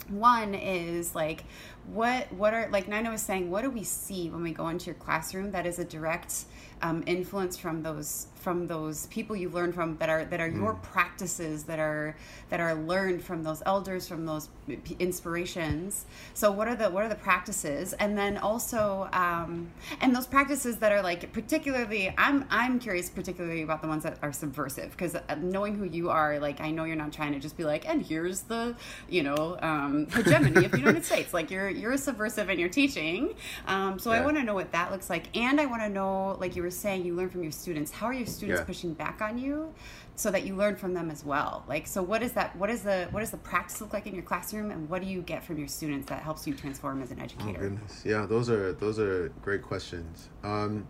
one 0.09 0.55
is 0.55 1.15
like 1.15 1.45
what 1.87 2.33
what 2.33 2.55
are 2.55 2.69
like 2.71 2.89
Nina 2.89 3.11
was 3.11 3.23
saying 3.23 3.51
what 3.51 3.63
do 3.63 3.71
we 3.71 3.85
see 3.85 4.31
when 4.31 4.43
we 4.43 4.53
go 4.53 4.69
into 4.69 4.87
your 4.87 4.95
classroom 4.95 5.51
that 5.53 5.67
is 5.67 5.79
a 5.79 5.85
direct 5.85 6.45
um, 6.83 7.03
influence 7.07 7.57
from 7.57 7.83
those 7.83 8.27
from 8.45 8.67
those 8.69 9.07
people 9.07 9.35
you've 9.35 9.55
learned 9.55 9.75
from 9.75 9.97
that 9.97 10.09
are 10.09 10.25
that 10.27 10.41
are 10.41 10.49
your 10.49 10.75
practices 10.75 11.65
that 11.65 11.79
are 11.81 12.15
that 12.51 12.61
are 12.61 12.75
learned 12.75 13.25
from 13.25 13.43
those 13.43 13.63
elders 13.67 14.07
from 14.07 14.27
those 14.27 14.49
p- 14.85 14.97
inspirations. 15.01 16.05
So 16.35 16.53
what 16.53 16.69
are 16.69 16.77
the 16.77 16.91
what 16.91 17.05
are 17.05 17.09
the 17.09 17.15
practices? 17.15 17.95
And 17.95 18.17
then 18.17 18.37
also 18.37 19.09
um, 19.13 19.73
and 20.01 20.15
those 20.15 20.27
practices 20.27 20.77
that 20.79 20.93
are 20.93 21.03
like 21.03 21.33
particularly 21.33 22.13
i'm 22.19 22.45
i'm 22.51 22.79
curious 22.79 23.09
particularly 23.09 23.63
about 23.63 23.81
the 23.81 23.89
ones 23.89 24.03
that 24.03 24.19
are 24.23 24.33
subversive 24.33 24.91
because 24.91 25.17
knowing 25.39 25.77
who 25.77 25.85
you 25.85 26.11
are 26.11 26.39
like 26.39 26.61
i 26.61 26.71
know 26.71 26.85
you're 26.85 26.97
not 26.97 27.13
trying 27.13 27.33
to 27.33 27.39
just 27.39 27.57
be 27.57 27.65
like 27.65 27.89
and 27.89 28.05
here's 28.05 28.43
the 28.43 28.77
you 29.09 29.23
know 29.23 29.57
um, 29.63 30.07
hegemony 30.11 30.67
of 30.67 30.71
the 30.73 30.79
united 30.79 31.05
states. 31.13 31.33
Like 31.33 31.51
you're 31.51 31.71
you're 31.71 31.97
subversive 31.97 32.51
in 32.51 32.59
your 32.59 32.69
teaching. 32.69 33.35
Um, 33.67 33.99
so 33.99 34.11
i 34.11 34.21
want 34.21 34.37
to 34.37 34.43
know 34.43 34.55
what 34.55 34.73
that 34.73 34.91
looks 34.93 35.09
like. 35.09 35.35
And 35.37 35.61
i 35.61 35.67
want 35.67 35.83
to 35.83 35.89
know 35.89 36.37
like 36.41 36.57
you 36.57 36.63
were 36.63 36.71
saying 36.71 37.05
you 37.05 37.15
learn 37.15 37.31
from 37.31 37.43
your 37.43 37.53
students. 37.53 37.91
How 37.91 38.07
are 38.07 38.13
your 38.13 38.27
students 38.35 38.61
Yeah. 38.61 38.65
pushing 38.67 38.93
back 38.95 39.21
on 39.23 39.39
you 39.39 39.73
so 40.17 40.31
that 40.31 40.45
you 40.47 40.55
learn 40.55 40.77
from 40.77 40.95
them 40.95 41.11
as 41.11 41.25
well 41.25 41.65
like 41.69 41.87
so 41.87 42.03
what 42.03 42.23
is 42.23 42.33
that 42.33 42.55
what 42.57 42.71
is 42.71 42.83
the 42.83 43.09
what 43.11 43.21
does 43.21 43.31
the 43.31 43.37
practice 43.39 43.81
look 43.81 43.93
like 43.93 44.07
in 44.07 44.15
your 44.15 44.23
classroom 44.23 44.71
and 44.71 44.89
what 44.91 45.01
do 45.03 45.09
you 45.09 45.23
get 45.23 45.43
from 45.43 45.59
your 45.59 45.69
students 45.69 46.07
that 46.09 46.23
helps 46.23 46.47
you 46.47 46.55
transform 46.55 47.03
as 47.03 47.11
an 47.11 47.19
Oh 47.21 47.25
educator 47.25 47.61
goodness, 47.61 48.03
yeah, 48.05 48.27
those 48.27 48.49
are 48.51 48.73
those 48.73 48.99
are 48.99 49.31
great 49.43 49.63
questions. 49.63 50.29
Um, 50.43 50.87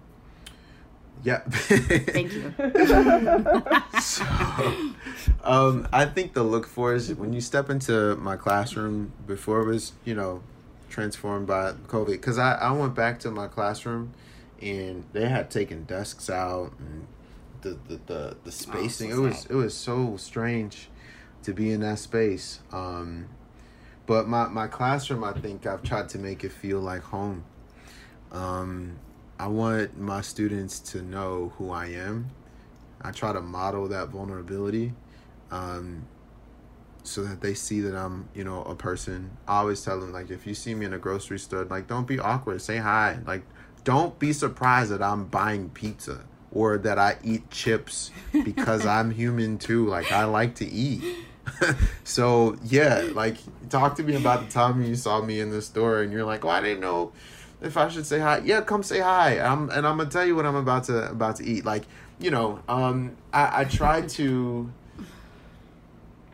yeah. 1.22 1.38
thank 1.47 2.32
you 2.32 2.53
so, 4.01 4.24
um, 5.45 5.88
I 5.92 6.05
think 6.07 6.34
the 6.34 6.42
look 6.42 6.66
for 6.66 6.95
is 6.95 7.14
when 7.14 7.32
you 7.32 7.40
step 7.40 7.70
into 7.70 8.16
my 8.16 8.36
classroom 8.36 9.12
before 9.26 9.61
it 9.62 9.66
was, 9.66 9.92
you 10.05 10.14
know, 10.14 10.42
transformed 10.90 11.47
by 11.47 11.72
COVID. 11.86 12.07
Because 12.09 12.38
I, 12.38 12.55
I 12.55 12.72
went 12.72 12.95
back 12.95 13.20
to 13.20 13.30
my 13.30 13.47
classroom 13.47 14.12
and 14.61 15.05
they 15.12 15.28
had 15.28 15.51
taken 15.51 15.84
desks 15.84 16.28
out 16.28 16.72
and 16.78 17.07
the 17.64 17.78
the, 17.88 18.00
the, 18.06 18.36
the 18.44 18.52
spacing. 18.52 19.10
so 19.10 19.16
it 19.16 19.20
was 19.20 19.46
it 19.46 19.54
was 19.54 19.74
so 19.74 20.16
strange 20.16 20.88
to 21.42 21.52
be 21.52 21.72
in 21.72 21.80
that 21.80 21.98
space. 21.98 22.60
Um, 22.72 23.28
but 24.06 24.28
my, 24.28 24.48
my 24.48 24.66
classroom, 24.66 25.24
I 25.24 25.32
think 25.32 25.66
I've 25.66 25.82
tried 25.82 26.08
to 26.10 26.18
make 26.18 26.44
it 26.44 26.52
feel 26.52 26.80
like 26.80 27.02
home. 27.02 27.44
Um, 28.32 28.98
I 29.38 29.46
want 29.48 29.98
my 29.98 30.20
students 30.20 30.78
to 30.80 31.02
know 31.02 31.52
who 31.56 31.70
I 31.70 31.86
am. 31.86 32.30
I 33.00 33.12
try 33.12 33.32
to 33.32 33.40
model 33.40 33.88
that 33.88 34.08
vulnerability 34.08 34.92
um, 35.50 36.06
so 37.02 37.22
that 37.24 37.40
they 37.40 37.54
see 37.54 37.80
that 37.80 37.94
I'm, 37.94 38.28
you 38.34 38.44
know, 38.44 38.62
a 38.62 38.74
person. 38.74 39.30
I 39.46 39.58
always 39.58 39.82
tell 39.82 40.00
them, 40.00 40.12
like, 40.12 40.30
if 40.30 40.46
you 40.46 40.54
see 40.54 40.74
me 40.74 40.86
in 40.86 40.94
a 40.94 40.98
grocery 40.98 41.38
store, 41.38 41.64
like, 41.64 41.86
don't 41.86 42.06
be 42.06 42.18
awkward. 42.18 42.60
Say 42.62 42.78
hi. 42.78 43.18
Like, 43.26 43.42
don't 43.84 44.18
be 44.18 44.32
surprised 44.32 44.90
that 44.90 45.02
I'm 45.02 45.26
buying 45.26 45.70
pizza 45.70 46.24
or 46.55 46.78
that 46.78 46.98
I 46.98 47.16
eat 47.22 47.50
chips 47.50 48.11
because 48.32 48.86
I'm 48.86 49.11
human 49.11 49.59
too. 49.59 49.86
Like, 49.86 50.12
I 50.12 50.24
like 50.24 50.55
to 50.57 50.66
eat. 50.66 51.02
so, 52.05 52.57
yeah, 52.64 53.09
like, 53.12 53.36
talk 53.68 53.96
to 53.96 54.02
me 54.02 54.14
about 54.14 54.46
the 54.46 54.50
time 54.50 54.82
you 54.82 54.94
saw 54.94 55.20
me 55.20 55.40
in 55.40 55.50
the 55.50 55.61
store 55.61 56.00
and 56.02 56.12
you're 56.12 56.24
like, 56.24 56.44
oh, 56.44 56.48
I 56.48 56.61
didn't 56.61 56.80
know 56.80 57.12
if 57.64 57.76
I 57.76 57.88
should 57.88 58.07
say 58.07 58.18
hi, 58.18 58.42
yeah, 58.44 58.61
come 58.61 58.82
say 58.82 59.00
hi. 59.00 59.40
I'm 59.40 59.70
and 59.70 59.86
I'm 59.86 59.96
gonna 59.96 60.11
tell 60.11 60.24
you 60.24 60.36
what 60.36 60.46
I'm 60.46 60.55
about 60.55 60.84
to 60.84 61.11
about 61.11 61.36
to 61.36 61.44
eat. 61.44 61.64
Like, 61.64 61.84
you 62.18 62.30
know, 62.30 62.61
um, 62.68 63.16
I, 63.32 63.62
I 63.62 63.64
try 63.64 64.02
to 64.02 64.70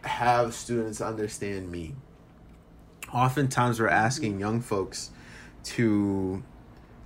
have 0.03 0.55
students 0.55 1.01
understand 1.01 1.71
me. 1.71 1.95
Oftentimes, 3.15 3.81
we're 3.81 3.89
asking 3.89 4.41
young 4.41 4.61
folks 4.61 5.11
to 5.65 6.43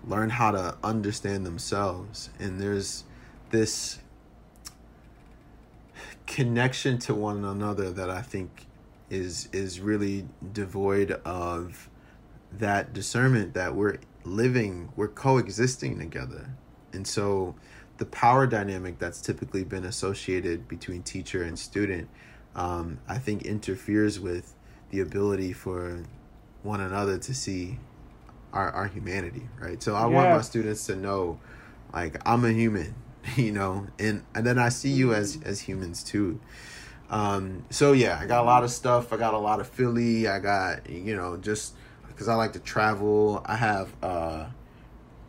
learn 0.07 0.31
how 0.31 0.51
to 0.51 0.77
understand 0.83 1.47
themselves, 1.47 2.31
and 2.39 2.61
there's 2.61 3.05
this 3.51 3.99
connection 6.27 6.99
to 6.99 7.15
one 7.15 7.45
another 7.45 7.91
that 7.91 8.11
I 8.11 8.23
think 8.23 8.67
is 9.11 9.49
is 9.53 9.81
really 9.81 10.27
devoid 10.53 11.13
of 11.25 11.89
that 12.53 12.93
discernment 12.93 13.55
that 13.55 13.75
we're 13.75 13.99
living, 14.25 14.91
we're 14.97 15.09
coexisting 15.09 15.99
together. 15.99 16.51
And 16.93 17.07
so 17.07 17.55
the 17.99 18.07
power 18.07 18.47
dynamic 18.47 18.99
that's 18.99 19.21
typically 19.21 19.65
been 19.65 19.85
associated 19.85 20.69
between 20.69 21.03
teacher 21.03 21.43
and 21.43 21.59
student, 21.59 22.09
um, 22.55 22.99
I 23.09 23.19
think 23.19 23.43
interferes 23.43 24.19
with 24.19 24.55
the 24.91 25.01
ability 25.01 25.53
for 25.53 26.05
one 26.63 26.81
another 26.81 27.19
to 27.19 27.35
see 27.35 27.79
our, 28.55 28.71
our 28.71 28.87
humanity, 28.87 29.49
right? 29.61 29.83
So 29.83 29.95
I 29.95 30.07
want 30.07 30.31
my 30.31 30.41
students 30.41 30.87
to 30.87 30.97
know 30.97 31.41
like 31.93 32.17
I'm 32.27 32.45
a 32.45 32.53
human, 32.53 32.95
you 33.37 33.53
know, 33.53 33.89
and, 33.99 34.25
and 34.35 34.47
then 34.47 34.59
I 34.59 34.71
see 34.71 34.91
you 34.91 35.13
as 35.13 35.39
as 35.45 35.61
humans 35.61 36.03
too. 36.03 36.41
Um, 37.11 37.65
so 37.69 37.93
yeah, 37.93 38.19
I 38.21 38.27
got 38.27 38.43
a 38.43 38.47
lot 38.47 38.65
of 38.65 38.71
stuff. 38.71 39.13
I 39.13 39.17
got 39.17 39.35
a 39.35 39.39
lot 39.39 39.61
of 39.61 39.69
Philly. 39.69 40.27
I 40.27 40.39
got 40.39 40.89
you 40.89 41.15
know 41.15 41.37
just 41.37 41.75
because 42.09 42.29
I 42.29 42.35
like 42.35 42.53
to 42.55 42.61
travel. 42.61 43.43
I 43.45 43.57
have 43.57 43.93
uh, 44.03 44.47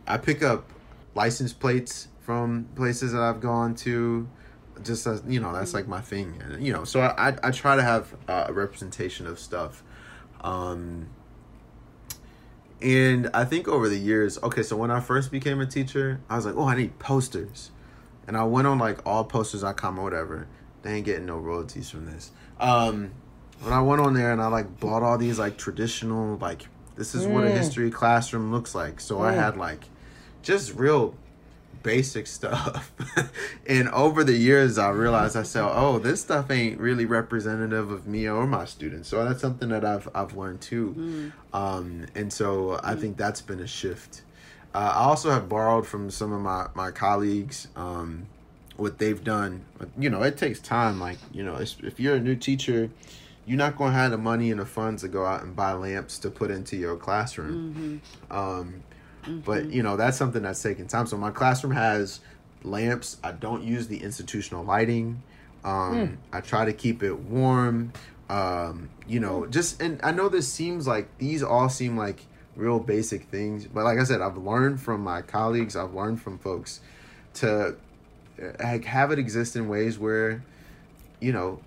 I 0.06 0.16
pick 0.18 0.42
up 0.42 0.70
license 1.14 1.52
plates 1.52 2.08
from 2.20 2.68
places 2.76 3.12
that 3.12 3.22
I've 3.22 3.40
gone 3.40 3.74
to. 3.76 4.28
Just 4.82 5.06
as 5.06 5.22
you 5.26 5.40
know, 5.40 5.52
that's 5.52 5.74
like 5.74 5.88
my 5.88 6.00
thing, 6.00 6.40
and 6.44 6.64
you 6.64 6.72
know, 6.72 6.84
so 6.84 7.00
I 7.00 7.28
I, 7.28 7.36
I 7.44 7.50
try 7.50 7.76
to 7.76 7.82
have 7.82 8.14
uh, 8.28 8.44
a 8.48 8.52
representation 8.52 9.26
of 9.26 9.38
stuff. 9.38 9.82
Um, 10.42 11.08
and 12.82 13.30
I 13.32 13.44
think 13.44 13.68
over 13.68 13.88
the 13.88 13.98
years, 13.98 14.38
okay, 14.42 14.62
so 14.62 14.76
when 14.76 14.90
I 14.90 15.00
first 15.00 15.30
became 15.30 15.60
a 15.60 15.66
teacher, 15.66 16.20
I 16.28 16.36
was 16.36 16.46
like, 16.46 16.56
oh, 16.56 16.64
I 16.68 16.76
need 16.76 16.98
posters. 16.98 17.70
And 18.26 18.36
I 18.36 18.44
went 18.44 18.66
on 18.66 18.78
like 18.78 18.98
all 19.06 19.24
posters.com 19.24 19.98
or 19.98 20.02
whatever. 20.02 20.46
They 20.82 20.94
ain't 20.94 21.06
getting 21.06 21.26
no 21.26 21.38
royalties 21.38 21.90
from 21.90 22.06
this. 22.06 22.30
Um, 22.60 23.12
when 23.62 23.72
I 23.72 23.80
went 23.80 24.00
on 24.02 24.14
there 24.14 24.32
and 24.32 24.42
I 24.42 24.48
like 24.48 24.78
bought 24.80 25.02
all 25.02 25.16
these 25.16 25.38
like 25.38 25.56
traditional, 25.56 26.36
like, 26.36 26.66
this 26.96 27.14
is 27.14 27.26
what 27.26 27.44
a 27.44 27.48
Mm. 27.48 27.56
history 27.56 27.90
classroom 27.90 28.52
looks 28.52 28.74
like. 28.74 29.00
So 29.00 29.20
I 29.20 29.32
Mm. 29.32 29.36
had 29.36 29.56
like 29.56 29.84
just 30.42 30.74
real 30.74 31.14
basic 31.86 32.26
stuff. 32.26 32.92
and 33.66 33.88
over 33.90 34.24
the 34.24 34.36
years, 34.36 34.76
I 34.76 34.90
realized 34.90 35.36
I 35.36 35.44
said, 35.44 35.62
oh, 35.62 36.00
this 36.00 36.20
stuff 36.20 36.50
ain't 36.50 36.80
really 36.80 37.06
representative 37.06 37.92
of 37.92 38.08
me 38.08 38.28
or 38.28 38.44
my 38.44 38.64
students. 38.64 39.08
So 39.08 39.24
that's 39.24 39.40
something 39.40 39.68
that 39.68 39.84
I've 39.84 40.08
I've 40.12 40.36
learned 40.36 40.60
too. 40.60 41.32
Um, 41.54 42.06
and 42.16 42.32
so 42.32 42.80
I 42.82 42.96
think 42.96 43.16
that's 43.16 43.40
been 43.40 43.60
a 43.60 43.68
shift. 43.68 44.22
Uh, 44.74 44.92
I 44.96 45.04
also 45.04 45.30
have 45.30 45.48
borrowed 45.48 45.86
from 45.86 46.10
some 46.10 46.32
of 46.32 46.40
my 46.40 46.66
my 46.74 46.90
colleagues. 46.90 47.68
Um, 47.76 48.26
what 48.76 48.98
they've 48.98 49.24
done, 49.24 49.64
you 49.96 50.10
know, 50.10 50.22
it 50.22 50.36
takes 50.36 50.60
time. 50.60 51.00
Like, 51.00 51.18
you 51.32 51.44
know, 51.44 51.56
if 51.56 51.82
if 51.84 52.00
you're 52.00 52.16
a 52.16 52.20
new 52.20 52.34
teacher, 52.34 52.90
you're 53.46 53.56
not 53.56 53.76
going 53.76 53.92
to 53.92 53.96
have 53.96 54.10
the 54.10 54.18
money 54.18 54.50
and 54.50 54.60
the 54.60 54.66
funds 54.66 55.02
to 55.02 55.08
go 55.08 55.24
out 55.24 55.44
and 55.44 55.54
buy 55.54 55.72
lamps 55.72 56.18
to 56.18 56.30
put 56.30 56.50
into 56.50 56.76
your 56.76 56.96
classroom. 56.96 58.02
Um, 58.30 58.82
But 59.28 59.70
you 59.70 59.82
know 59.82 59.96
that's 59.96 60.16
something 60.16 60.42
that's 60.42 60.62
taking 60.62 60.86
time. 60.86 61.06
So 61.06 61.16
my 61.16 61.30
classroom 61.30 61.72
has 61.72 62.20
lamps. 62.62 63.16
I 63.22 63.32
don't 63.32 63.62
use 63.62 63.88
the 63.88 64.02
institutional 64.02 64.64
lighting. 64.64 65.22
Um, 65.64 66.18
I 66.32 66.40
try 66.40 66.64
to 66.64 66.72
keep 66.72 67.02
it 67.02 67.14
warm. 67.14 67.92
Um, 68.28 68.88
you 69.06 69.20
know, 69.20 69.46
just 69.46 69.80
and 69.80 70.00
I 70.02 70.12
know 70.12 70.28
this 70.28 70.52
seems 70.52 70.86
like 70.86 71.18
these 71.18 71.42
all 71.42 71.68
seem 71.68 71.96
like 71.96 72.20
real 72.56 72.78
basic 72.78 73.24
things, 73.24 73.66
but 73.66 73.84
like 73.84 73.98
I 73.98 74.04
said, 74.04 74.20
I've 74.20 74.36
learned 74.36 74.80
from 74.80 75.02
my 75.02 75.22
colleagues. 75.22 75.76
I've 75.76 75.94
learned 75.94 76.20
from 76.22 76.38
folks 76.38 76.80
to 77.34 77.76
uh, 78.42 78.52
like 78.58 78.84
have 78.84 79.12
it 79.12 79.18
exist 79.18 79.56
in 79.56 79.68
ways 79.68 79.98
where 79.98 80.42
you 81.20 81.32
know 81.32 81.60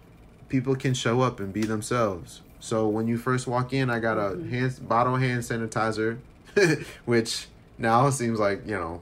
people 0.50 0.76
can 0.76 0.94
show 0.94 1.22
up 1.22 1.40
and 1.40 1.54
be 1.54 1.64
themselves. 1.64 2.42
So 2.60 2.88
when 2.88 3.08
you 3.08 3.18
first 3.18 3.48
walk 3.48 3.72
in, 3.72 3.90
I 3.90 4.00
got 4.00 4.18
a 4.18 4.44
hand 4.50 4.80
bottle 4.88 5.16
hand 5.16 5.44
sanitizer, 5.44 6.18
which 7.06 7.48
now 7.78 8.10
seems 8.10 8.40
like 8.40 8.66
you 8.66 8.76
know 8.76 9.02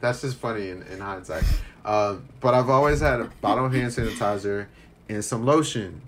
that's 0.00 0.20
just 0.20 0.36
funny 0.36 0.70
in, 0.70 0.82
in 0.84 1.00
hindsight. 1.00 1.44
Uh, 1.84 2.16
but 2.40 2.54
I've 2.54 2.70
always 2.70 3.00
had 3.00 3.20
a 3.20 3.24
bottle 3.40 3.66
of 3.66 3.72
hand 3.72 3.92
sanitizer 3.92 4.66
and 5.08 5.24
some 5.24 5.44
lotion. 5.44 6.00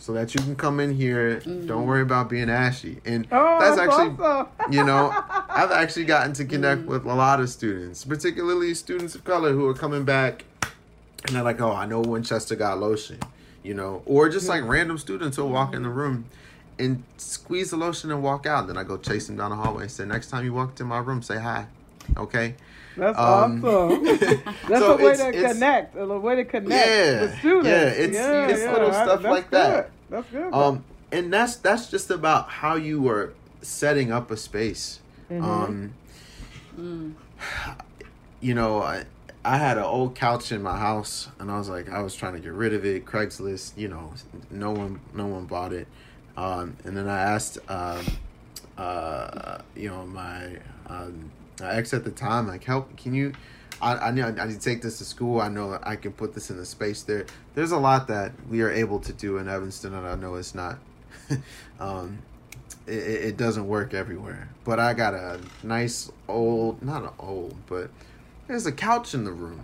So 0.00 0.12
that 0.12 0.32
you 0.32 0.40
can 0.40 0.54
come 0.54 0.78
in 0.78 0.94
here, 0.94 1.40
don't 1.40 1.84
worry 1.84 2.02
about 2.02 2.28
being 2.30 2.48
ashy, 2.48 3.00
and 3.04 3.26
Oh, 3.32 3.58
that's 3.58 3.74
that's 3.76 3.88
actually, 3.90 4.16
awesome. 4.24 4.72
you 4.72 4.84
know, 4.84 5.10
I've 5.48 5.72
actually 5.72 6.04
gotten 6.04 6.32
to 6.34 6.44
connect 6.44 6.82
with 6.86 7.04
a 7.04 7.12
lot 7.14 7.40
of 7.40 7.48
students, 7.50 8.04
particularly 8.04 8.74
students 8.74 9.16
of 9.16 9.24
color 9.24 9.52
who 9.52 9.66
are 9.66 9.74
coming 9.74 10.04
back 10.04 10.44
and 11.26 11.34
they're 11.34 11.42
like, 11.42 11.60
"Oh, 11.60 11.72
I 11.72 11.84
know 11.86 12.00
Winchester 12.00 12.54
got 12.54 12.78
lotion," 12.78 13.18
you 13.64 13.74
know, 13.74 14.02
or 14.06 14.28
just 14.28 14.48
like 14.48 14.62
random 14.62 14.98
students 14.98 15.36
who 15.36 15.44
walk 15.46 15.74
in 15.74 15.82
the 15.82 15.88
room 15.88 16.26
and 16.78 17.02
squeeze 17.16 17.70
the 17.70 17.76
lotion 17.76 18.10
and 18.10 18.22
walk 18.22 18.46
out. 18.46 18.66
Then 18.66 18.76
I 18.76 18.84
go 18.84 18.96
chase 18.96 19.28
him 19.28 19.36
down 19.36 19.50
the 19.50 19.56
hallway 19.56 19.82
and 19.84 19.90
say, 19.90 20.04
"Next 20.04 20.28
time 20.30 20.44
you 20.44 20.52
walk 20.52 20.74
to 20.76 20.84
my 20.84 20.98
room, 20.98 21.22
say 21.22 21.38
hi." 21.38 21.66
Okay. 22.16 22.54
That's 22.96 23.18
Um, 23.18 23.64
awesome. 23.64 24.04
That's 24.68 24.80
so 24.80 24.98
a 24.98 25.04
way 25.04 25.16
to 25.16 25.32
connect. 25.32 25.96
A 25.96 26.06
way 26.06 26.36
to 26.36 26.44
connect 26.44 26.86
Yeah, 26.88 27.20
with 27.20 27.38
students. 27.38 27.68
yeah, 27.68 27.82
it's- 28.04 28.50
it's 28.50 28.72
little 28.72 28.92
stuff 28.92 29.22
like 29.22 29.50
that. 29.50 29.90
That's 30.10 30.28
good. 30.30 30.52
Um, 30.52 30.84
and 31.12 31.32
that's 31.32 31.56
that's 31.56 31.90
just 31.90 32.10
about 32.10 32.48
how 32.48 32.74
you 32.76 33.00
were 33.00 33.34
setting 33.62 34.10
up 34.12 34.30
a 34.30 34.36
space. 34.36 35.00
Mhm. 35.30 35.92
Um, 36.76 37.14
you 38.40 38.54
know, 38.54 38.82
I, 38.82 39.04
I 39.44 39.56
had 39.58 39.78
an 39.78 39.84
old 39.84 40.14
couch 40.14 40.52
in 40.52 40.62
my 40.62 40.76
house, 40.76 41.28
and 41.38 41.50
I 41.50 41.58
was 41.58 41.68
like, 41.68 41.88
I 41.90 42.02
was 42.02 42.14
trying 42.14 42.34
to 42.34 42.40
get 42.40 42.52
rid 42.52 42.72
of 42.74 42.84
it. 42.84 43.04
Craigslist, 43.04 43.76
you 43.76 43.88
know, 43.88 44.12
no 44.50 44.70
one, 44.72 45.00
no 45.14 45.26
one 45.26 45.44
bought 45.46 45.72
it. 45.72 45.86
Um, 46.38 46.76
and 46.84 46.96
then 46.96 47.08
I 47.08 47.18
asked, 47.18 47.58
um, 47.68 48.06
uh, 48.76 49.58
you 49.74 49.88
know, 49.88 50.06
my 50.06 50.56
um, 50.86 51.32
ex 51.60 51.92
at 51.92 52.04
the 52.04 52.12
time, 52.12 52.46
like, 52.46 52.62
help, 52.62 52.96
can 52.96 53.12
you? 53.12 53.32
I 53.82 53.96
I 53.96 54.10
need, 54.12 54.22
I 54.22 54.46
need 54.46 54.54
to 54.54 54.60
take 54.60 54.80
this 54.80 54.98
to 54.98 55.04
school. 55.04 55.40
I 55.40 55.48
know 55.48 55.80
I 55.82 55.96
can 55.96 56.12
put 56.12 56.34
this 56.34 56.50
in 56.50 56.56
the 56.56 56.64
space 56.64 57.02
there. 57.02 57.26
There's 57.56 57.72
a 57.72 57.78
lot 57.78 58.06
that 58.06 58.32
we 58.48 58.62
are 58.62 58.70
able 58.70 59.00
to 59.00 59.12
do 59.12 59.38
in 59.38 59.48
Evanston, 59.48 59.94
and 59.94 60.06
I 60.06 60.14
know 60.14 60.36
it's 60.36 60.54
not. 60.54 60.78
um, 61.80 62.18
it, 62.86 62.92
it 62.92 63.36
doesn't 63.36 63.66
work 63.66 63.92
everywhere. 63.92 64.48
But 64.62 64.78
I 64.78 64.94
got 64.94 65.14
a 65.14 65.40
nice 65.64 66.10
old, 66.28 66.80
not 66.82 67.02
an 67.02 67.10
old, 67.18 67.56
but 67.66 67.90
there's 68.46 68.66
a 68.66 68.72
couch 68.72 69.12
in 69.12 69.24
the 69.24 69.32
room. 69.32 69.62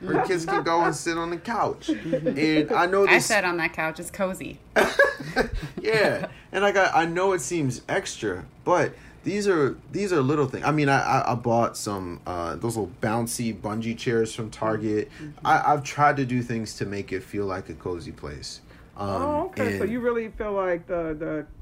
Where 0.00 0.24
kids 0.24 0.46
can 0.46 0.62
go 0.62 0.82
and 0.82 0.94
sit 0.94 1.18
on 1.18 1.30
the 1.30 1.36
couch, 1.36 1.88
and 1.88 2.72
I 2.72 2.86
know 2.86 3.06
I 3.08 3.18
sat 3.18 3.44
on 3.44 3.58
that 3.58 3.72
couch. 3.72 4.00
It's 4.00 4.10
cozy. 4.10 4.58
yeah, 5.80 6.28
and 6.52 6.64
I 6.64 6.72
got 6.72 6.94
I 6.94 7.04
know 7.04 7.32
it 7.32 7.40
seems 7.40 7.82
extra, 7.88 8.44
but 8.64 8.94
these 9.24 9.46
are 9.48 9.76
these 9.92 10.12
are 10.12 10.20
little 10.20 10.46
things. 10.46 10.64
I 10.64 10.70
mean, 10.70 10.88
I 10.88 11.00
I, 11.00 11.32
I 11.32 11.34
bought 11.34 11.76
some 11.76 12.20
uh, 12.26 12.56
those 12.56 12.76
little 12.76 12.92
bouncy 13.02 13.58
bungee 13.58 13.96
chairs 13.96 14.34
from 14.34 14.50
Target. 14.50 15.10
Mm-hmm. 15.10 15.46
I, 15.46 15.72
I've 15.72 15.84
tried 15.84 16.16
to 16.18 16.24
do 16.24 16.42
things 16.42 16.74
to 16.76 16.86
make 16.86 17.12
it 17.12 17.22
feel 17.22 17.46
like 17.46 17.68
a 17.68 17.74
cozy 17.74 18.12
place. 18.12 18.60
Um, 18.96 19.08
oh, 19.08 19.46
okay. 19.46 19.78
so 19.78 19.84
you 19.84 20.00
really 20.00 20.28
feel 20.28 20.52
like 20.52 20.86
the 20.86 21.14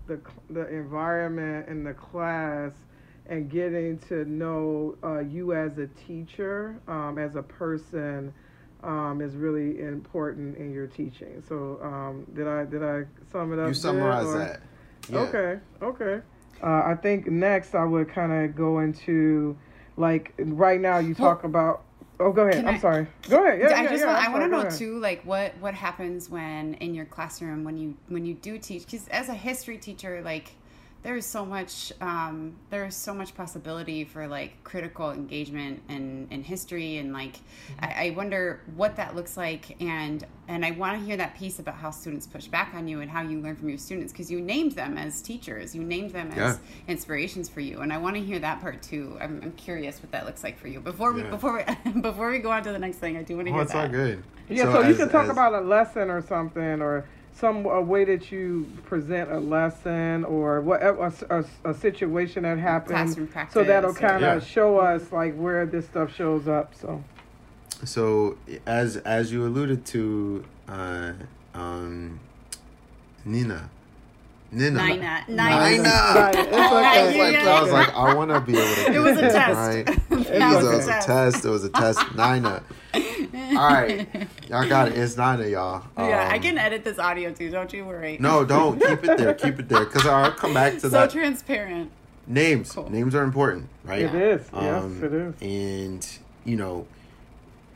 the 0.06 0.14
the 0.14 0.20
the 0.52 0.68
environment 0.68 1.68
and 1.68 1.86
the 1.86 1.94
class 1.94 2.72
and 3.32 3.50
getting 3.50 3.98
to 3.98 4.26
know 4.26 4.94
uh, 5.02 5.20
you 5.20 5.54
as 5.54 5.78
a 5.78 5.86
teacher, 6.06 6.78
um, 6.86 7.16
as 7.18 7.34
a 7.34 7.42
person, 7.42 8.32
um, 8.82 9.22
is 9.22 9.36
really 9.36 9.80
important 9.80 10.58
in 10.58 10.70
your 10.70 10.86
teaching. 10.86 11.42
So 11.48 11.80
um, 11.82 12.26
did 12.34 12.46
I 12.46 12.66
did 12.66 12.82
I 12.82 13.04
sum 13.30 13.54
it 13.54 13.58
up? 13.58 13.68
You 13.68 13.74
summarize 13.74 14.30
that. 14.34 14.60
Yeah. 15.08 15.20
Okay. 15.20 15.60
Okay. 15.80 16.20
Uh, 16.62 16.82
I 16.84 16.94
think 17.00 17.26
next 17.26 17.74
I 17.74 17.84
would 17.84 18.10
kind 18.10 18.32
of 18.32 18.54
go 18.54 18.80
into 18.80 19.56
like 19.96 20.34
right 20.38 20.80
now 20.80 20.98
you 20.98 21.14
talk 21.14 21.42
well, 21.42 21.50
about. 21.50 21.84
Oh, 22.20 22.32
go 22.32 22.46
ahead. 22.46 22.66
I'm 22.66 22.74
I, 22.74 22.78
sorry. 22.78 23.06
Go 23.30 23.42
ahead. 23.44 23.60
Yeah, 23.60 23.68
I 23.68 23.82
yeah, 23.82 23.88
just 23.88 24.00
yeah, 24.00 24.12
want, 24.12 24.28
I 24.28 24.30
want 24.30 24.44
to 24.44 24.48
know 24.48 24.60
ahead. 24.60 24.78
too, 24.78 24.98
like 24.98 25.24
what 25.24 25.56
what 25.58 25.72
happens 25.72 26.28
when 26.28 26.74
in 26.74 26.94
your 26.94 27.06
classroom 27.06 27.64
when 27.64 27.78
you 27.78 27.96
when 28.08 28.26
you 28.26 28.34
do 28.34 28.58
teach? 28.58 28.84
Because 28.84 29.08
as 29.08 29.30
a 29.30 29.34
history 29.34 29.78
teacher, 29.78 30.20
like 30.22 30.52
there's 31.02 31.26
so 31.26 31.44
much 31.44 31.92
um, 32.00 32.54
there's 32.70 32.94
so 32.94 33.12
much 33.12 33.34
possibility 33.34 34.04
for 34.04 34.28
like 34.28 34.62
critical 34.62 35.10
engagement 35.10 35.82
and 35.88 36.30
in 36.32 36.44
history 36.44 36.98
and 36.98 37.12
like 37.12 37.34
mm-hmm. 37.34 37.84
I, 37.84 38.06
I, 38.06 38.10
wonder 38.10 38.60
what 38.76 38.96
that 38.96 39.16
looks 39.16 39.36
like. 39.36 39.80
And 39.82 40.24
and 40.46 40.64
I 40.64 40.70
want 40.70 41.00
to 41.00 41.04
hear 41.04 41.16
that 41.16 41.36
piece 41.36 41.58
about 41.58 41.74
how 41.74 41.90
students 41.90 42.26
push 42.26 42.46
back 42.46 42.72
on 42.74 42.86
you 42.86 43.00
and 43.00 43.10
how 43.10 43.22
you 43.22 43.40
learn 43.40 43.56
from 43.56 43.68
your 43.68 43.78
students 43.78 44.12
because 44.12 44.30
you 44.30 44.40
named 44.40 44.72
them 44.72 44.96
as 44.96 45.20
teachers. 45.20 45.74
You 45.74 45.82
named 45.82 46.12
them 46.12 46.30
as 46.30 46.36
yeah. 46.36 46.56
inspirations 46.86 47.48
for 47.48 47.60
you. 47.60 47.80
And 47.80 47.92
I 47.92 47.98
want 47.98 48.14
to 48.16 48.22
hear 48.22 48.38
that 48.38 48.60
part 48.60 48.80
too. 48.80 49.16
I'm, 49.20 49.40
I'm 49.42 49.52
curious 49.52 50.00
what 50.00 50.12
that 50.12 50.24
looks 50.24 50.44
like 50.44 50.56
for 50.58 50.68
you. 50.68 50.80
Before 50.80 51.12
we 51.12 51.22
before 51.22 51.64
we 51.84 51.92
before 52.00 52.30
we 52.30 52.38
go 52.38 52.52
on 52.52 52.62
to 52.62 52.72
the 52.72 52.78
next 52.78 52.98
thing 52.98 53.16
I 53.16 53.22
do 53.22 53.36
want 53.36 53.48
to 53.48 53.52
oh, 53.52 53.54
hear 53.54 53.62
it's 53.62 53.72
that. 53.72 53.86
all 53.86 53.88
good. 53.88 54.22
Yeah 54.48 54.64
so, 54.64 54.72
so 54.72 54.80
as, 54.82 54.88
you 54.88 54.94
can 54.94 55.08
talk 55.08 55.24
as, 55.24 55.30
about 55.30 55.54
a 55.54 55.60
lesson 55.60 56.10
or 56.10 56.22
something 56.22 56.80
or 56.80 57.08
some 57.34 57.66
a 57.66 57.80
way 57.80 58.04
that 58.04 58.30
you 58.30 58.70
present 58.84 59.30
a 59.30 59.38
lesson 59.38 60.24
or 60.24 60.60
whatever 60.60 61.06
a, 61.30 61.44
a, 61.64 61.70
a 61.70 61.74
situation 61.74 62.42
that 62.42 62.58
happened 62.58 63.28
so 63.50 63.64
that'll 63.64 63.94
kind 63.94 64.24
of 64.24 64.42
yeah. 64.42 64.48
show 64.48 64.78
us 64.78 65.12
like 65.12 65.34
where 65.36 65.66
this 65.66 65.86
stuff 65.86 66.14
shows 66.14 66.46
up 66.46 66.74
so 66.74 67.02
so 67.84 68.36
as 68.66 68.96
as 68.98 69.32
you 69.32 69.46
alluded 69.46 69.84
to 69.84 70.44
uh, 70.68 71.12
um, 71.54 72.20
nina 73.24 73.70
Nina. 74.52 74.86
Nina. 74.86 75.24
Nina. 75.28 75.70
Nina. 75.70 75.88
I, 75.88 77.04
was 77.06 77.16
like, 77.16 77.36
I 77.36 77.62
was 77.62 77.72
like, 77.72 77.94
I 77.94 78.14
want 78.14 78.30
to 78.30 78.40
be 78.40 78.58
able 78.58 78.74
to. 78.74 78.92
It 78.92 78.98
was 78.98 79.16
a 79.16 79.22
test. 79.22 79.56
Right? 79.56 79.88
it 80.10 80.10
was, 80.10 80.86
a, 80.86 81.00
test. 81.00 81.44
It 81.46 81.48
was 81.48 81.64
a 81.64 81.70
test. 81.70 82.00
Nina. 82.16 82.62
All 82.94 83.72
right, 83.72 84.06
y'all 84.50 84.68
got 84.68 84.88
it. 84.88 84.98
It's 84.98 85.16
Nina, 85.16 85.46
y'all. 85.46 85.84
Um, 85.96 86.08
yeah, 86.08 86.28
I 86.30 86.36
um, 86.36 86.42
can 86.42 86.58
edit 86.58 86.84
this 86.84 86.98
audio 86.98 87.32
too. 87.32 87.50
Don't 87.50 87.72
you 87.72 87.86
worry. 87.86 88.18
No, 88.20 88.44
don't 88.44 88.78
keep 88.78 89.04
it 89.04 89.16
there. 89.16 89.32
Keep 89.32 89.60
it 89.60 89.68
there 89.70 89.86
because 89.86 90.06
I'll 90.06 90.32
come 90.32 90.52
back 90.52 90.74
to 90.74 90.80
so 90.80 90.88
that. 90.90 91.10
So 91.10 91.18
transparent. 91.18 91.90
Names. 92.26 92.72
Cool. 92.72 92.90
Names 92.90 93.14
are 93.14 93.22
important, 93.22 93.68
right? 93.84 94.02
It 94.02 94.14
is. 94.14 94.46
Um, 94.52 94.64
yes, 94.64 95.02
it 95.02 95.12
is. 95.14 95.34
And 95.40 96.18
you 96.44 96.56
know, 96.56 96.86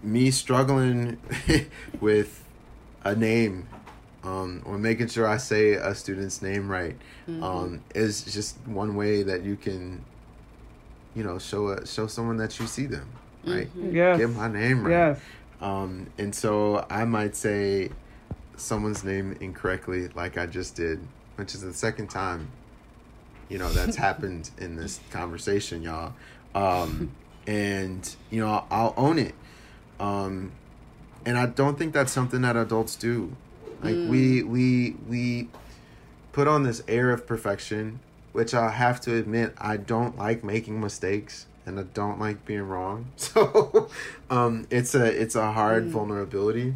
me 0.03 0.31
struggling 0.31 1.17
with 2.01 2.45
a 3.03 3.15
name 3.15 3.67
um, 4.27 4.63
or 4.67 4.77
making 4.77 5.07
sure 5.07 5.29
I 5.29 5.37
say 5.37 5.75
a 5.75 5.95
student's 5.95 6.43
name 6.43 6.69
right 6.69 6.97
mm-hmm. 7.29 7.43
um, 7.43 7.85
is 7.95 8.25
just 8.25 8.59
one 8.67 8.97
way 8.97 9.23
that 9.23 9.45
you 9.45 9.55
can, 9.55 10.05
you 11.15 11.23
know, 11.23 11.39
show 11.39 11.69
a, 11.69 11.87
show 11.87 12.09
someone 12.09 12.37
that 12.39 12.59
you 12.59 12.67
see 12.67 12.87
them, 12.87 13.09
right? 13.45 13.69
Mm-hmm. 13.69 13.95
Yes. 13.95 14.19
Get 14.19 14.31
my 14.31 14.49
name 14.49 14.83
right. 14.83 14.91
Yes. 14.91 15.21
Um, 15.61 16.11
and 16.19 16.35
so 16.35 16.85
I 16.91 17.05
might 17.05 17.37
say 17.37 17.91
someone's 18.57 19.05
name 19.05 19.37
incorrectly, 19.41 20.09
like 20.09 20.37
I 20.37 20.47
just 20.47 20.75
did, 20.75 20.99
which 21.37 21.55
is 21.55 21.61
the 21.61 21.73
second 21.73 22.09
time, 22.09 22.51
you 23.49 23.59
know, 23.59 23.71
that's 23.71 23.97
happened 24.09 24.51
in 24.59 24.75
this 24.75 24.99
conversation, 25.11 25.83
y'all. 25.83 26.15
Um, 26.53 27.13
and 27.47 28.17
you 28.31 28.41
know, 28.41 28.65
I'll 28.73 28.95
own 28.97 29.21
it. 29.21 29.37
Um, 30.01 30.51
and 31.25 31.39
I 31.39 31.47
don't 31.47 31.79
think 31.79 31.93
that's 31.93 32.11
something 32.11 32.41
that 32.43 32.57
adults 32.57 32.97
do. 32.97 33.37
Like 33.83 33.95
mm. 33.95 34.09
we 34.09 34.43
we 34.43 34.97
we 35.09 35.49
put 36.33 36.49
on 36.49 36.63
this 36.63 36.83
air 36.89 37.11
of 37.11 37.27
perfection, 37.27 38.01
which 38.33 38.55
I 38.55 38.71
have 38.71 39.01
to 39.03 39.17
admit 39.17 39.55
I 39.59 39.77
don't 39.77 40.19
like 40.19 40.45
making 40.45 40.81
mistakes 40.81 41.47
and 41.67 41.81
I 41.81 41.83
don't 41.83 42.21
like 42.21 42.45
being 42.45 42.63
wrong. 42.63 43.07
So 43.17 43.89
um, 44.31 44.67
it's 44.71 44.95
a 44.95 45.05
it's 45.05 45.35
a 45.35 45.53
hard 45.53 45.87
mm. 45.87 45.91
vulnerability. 45.91 46.75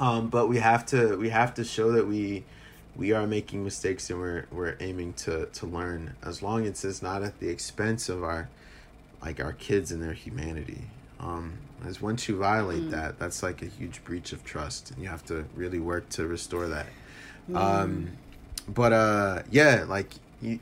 Um, 0.00 0.28
but 0.28 0.48
we 0.48 0.58
have 0.58 0.86
to 0.86 1.16
we 1.16 1.28
have 1.28 1.54
to 1.54 1.64
show 1.64 1.92
that 1.92 2.06
we 2.06 2.44
we 2.96 3.12
are 3.12 3.26
making 3.26 3.64
mistakes 3.64 4.10
and 4.10 4.18
we're 4.18 4.46
we're 4.50 4.76
aiming 4.80 5.12
to 5.14 5.46
to 5.46 5.66
learn 5.66 6.16
as 6.22 6.42
long 6.42 6.66
as 6.66 6.84
it's 6.84 7.02
not 7.02 7.22
at 7.22 7.38
the 7.40 7.48
expense 7.48 8.08
of 8.08 8.22
our 8.24 8.48
like 9.20 9.40
our 9.42 9.52
kids 9.52 9.92
and 9.92 10.02
their 10.02 10.14
humanity. 10.14 10.82
Um, 11.20 11.58
as 11.86 12.00
once 12.00 12.28
you 12.28 12.36
violate 12.36 12.82
mm. 12.82 12.90
that, 12.90 13.18
that's 13.18 13.42
like 13.42 13.62
a 13.62 13.66
huge 13.66 14.02
breach 14.04 14.32
of 14.32 14.44
trust, 14.44 14.90
and 14.90 15.02
you 15.02 15.08
have 15.08 15.24
to 15.26 15.44
really 15.54 15.80
work 15.80 16.08
to 16.10 16.26
restore 16.26 16.68
that. 16.68 16.86
Mm. 17.50 17.56
Um, 17.56 18.10
but 18.68 18.92
uh, 18.92 19.42
yeah, 19.50 19.84
like 19.88 20.12
you, 20.40 20.58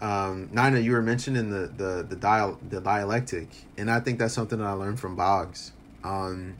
um, 0.00 0.48
Nina, 0.52 0.78
you 0.80 0.92
were 0.92 1.02
mentioning 1.02 1.50
the 1.50 1.66
the 1.66 2.06
the 2.08 2.16
dial 2.16 2.58
the 2.68 2.80
dialectic, 2.80 3.48
and 3.76 3.90
I 3.90 4.00
think 4.00 4.18
that's 4.18 4.34
something 4.34 4.58
that 4.58 4.66
I 4.66 4.72
learned 4.72 5.00
from 5.00 5.16
Boggs, 5.16 5.72
um, 6.04 6.56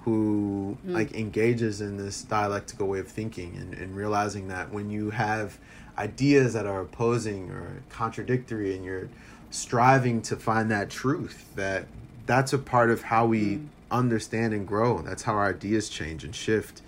who 0.00 0.76
mm. 0.86 0.92
like 0.92 1.14
engages 1.14 1.80
in 1.80 1.96
this 1.96 2.22
dialectical 2.22 2.88
way 2.88 3.00
of 3.00 3.08
thinking 3.08 3.56
and, 3.56 3.74
and 3.74 3.96
realizing 3.96 4.48
that 4.48 4.72
when 4.72 4.90
you 4.90 5.10
have 5.10 5.58
ideas 5.96 6.54
that 6.54 6.66
are 6.66 6.80
opposing 6.80 7.50
or 7.50 7.82
contradictory, 7.88 8.74
and 8.74 8.84
you're 8.84 9.08
striving 9.50 10.20
to 10.20 10.36
find 10.36 10.70
that 10.70 10.90
truth 10.90 11.50
that 11.54 11.86
that's 12.26 12.52
a 12.52 12.58
part 12.58 12.90
of 12.90 13.02
how 13.02 13.26
we 13.26 13.56
mm. 13.56 13.66
understand 13.90 14.54
and 14.54 14.66
grow. 14.66 15.02
That's 15.02 15.22
how 15.22 15.34
our 15.34 15.48
ideas 15.48 15.88
change 15.88 16.24
and 16.24 16.34
shift. 16.34 16.82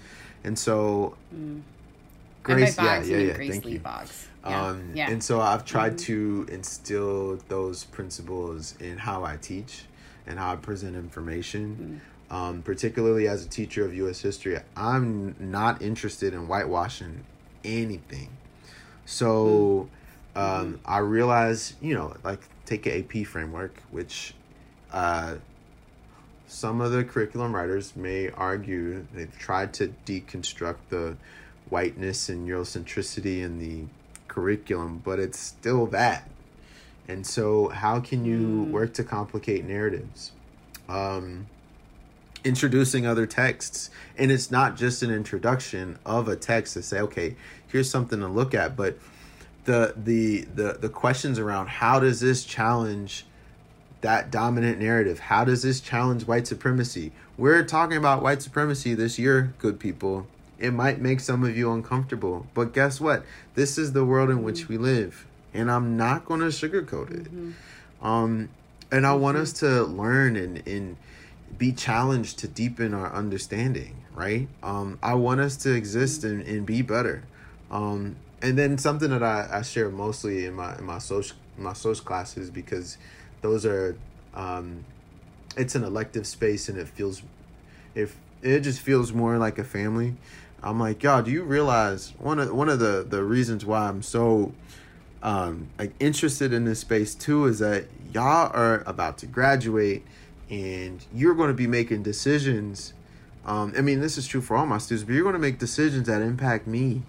And 0.44 0.58
so, 0.58 1.16
mm. 1.34 1.62
Grace, 2.42 2.78
yeah, 2.78 3.02
yeah, 3.02 3.16
yeah. 3.16 3.32
Grace 3.34 3.50
thank 3.50 3.64
Lee 3.64 3.72
you. 3.72 3.78
Boggs. 3.80 4.28
Yeah. 4.44 4.66
Um, 4.66 4.92
yeah. 4.94 5.10
And 5.10 5.22
so 5.22 5.40
I've 5.40 5.64
tried 5.64 5.96
mm-hmm. 5.96 6.46
to 6.46 6.52
instill 6.52 7.36
those 7.48 7.84
principles 7.84 8.74
in 8.80 8.98
how 8.98 9.24
I 9.24 9.36
teach 9.36 9.84
and 10.26 10.38
how 10.38 10.52
I 10.52 10.56
present 10.56 10.94
information. 10.94 12.00
Mm. 12.02 12.12
Um, 12.28 12.62
particularly 12.62 13.28
as 13.28 13.44
a 13.44 13.48
teacher 13.48 13.84
of 13.84 13.94
U.S. 13.94 14.20
history, 14.20 14.58
I'm 14.76 15.36
not 15.38 15.80
interested 15.80 16.34
in 16.34 16.48
whitewashing 16.48 17.24
anything. 17.64 18.30
So 19.04 19.88
mm. 20.34 20.40
um, 20.40 20.74
mm. 20.74 20.78
I 20.84 20.98
realize, 20.98 21.74
you 21.80 21.94
know, 21.94 22.14
like 22.24 22.40
take 22.64 22.86
an 22.86 23.04
AP 23.04 23.26
framework, 23.26 23.80
which 23.92 24.34
uh, 24.92 25.36
some 26.46 26.80
of 26.80 26.92
the 26.92 27.04
curriculum 27.04 27.54
writers 27.54 27.96
may 27.96 28.30
argue 28.30 29.06
they've 29.12 29.36
tried 29.38 29.74
to 29.74 29.92
deconstruct 30.04 30.76
the 30.90 31.16
whiteness 31.68 32.28
and 32.28 32.48
Eurocentricity 32.48 33.42
in 33.42 33.58
the 33.58 33.84
curriculum, 34.28 35.02
but 35.04 35.18
it's 35.18 35.38
still 35.38 35.86
that. 35.86 36.28
And 37.08 37.26
so, 37.26 37.68
how 37.68 38.00
can 38.00 38.24
you 38.24 38.38
mm. 38.38 38.70
work 38.70 38.94
to 38.94 39.04
complicate 39.04 39.64
narratives? 39.64 40.32
Um, 40.88 41.46
introducing 42.44 43.06
other 43.06 43.26
texts, 43.26 43.90
and 44.16 44.30
it's 44.30 44.50
not 44.50 44.76
just 44.76 45.02
an 45.02 45.10
introduction 45.10 45.98
of 46.04 46.28
a 46.28 46.36
text 46.36 46.74
to 46.74 46.82
say, 46.82 47.00
okay, 47.00 47.36
here's 47.68 47.90
something 47.90 48.20
to 48.20 48.28
look 48.28 48.54
at, 48.54 48.76
but 48.76 48.98
the 49.64 49.94
the 49.96 50.42
the 50.54 50.78
the 50.80 50.88
questions 50.88 51.38
around 51.38 51.68
how 51.68 51.98
does 52.00 52.20
this 52.20 52.44
challenge 52.44 53.26
that 54.06 54.30
dominant 54.30 54.78
narrative. 54.78 55.18
How 55.18 55.44
does 55.44 55.62
this 55.62 55.80
challenge 55.80 56.28
white 56.28 56.46
supremacy? 56.46 57.10
We're 57.36 57.64
talking 57.64 57.96
about 57.96 58.22
white 58.22 58.40
supremacy 58.40 58.94
this 58.94 59.18
year, 59.18 59.52
good 59.58 59.80
people. 59.80 60.28
It 60.60 60.70
might 60.70 61.00
make 61.00 61.18
some 61.18 61.42
of 61.42 61.56
you 61.56 61.72
uncomfortable, 61.72 62.46
but 62.54 62.72
guess 62.72 63.00
what? 63.00 63.24
This 63.56 63.76
is 63.76 63.94
the 63.94 64.04
world 64.04 64.30
in 64.30 64.44
which 64.44 64.68
we 64.68 64.78
live, 64.78 65.26
and 65.52 65.68
I'm 65.68 65.96
not 65.96 66.24
going 66.24 66.38
to 66.38 66.46
sugarcoat 66.46 67.10
it. 67.10 67.24
Mm-hmm. 67.24 68.06
Um, 68.06 68.48
and 68.92 69.04
I 69.04 69.14
want 69.14 69.38
us 69.38 69.52
to 69.54 69.82
learn 69.82 70.36
and, 70.36 70.64
and 70.68 70.96
be 71.58 71.72
challenged 71.72 72.38
to 72.38 72.46
deepen 72.46 72.94
our 72.94 73.12
understanding, 73.12 74.04
right? 74.14 74.46
Um, 74.62 75.00
I 75.02 75.14
want 75.14 75.40
us 75.40 75.56
to 75.64 75.74
exist 75.74 76.22
and, 76.22 76.42
and 76.42 76.64
be 76.64 76.80
better. 76.80 77.24
Um, 77.72 78.14
and 78.40 78.56
then 78.56 78.78
something 78.78 79.10
that 79.10 79.24
I, 79.24 79.48
I 79.50 79.62
share 79.62 79.90
mostly 79.90 80.46
in 80.46 80.54
my 80.54 80.78
in 80.78 80.84
my 80.84 80.98
social 80.98 81.36
my 81.58 81.72
social 81.72 82.04
classes 82.04 82.50
because 82.50 82.98
those 83.42 83.64
are 83.66 83.96
um, 84.34 84.84
it's 85.56 85.74
an 85.74 85.84
elective 85.84 86.26
space 86.26 86.68
and 86.68 86.78
it 86.78 86.88
feels 86.88 87.22
if 87.94 88.16
it 88.42 88.60
just 88.60 88.80
feels 88.80 89.12
more 89.12 89.38
like 89.38 89.58
a 89.58 89.64
family. 89.64 90.14
I'm 90.62 90.80
like, 90.80 91.02
y'all, 91.02 91.22
do 91.22 91.30
you 91.30 91.42
realize 91.42 92.12
one 92.18 92.38
of 92.38 92.52
one 92.52 92.68
of 92.68 92.78
the 92.78 93.06
the 93.08 93.22
reasons 93.22 93.64
why 93.64 93.88
I'm 93.88 94.02
so 94.02 94.52
um 95.22 95.68
like 95.78 95.92
interested 95.98 96.52
in 96.52 96.64
this 96.64 96.80
space 96.80 97.14
too 97.14 97.46
is 97.46 97.58
that 97.60 97.86
y'all 98.12 98.50
are 98.54 98.82
about 98.86 99.18
to 99.18 99.26
graduate 99.26 100.04
and 100.50 101.04
you're 101.12 101.34
going 101.34 101.48
to 101.48 101.54
be 101.54 101.66
making 101.66 102.02
decisions 102.02 102.92
um 103.46 103.72
I 103.76 103.80
mean 103.80 104.00
this 104.00 104.18
is 104.18 104.26
true 104.26 104.40
for 104.40 104.56
all 104.56 104.66
my 104.66 104.78
students, 104.78 105.04
but 105.06 105.14
you're 105.14 105.22
going 105.22 105.34
to 105.34 105.38
make 105.38 105.58
decisions 105.58 106.06
that 106.06 106.20
impact 106.20 106.66
me, 106.66 107.02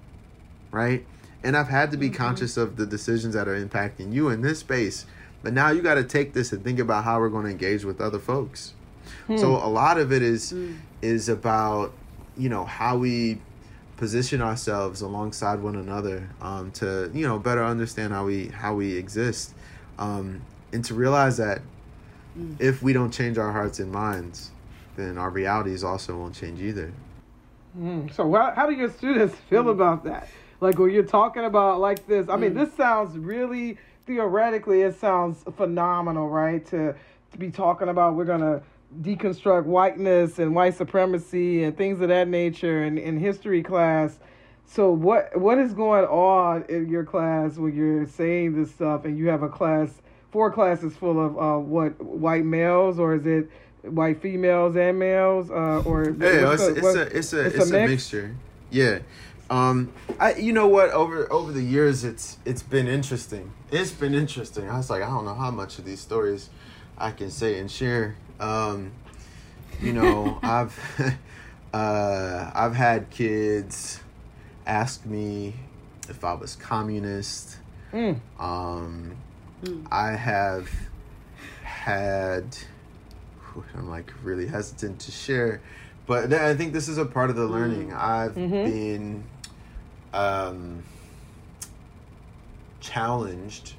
right? 0.72 1.06
And 1.44 1.56
I've 1.56 1.68
had 1.68 1.92
to 1.92 1.98
be 1.98 2.08
mm-hmm. 2.08 2.16
conscious 2.16 2.58
of 2.58 2.78
the 2.78 2.86
decisions 2.86 3.34
that 3.34 3.48
are 3.48 3.60
impacting 3.60 4.14
you 4.14 4.30
in 4.30 4.42
this 4.42 4.60
space. 4.60 5.06
But 5.48 5.54
now 5.54 5.70
you 5.70 5.82
got 5.82 5.94
to 5.94 6.04
take 6.04 6.34
this 6.34 6.52
and 6.52 6.62
think 6.62 6.78
about 6.78 7.06
how 7.06 7.22
we're 7.22 7.30
going 7.30 7.46
to 7.46 7.52
engage 7.52 7.86
with 7.86 8.02
other 8.02 8.20
folks. 8.20 8.74
Hmm. 9.28 9.38
So 9.38 9.56
a 9.56 9.72
lot 9.72 9.98
of 9.98 10.12
it 10.12 10.22
is 10.22 10.50
hmm. 10.50 10.74
is 11.02 11.30
about 11.30 11.94
you 12.38 12.50
know 12.50 12.66
how 12.66 12.98
we 12.98 13.40
position 13.96 14.42
ourselves 14.42 15.00
alongside 15.00 15.62
one 15.62 15.78
another 15.78 16.30
um, 16.42 16.72
to 16.72 17.10
you 17.14 17.26
know 17.26 17.40
better 17.40 17.64
understand 17.64 18.12
how 18.12 18.26
we 18.26 18.48
how 18.48 18.76
we 18.76 18.98
exist 18.98 19.54
um, 20.00 20.42
and 20.74 20.84
to 20.84 20.94
realize 20.94 21.38
that 21.38 21.62
mm. 22.38 22.60
if 22.60 22.84
we 22.84 22.92
don't 22.92 23.12
change 23.12 23.38
our 23.38 23.54
hearts 23.54 23.80
and 23.80 23.90
minds 23.90 24.52
then 24.98 25.18
our 25.18 25.30
realities 25.30 25.82
also 25.82 26.18
won't 26.18 26.36
change 26.36 26.62
either 26.62 26.92
mm. 27.80 28.14
so 28.14 28.30
how, 28.34 28.52
how 28.54 28.68
do 28.70 28.76
your 28.76 28.92
students 28.92 29.34
feel 29.50 29.64
mm. 29.64 29.72
about 29.72 30.04
that 30.04 30.28
like 30.60 30.78
when 30.78 30.92
you're 30.92 31.04
talking 31.04 31.46
about 31.46 31.80
like 31.80 32.06
this 32.06 32.28
i 32.28 32.36
mean 32.36 32.54
this 32.54 32.72
sounds 32.74 33.18
really 33.18 33.78
theoretically 34.08 34.82
it 34.82 34.98
sounds 35.00 35.44
phenomenal 35.56 36.30
right 36.30 36.66
to 36.68 36.96
to 37.32 37.38
be 37.38 37.52
talking 37.52 37.90
about 37.90 38.16
we're 38.16 38.26
gonna 38.26 38.64
deconstruct 39.02 39.66
whiteness 39.66 40.40
and 40.40 40.56
white 40.56 40.74
supremacy 40.74 41.64
and 41.64 41.78
things 41.78 42.00
of 42.00 42.08
that 42.08 42.28
nature 42.28 42.86
in, 42.86 42.98
in 42.98 43.18
history 43.20 43.62
class. 43.62 44.18
So 44.66 44.92
what 44.92 45.38
what 45.38 45.58
is 45.60 45.74
going 45.74 46.06
on 46.06 46.64
in 46.70 46.90
your 46.90 47.04
class 47.04 47.58
when 47.58 47.76
you're 47.76 48.06
saying 48.06 48.56
this 48.56 48.72
stuff 48.72 49.06
and 49.06 49.18
you 49.18 49.28
have 49.28 49.44
a 49.44 49.50
class 49.50 50.02
four 50.32 50.52
classes 50.52 50.96
full 50.96 51.24
of 51.24 51.38
uh, 51.38 51.60
what 51.60 52.02
white 52.02 52.46
males 52.46 53.00
or 53.00 53.16
is 53.16 53.26
it 53.26 53.50
white 53.84 54.22
females 54.22 54.76
and 54.76 54.98
males 54.98 55.50
uh, 55.50 55.82
or 55.86 56.16
yeah, 56.20 56.52
it's, 56.54 56.64
a, 56.64 56.76
it's, 56.76 56.96
a, 56.96 57.02
it's 57.02 57.34
a 57.34 57.46
it's, 57.46 57.56
it's 57.56 57.72
a, 57.72 57.84
a 57.84 57.88
mixture. 57.88 58.36
Yeah. 58.70 59.00
Um, 59.50 59.94
I 60.20 60.36
you 60.36 60.52
know 60.52 60.68
what 60.68 60.90
over 60.92 61.32
over 61.32 61.52
the 61.52 61.64
years 61.64 62.04
it's 62.04 62.38
it's 62.46 62.64
been 62.64 62.88
interesting. 62.88 63.54
It's 63.72 63.92
been 63.92 64.14
interesting. 64.14 64.70
I 64.70 64.78
was 64.78 64.90
like 64.90 65.02
I 65.02 65.08
don't 65.08 65.26
know 65.26 65.36
how 65.36 65.52
much 65.52 65.80
of 65.80 65.86
these 65.86 66.00
stories 66.00 66.50
I 66.98 67.12
can 67.12 67.30
say 67.30 67.60
and 67.60 67.70
share 67.72 68.16
um, 68.40 68.92
you 69.82 69.94
know, 69.94 70.40
I've 70.44 70.78
uh, 71.74 72.52
I've 72.54 72.76
had 72.76 73.10
kids 73.10 74.00
ask 74.66 75.06
me 75.06 75.54
if 76.10 76.24
I 76.24 76.34
was 76.34 76.56
communist. 76.56 77.58
Mm. 77.94 78.20
Um, 78.40 79.16
mm. 79.64 79.88
I 79.92 80.12
have 80.12 80.70
had. 81.64 82.58
I'm 83.74 83.90
like 83.90 84.14
really 84.24 84.46
hesitant 84.46 85.00
to 85.00 85.12
share, 85.12 85.62
but 86.06 86.32
I 86.32 86.54
think 86.54 86.74
this 86.74 86.88
is 86.88 87.00
a 87.00 87.06
part 87.06 87.32
of 87.32 87.36
the 87.36 87.48
learning. 87.48 87.90
Mm. 87.90 87.98
I've 87.98 88.36
mm-hmm. 88.36 88.52
been 88.52 89.24
um, 90.14 90.84
challenged 92.80 93.74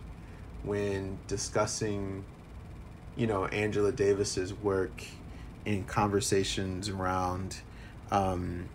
when 0.63 1.19
discussing 1.27 2.25
you 3.17 3.27
know 3.27 3.47
Angela 3.47 3.93
Davis's 3.93 4.53
work 4.53 5.03
in 5.65 5.85
conversations 5.85 6.89
around 6.89 7.59
um, 8.11 8.69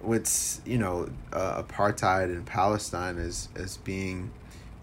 what's 0.00 0.60
you 0.64 0.78
know 0.78 1.08
uh, 1.32 1.62
apartheid 1.62 2.30
in 2.30 2.44
Palestine 2.44 3.18
as 3.18 3.48
as 3.56 3.76
being 3.78 4.30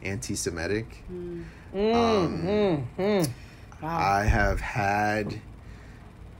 anti-Semitic. 0.03 1.03
Mm. 1.11 1.43
Um, 1.73 2.41
mm, 2.43 2.85
mm, 2.97 3.29
wow. 3.81 3.97
I 3.97 4.23
have 4.25 4.61
had 4.61 5.41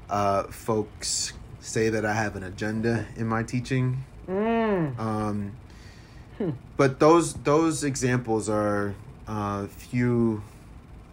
uh, 0.09 0.43
folks 0.43 1.33
say 1.59 1.89
that 1.89 2.05
I 2.05 2.13
have 2.13 2.35
an 2.35 2.43
agenda 2.43 3.07
in 3.15 3.27
my 3.27 3.43
teaching. 3.43 4.03
Mm. 4.27 4.99
Um, 4.99 5.51
hmm. 6.37 6.49
But 6.77 6.99
those 6.99 7.33
those 7.33 7.83
examples 7.83 8.49
are 8.49 8.95
uh, 9.27 9.67
few 9.67 10.43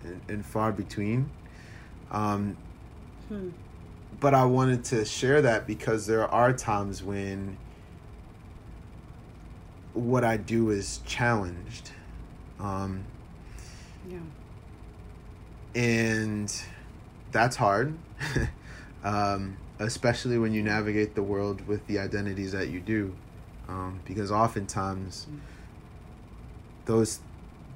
and, 0.05 0.21
and 0.29 0.47
far 0.47 0.73
between. 0.73 1.31
Um, 2.11 2.57
hmm. 3.29 3.51
But 4.21 4.35
I 4.35 4.45
wanted 4.45 4.85
to 4.87 5.05
share 5.05 5.43
that 5.43 5.67
because 5.67 6.07
there 6.07 6.29
are 6.29 6.53
times 6.53 7.03
when 7.03 7.57
what 9.95 10.25
I 10.25 10.37
do 10.37 10.71
is 10.71 11.01
challenged. 11.05 11.91
Um, 12.61 13.05
yeah. 14.09 14.19
And 15.75 16.55
that's 17.31 17.57
hard, 17.57 17.97
um, 19.05 19.57
especially 19.83 20.39
when 20.39 20.53
you 20.53 20.63
navigate 20.63 21.15
the 21.15 21.23
world 21.23 21.67
with 21.67 21.87
the 21.87 21.99
identities 21.99 22.53
that 22.53 22.69
you 22.69 22.81
do. 22.81 23.15
Um, 23.69 24.01
because 24.05 24.31
oftentimes 24.31 25.27
mm. 25.31 25.39
those 26.85 27.21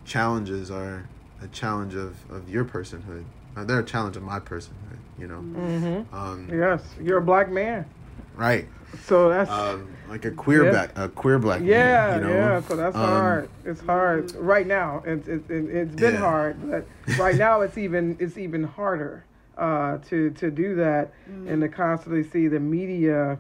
challenges 0.04 0.70
are 0.70 1.08
a 1.40 1.48
challenge 1.48 1.94
of, 1.94 2.16
of 2.30 2.48
your 2.48 2.64
personhood. 2.64 3.24
Uh, 3.56 3.64
they're 3.64 3.80
a 3.80 3.84
challenge 3.84 4.16
of 4.16 4.22
my 4.22 4.38
personhood, 4.38 4.98
you 5.18 5.26
know. 5.26 5.40
Mm-hmm. 5.40 6.14
Um, 6.14 6.48
yes, 6.52 6.82
you're 7.00 7.18
a 7.18 7.22
black 7.22 7.50
man. 7.50 7.86
Right. 8.34 8.68
So 9.04 9.28
that's 9.28 9.50
um, 9.50 9.88
like 10.08 10.24
a 10.24 10.30
queer 10.30 10.64
yeah. 10.66 10.70
black, 10.70 10.98
a 10.98 11.08
queer 11.08 11.38
black. 11.38 11.62
Yeah, 11.62 12.10
man, 12.10 12.20
you 12.20 12.28
know? 12.28 12.34
yeah. 12.34 12.60
So 12.62 12.76
that's 12.76 12.96
um, 12.96 13.02
hard. 13.02 13.50
It's 13.64 13.80
hard 13.80 14.34
right 14.34 14.66
now. 14.66 15.02
It's 15.06 15.26
it, 15.26 15.50
it, 15.50 15.88
has 15.88 15.96
been 15.96 16.14
yeah. 16.14 16.20
hard, 16.20 16.70
but 16.70 16.86
right 17.18 17.36
now 17.36 17.62
it's 17.62 17.78
even 17.78 18.16
it's 18.20 18.36
even 18.36 18.64
harder 18.64 19.24
uh, 19.56 19.98
to 20.08 20.30
to 20.30 20.50
do 20.50 20.74
that 20.76 21.12
mm. 21.30 21.48
and 21.50 21.62
to 21.62 21.68
constantly 21.68 22.22
see 22.22 22.48
the 22.48 22.60
media 22.60 23.38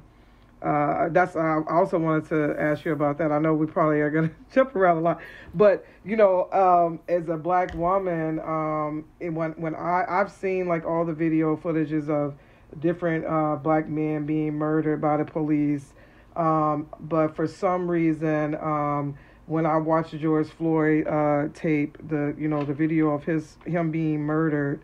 uh, 0.62 1.08
that's 1.10 1.36
I 1.36 1.60
also 1.68 1.98
wanted 1.98 2.28
to 2.30 2.60
ask 2.60 2.84
you 2.84 2.92
about 2.92 3.18
that. 3.18 3.30
I 3.30 3.38
know 3.38 3.52
we 3.54 3.66
probably 3.66 4.00
are 4.00 4.10
gonna 4.10 4.30
jump 4.52 4.74
around 4.74 4.98
a 4.98 5.00
lot, 5.00 5.20
but 5.54 5.84
you 6.04 6.16
know, 6.16 6.50
um, 6.50 7.00
as 7.08 7.28
a 7.28 7.36
black 7.36 7.74
woman, 7.74 8.40
um, 8.40 9.04
when 9.20 9.52
when 9.52 9.74
I 9.74 10.04
I've 10.08 10.32
seen 10.32 10.66
like 10.66 10.86
all 10.86 11.04
the 11.04 11.12
video 11.12 11.56
footages 11.56 12.08
of 12.08 12.34
different 12.80 13.26
uh, 13.26 13.56
black 13.56 13.88
men 13.88 14.24
being 14.24 14.54
murdered 14.54 15.00
by 15.00 15.18
the 15.18 15.24
police, 15.24 15.92
um, 16.36 16.88
but 17.00 17.36
for 17.36 17.46
some 17.46 17.88
reason, 17.88 18.54
um, 18.56 19.14
when 19.44 19.66
I 19.66 19.76
watched 19.76 20.18
George 20.18 20.48
Floyd 20.48 21.06
uh, 21.06 21.48
tape, 21.52 21.98
the 22.08 22.34
you 22.38 22.48
know 22.48 22.64
the 22.64 22.74
video 22.74 23.10
of 23.10 23.24
his 23.24 23.58
him 23.66 23.90
being 23.90 24.20
murdered, 24.20 24.80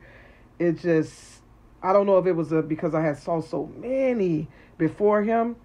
it 0.62 0.78
just 0.78 1.40
I 1.82 1.92
don't 1.92 2.06
know 2.06 2.18
if 2.18 2.26
it 2.26 2.32
was 2.32 2.52
a, 2.52 2.62
because 2.62 2.94
I 2.94 3.02
had 3.02 3.18
saw 3.18 3.40
so 3.40 3.66
many 3.76 4.48
before 4.78 5.22
him 5.22 5.56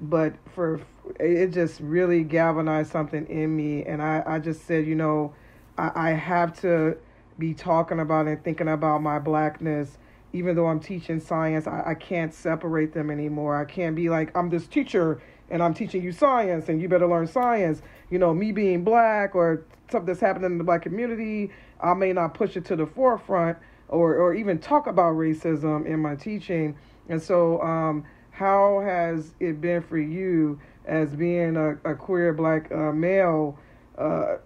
but 0.00 0.34
for 0.54 0.80
it 1.18 1.48
just 1.48 1.80
really 1.80 2.22
galvanized 2.22 2.92
something 2.92 3.26
in 3.26 3.56
me. 3.56 3.84
And 3.84 4.02
i, 4.02 4.22
I 4.26 4.38
just 4.38 4.66
said 4.66 4.86
you 4.86 4.94
know 4.94 5.34
I, 5.76 5.90
I 5.94 6.10
have 6.10 6.58
to 6.60 6.96
be 7.38 7.54
talking 7.54 8.00
about 8.00 8.26
and 8.26 8.42
thinking 8.42 8.68
about 8.68 9.02
my 9.02 9.18
blackness. 9.18 9.98
Even 10.32 10.54
though 10.56 10.66
i'm 10.66 10.80
teaching 10.80 11.20
science 11.20 11.66
I, 11.66 11.82
I 11.86 11.94
can't 11.94 12.32
separate 12.32 12.92
them 12.92 13.10
anymore. 13.10 13.56
I 13.56 13.64
can't 13.64 13.96
be 13.96 14.08
like 14.08 14.36
i'm 14.36 14.50
this 14.50 14.66
teacher 14.66 15.20
and 15.50 15.62
i'm 15.62 15.74
teaching 15.74 16.02
you 16.02 16.12
science 16.12 16.68
and 16.68 16.80
you 16.80 16.88
better 16.88 17.08
learn 17.08 17.26
science. 17.26 17.82
You 18.10 18.18
know 18.18 18.32
me 18.34 18.52
being 18.52 18.84
black 18.84 19.34
or 19.34 19.64
something 19.90 20.06
that's 20.06 20.20
happening 20.20 20.52
in 20.52 20.58
the 20.58 20.64
black 20.64 20.82
community 20.82 21.50
i 21.80 21.94
may 21.94 22.12
not 22.12 22.34
push 22.34 22.56
it 22.56 22.64
to 22.66 22.76
the 22.76 22.86
forefront 22.86 23.56
or, 23.88 24.16
or 24.16 24.34
even 24.34 24.58
talk 24.58 24.86
about 24.86 25.14
racism 25.14 25.86
in 25.86 26.00
my 26.00 26.14
teaching 26.14 26.76
and 27.08 27.22
so 27.22 27.60
um, 27.62 28.04
how 28.30 28.80
has 28.80 29.34
it 29.40 29.60
been 29.60 29.82
for 29.82 29.98
you 29.98 30.60
as 30.84 31.14
being 31.14 31.56
a, 31.56 31.72
a 31.84 31.94
queer 31.94 32.32
black 32.32 32.70
uh, 32.70 32.92
male 32.92 33.58
uh, 33.96 34.36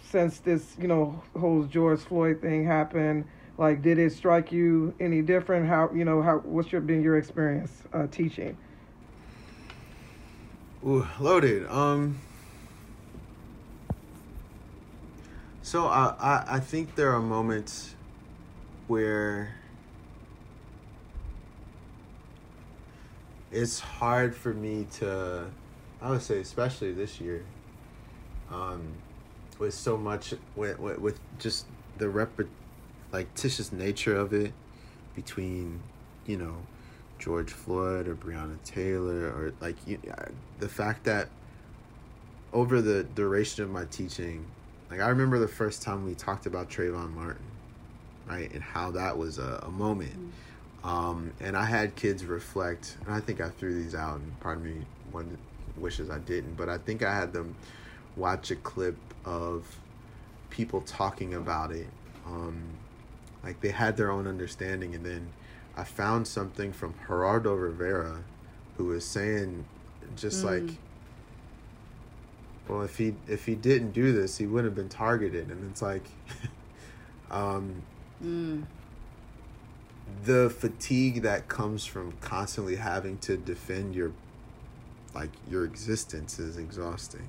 since 0.00 0.38
this, 0.38 0.76
you 0.80 0.88
know, 0.88 1.22
whole 1.38 1.64
George 1.64 2.00
Floyd 2.00 2.40
thing 2.40 2.64
happened? 2.64 3.26
Like, 3.58 3.82
did 3.82 3.98
it 3.98 4.12
strike 4.12 4.50
you 4.52 4.94
any 4.98 5.20
different? 5.20 5.68
How 5.68 5.90
you 5.94 6.04
know 6.04 6.22
how 6.22 6.38
what's 6.38 6.72
your 6.72 6.80
been 6.80 7.02
your 7.02 7.18
experience 7.18 7.82
uh, 7.92 8.06
teaching? 8.06 8.56
Ooh, 10.86 11.06
loaded. 11.20 11.66
Um. 11.68 12.18
So 15.60 15.86
I, 15.86 16.14
I 16.18 16.44
I 16.56 16.60
think 16.60 16.94
there 16.94 17.12
are 17.12 17.20
moments 17.20 17.94
where 18.92 19.48
it's 23.50 23.80
hard 23.80 24.36
for 24.36 24.52
me 24.52 24.86
to 24.92 25.46
I 26.02 26.10
would 26.10 26.20
say 26.20 26.40
especially 26.40 26.92
this 26.92 27.18
year 27.18 27.42
um 28.50 28.82
with 29.58 29.72
so 29.72 29.96
much 29.96 30.34
with 30.56 30.78
with, 30.78 30.98
with 30.98 31.20
just 31.38 31.64
the 31.96 32.10
rep 32.10 32.38
like 33.12 33.32
titious 33.34 33.72
nature 33.72 34.14
of 34.14 34.34
it 34.34 34.52
between 35.16 35.80
you 36.26 36.36
know 36.36 36.56
George 37.18 37.50
Floyd 37.50 38.08
or 38.08 38.14
Breonna 38.14 38.62
Taylor 38.62 39.28
or 39.28 39.54
like 39.62 39.76
you, 39.86 39.98
the 40.58 40.68
fact 40.68 41.04
that 41.04 41.30
over 42.52 42.82
the 42.82 43.04
duration 43.04 43.64
of 43.64 43.70
my 43.70 43.86
teaching 43.86 44.44
like 44.90 45.00
I 45.00 45.08
remember 45.08 45.38
the 45.38 45.48
first 45.48 45.80
time 45.80 46.04
we 46.04 46.14
talked 46.14 46.44
about 46.44 46.68
Trayvon 46.68 47.14
Martin 47.14 47.51
right 48.28 48.52
and 48.52 48.62
how 48.62 48.90
that 48.90 49.16
was 49.16 49.38
a, 49.38 49.62
a 49.66 49.70
moment 49.70 50.12
mm-hmm. 50.12 50.88
um, 50.88 51.32
and 51.40 51.56
I 51.56 51.64
had 51.64 51.96
kids 51.96 52.24
reflect 52.24 52.96
and 53.04 53.14
I 53.14 53.20
think 53.20 53.40
I 53.40 53.48
threw 53.50 53.74
these 53.74 53.94
out 53.94 54.16
and 54.16 54.40
pardon 54.40 54.64
me 54.64 54.86
one 55.10 55.36
wishes 55.76 56.10
I 56.10 56.18
didn't 56.18 56.56
but 56.56 56.68
I 56.68 56.78
think 56.78 57.02
I 57.02 57.14
had 57.14 57.32
them 57.32 57.54
watch 58.16 58.50
a 58.50 58.56
clip 58.56 58.96
of 59.24 59.64
people 60.50 60.82
talking 60.82 61.34
about 61.34 61.72
it 61.72 61.86
um, 62.26 62.62
like 63.42 63.60
they 63.60 63.70
had 63.70 63.96
their 63.96 64.10
own 64.10 64.26
understanding 64.26 64.94
and 64.94 65.04
then 65.04 65.28
i 65.76 65.84
found 65.84 66.26
something 66.28 66.72
from 66.72 66.94
Geraldo 67.08 67.60
Rivera 67.60 68.22
who 68.76 68.86
was 68.86 69.04
saying 69.04 69.64
just 70.16 70.44
mm. 70.44 70.50
like 70.68 70.76
well 72.68 72.82
if 72.82 72.98
he 72.98 73.14
if 73.26 73.46
he 73.46 73.54
didn't 73.54 73.92
do 73.92 74.12
this 74.12 74.38
he 74.38 74.46
wouldn't 74.46 74.70
have 74.70 74.76
been 74.76 74.88
targeted 74.88 75.50
and 75.50 75.70
it's 75.70 75.82
like 75.82 76.04
um 77.30 77.82
mm. 78.22 78.64
the 80.24 80.50
fatigue 80.50 81.22
that 81.22 81.48
comes 81.48 81.84
from 81.84 82.12
constantly 82.20 82.76
having 82.76 83.18
to 83.18 83.36
defend 83.36 83.94
your 83.94 84.12
like 85.14 85.30
your 85.50 85.64
existence 85.64 86.38
is 86.38 86.56
exhausting 86.56 87.28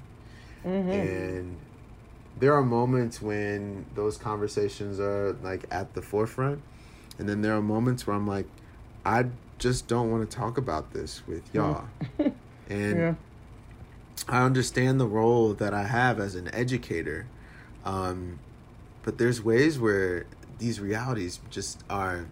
mm-hmm. 0.66 0.90
and 0.90 1.58
there 2.40 2.54
are 2.54 2.64
moments 2.64 3.22
when 3.22 3.86
those 3.96 4.18
conversations 4.18 5.00
are 5.00 5.34
like 5.44 5.66
at 5.72 5.94
the 5.94 6.02
forefront 6.02 6.62
and 7.20 7.28
then 7.28 7.42
there 7.42 7.56
are 7.56 7.62
moments 7.62 8.08
where 8.08 8.16
i'm 8.16 8.28
like 8.28 8.48
i 9.06 9.26
just 9.60 9.88
don't 9.88 10.12
want 10.12 10.30
to 10.30 10.36
talk 10.36 10.58
about 10.58 10.94
this 10.94 11.26
with 11.28 11.44
y'all 11.54 11.86
and 12.70 12.98
yeah. 12.98 13.16
i 14.28 14.44
understand 14.44 15.00
the 15.00 15.08
role 15.08 15.54
that 15.54 15.74
i 15.74 15.84
have 15.84 16.20
as 16.20 16.36
an 16.36 16.54
educator 16.54 17.28
um, 17.86 18.40
but 19.04 19.18
there's 19.18 19.44
ways 19.44 19.78
where 19.78 20.26
these 20.64 20.80
realities 20.80 21.40
just 21.50 21.84
are 21.90 22.26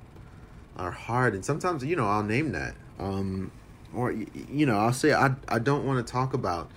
are 0.78 0.92
hard 0.92 1.34
and 1.34 1.44
sometimes 1.44 1.84
you 1.84 1.96
know 1.96 2.08
i'll 2.08 2.24
name 2.24 2.52
that 2.54 2.74
um, 3.00 3.52
or 3.94 4.12
you 4.12 4.66
know 4.66 4.78
i'll 4.78 4.94
say 4.94 5.14
i, 5.14 5.32
I 5.48 5.60
don't 5.60 5.86
want 5.86 6.06
to 6.06 6.12
talk 6.12 6.34
about 6.34 6.70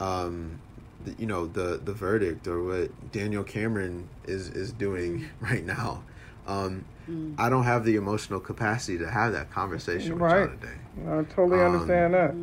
um, 0.00 0.60
the, 1.04 1.14
you 1.18 1.26
know 1.26 1.46
the 1.46 1.80
the 1.82 1.92
verdict 1.92 2.46
or 2.46 2.62
what 2.62 3.12
Daniel 3.12 3.44
Cameron 3.44 4.08
is 4.24 4.48
is 4.48 4.72
doing 4.72 5.28
right 5.40 5.64
now. 5.64 6.02
Um, 6.46 6.84
mm. 7.08 7.34
I 7.38 7.48
don't 7.48 7.64
have 7.64 7.84
the 7.84 7.96
emotional 7.96 8.40
capacity 8.40 8.98
to 8.98 9.10
have 9.10 9.32
that 9.32 9.50
conversation 9.50 10.18
right. 10.18 10.50
with 10.50 10.60
today. 10.60 10.74
I 11.06 11.22
totally 11.24 11.60
um, 11.60 11.74
understand 11.74 12.14
that. 12.14 12.34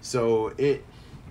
So 0.00 0.48
it, 0.58 0.84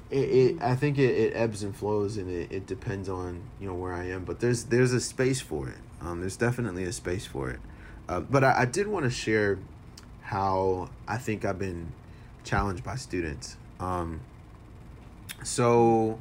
it, 0.09 0.17
it 0.17 0.61
I 0.61 0.75
think 0.75 0.97
it, 0.97 1.11
it, 1.11 1.33
ebbs 1.35 1.63
and 1.63 1.75
flows, 1.75 2.17
and 2.17 2.29
it, 2.29 2.51
it 2.51 2.65
depends 2.65 3.09
on 3.09 3.41
you 3.59 3.67
know 3.67 3.75
where 3.75 3.93
I 3.93 4.05
am. 4.09 4.25
But 4.25 4.39
there's 4.39 4.65
there's 4.65 4.93
a 4.93 5.01
space 5.01 5.41
for 5.41 5.67
it. 5.67 5.77
Um, 6.01 6.19
there's 6.19 6.37
definitely 6.37 6.83
a 6.83 6.91
space 6.91 7.25
for 7.25 7.49
it. 7.49 7.59
Uh, 8.07 8.21
but 8.21 8.43
I, 8.43 8.61
I 8.61 8.65
did 8.65 8.87
want 8.87 9.05
to 9.05 9.11
share 9.11 9.59
how 10.21 10.89
I 11.07 11.17
think 11.17 11.45
I've 11.45 11.59
been 11.59 11.93
challenged 12.43 12.83
by 12.83 12.95
students. 12.95 13.57
Um, 13.79 14.21
so 15.43 16.19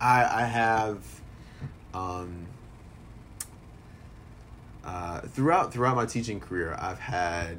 I 0.00 0.24
I 0.24 0.44
have 0.44 1.04
um, 1.94 2.46
uh, 4.84 5.20
throughout 5.20 5.72
throughout 5.72 5.96
my 5.96 6.06
teaching 6.06 6.40
career, 6.40 6.76
I've 6.78 6.98
had 6.98 7.58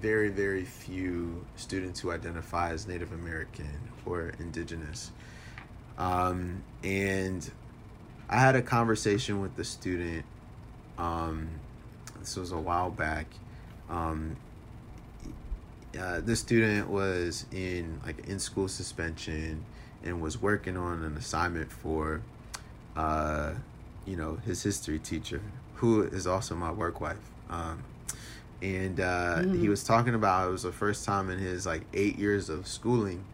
very 0.00 0.28
very 0.28 0.64
few 0.64 1.44
students 1.56 2.00
who 2.00 2.10
identify 2.10 2.70
as 2.70 2.86
Native 2.86 3.12
American 3.12 3.80
or 4.04 4.32
Indigenous, 4.38 5.10
um, 5.98 6.62
and 6.84 7.50
I 8.28 8.38
had 8.38 8.56
a 8.56 8.62
conversation 8.62 9.40
with 9.40 9.56
the 9.56 9.64
student. 9.64 10.24
Um, 10.98 11.48
this 12.18 12.36
was 12.36 12.52
a 12.52 12.58
while 12.58 12.90
back. 12.90 13.26
Um, 13.88 14.36
uh, 15.98 16.20
this 16.20 16.40
student 16.40 16.90
was 16.90 17.46
in 17.52 18.00
like 18.04 18.26
in 18.26 18.38
school 18.38 18.68
suspension 18.68 19.64
and 20.04 20.20
was 20.20 20.40
working 20.40 20.76
on 20.76 21.02
an 21.02 21.16
assignment 21.16 21.70
for, 21.70 22.20
uh, 22.96 23.52
you 24.04 24.16
know, 24.16 24.36
his 24.44 24.62
history 24.62 24.98
teacher, 24.98 25.40
who 25.76 26.02
is 26.02 26.26
also 26.26 26.54
my 26.54 26.70
work 26.70 27.00
wife. 27.00 27.30
Um, 27.48 27.82
and 28.60 29.00
uh, 29.00 29.38
mm. 29.38 29.60
he 29.60 29.68
was 29.68 29.84
talking 29.84 30.14
about 30.14 30.48
it 30.48 30.50
was 30.50 30.62
the 30.62 30.72
first 30.72 31.04
time 31.04 31.30
in 31.30 31.38
his 31.38 31.66
like 31.66 31.82
eight 31.94 32.18
years 32.18 32.48
of 32.48 32.66
schooling 32.66 33.24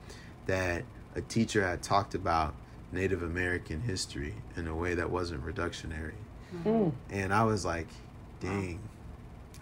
that 0.46 0.82
a 1.14 1.20
teacher 1.20 1.66
had 1.66 1.82
talked 1.82 2.14
about 2.14 2.54
Native 2.92 3.22
American 3.22 3.80
history 3.80 4.34
in 4.56 4.68
a 4.68 4.76
way 4.76 4.94
that 4.94 5.10
wasn't 5.10 5.44
reductionary. 5.44 6.12
Mm. 6.64 6.92
And 7.10 7.32
I 7.32 7.44
was 7.44 7.64
like, 7.64 7.88
dang, 8.40 8.80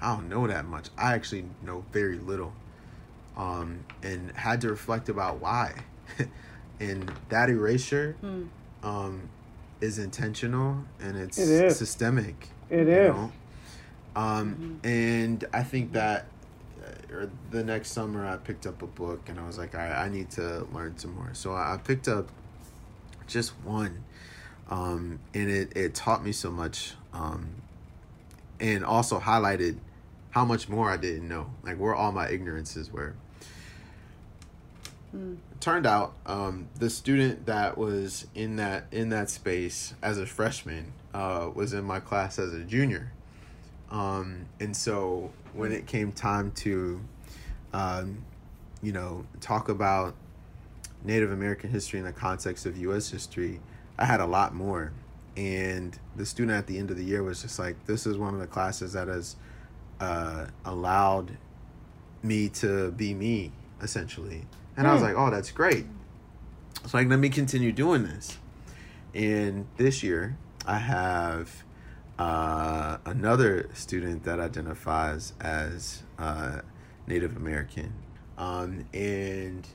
I 0.00 0.14
don't 0.14 0.28
know 0.28 0.46
that 0.46 0.64
much. 0.66 0.88
I 0.98 1.14
actually 1.14 1.44
know 1.62 1.84
very 1.92 2.18
little. 2.18 2.52
Um, 3.36 3.84
and 4.02 4.32
had 4.32 4.60
to 4.62 4.68
reflect 4.68 5.08
about 5.08 5.40
why. 5.40 5.74
and 6.80 7.10
that 7.28 7.48
erasure 7.48 8.16
hmm. 8.20 8.44
um, 8.82 9.30
is 9.80 9.98
intentional 9.98 10.84
and 11.00 11.16
it's 11.16 11.38
it 11.38 11.72
systemic. 11.72 12.48
It 12.68 12.88
is. 12.88 13.14
Know? 13.14 13.32
Um, 14.16 14.80
mm-hmm. 14.82 14.86
And 14.86 15.44
I 15.52 15.62
think 15.62 15.92
that 15.92 16.26
uh, 16.84 17.26
the 17.50 17.62
next 17.62 17.92
summer 17.92 18.26
I 18.26 18.36
picked 18.36 18.66
up 18.66 18.82
a 18.82 18.86
book 18.86 19.28
and 19.28 19.38
I 19.38 19.46
was 19.46 19.58
like, 19.58 19.74
all 19.74 19.80
right, 19.80 19.92
I 19.92 20.08
need 20.08 20.30
to 20.32 20.66
learn 20.72 20.98
some 20.98 21.14
more. 21.14 21.30
So 21.32 21.54
I 21.54 21.78
picked 21.82 22.08
up 22.08 22.28
just 23.32 23.50
one. 23.64 24.04
Um, 24.68 25.18
and 25.34 25.50
it, 25.50 25.76
it 25.76 25.94
taught 25.94 26.24
me 26.24 26.30
so 26.32 26.50
much 26.50 26.94
um, 27.12 27.50
and 28.60 28.84
also 28.84 29.18
highlighted 29.18 29.78
how 30.30 30.44
much 30.44 30.68
more 30.68 30.90
I 30.90 30.96
didn't 30.96 31.28
know, 31.28 31.50
like 31.64 31.78
where 31.78 31.94
all 31.94 32.12
my 32.12 32.26
ignorances 32.26 32.92
were. 32.92 33.14
Mm. 35.14 35.38
Turned 35.58 35.86
out, 35.86 36.14
um, 36.24 36.68
the 36.78 36.88
student 36.88 37.46
that 37.46 37.76
was 37.76 38.26
in 38.34 38.56
that 38.56 38.86
in 38.92 39.08
that 39.08 39.28
space 39.28 39.94
as 40.02 40.18
a 40.18 40.24
freshman 40.24 40.92
uh, 41.12 41.50
was 41.52 41.72
in 41.72 41.84
my 41.84 41.98
class 41.98 42.38
as 42.38 42.54
a 42.54 42.60
junior, 42.60 43.12
um, 43.90 44.46
and 44.60 44.74
so 44.74 45.32
when 45.52 45.72
it 45.72 45.86
came 45.86 46.12
time 46.12 46.52
to, 46.52 47.00
um, 47.72 48.24
you 48.82 48.92
know, 48.92 49.26
talk 49.40 49.68
about 49.68 50.14
Native 51.04 51.32
American 51.32 51.70
history 51.70 51.98
in 51.98 52.04
the 52.04 52.12
context 52.12 52.66
of 52.66 52.76
U.S. 52.78 53.10
history, 53.10 53.60
I 53.98 54.04
had 54.04 54.20
a 54.20 54.26
lot 54.26 54.54
more. 54.54 54.92
And 55.36 55.98
the 56.16 56.26
student 56.26 56.58
at 56.58 56.66
the 56.66 56.78
end 56.78 56.90
of 56.90 56.96
the 56.96 57.04
year 57.04 57.22
was 57.22 57.42
just 57.42 57.58
like, 57.58 57.86
"This 57.86 58.06
is 58.06 58.18
one 58.18 58.34
of 58.34 58.40
the 58.40 58.46
classes 58.46 58.92
that 58.92 59.08
has 59.08 59.36
uh, 60.00 60.46
allowed 60.64 61.36
me 62.22 62.48
to 62.48 62.90
be 62.90 63.14
me, 63.14 63.52
essentially." 63.80 64.46
And 64.76 64.86
I 64.86 64.92
was 64.92 65.02
hmm. 65.02 65.08
like, 65.08 65.16
oh, 65.16 65.30
that's 65.30 65.50
great. 65.50 65.86
So 66.86 66.96
like, 66.96 67.08
let 67.08 67.18
me 67.18 67.28
continue 67.28 67.72
doing 67.72 68.04
this. 68.04 68.38
And 69.14 69.66
this 69.76 70.02
year, 70.02 70.38
I 70.66 70.78
have 70.78 71.64
uh, 72.18 72.98
another 73.04 73.68
student 73.74 74.24
that 74.24 74.40
identifies 74.40 75.34
as 75.40 76.02
uh, 76.18 76.60
Native 77.06 77.36
American. 77.36 77.92
Um, 78.38 78.86
and 78.94 79.66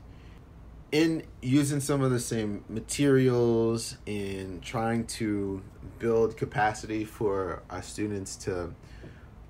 in 0.91 1.23
using 1.41 1.79
some 1.79 2.01
of 2.01 2.11
the 2.11 2.19
same 2.19 2.63
materials 2.69 3.97
and 4.07 4.61
trying 4.61 5.05
to 5.05 5.61
build 5.99 6.37
capacity 6.37 7.03
for 7.03 7.63
our 7.69 7.81
students 7.81 8.35
to 8.35 8.73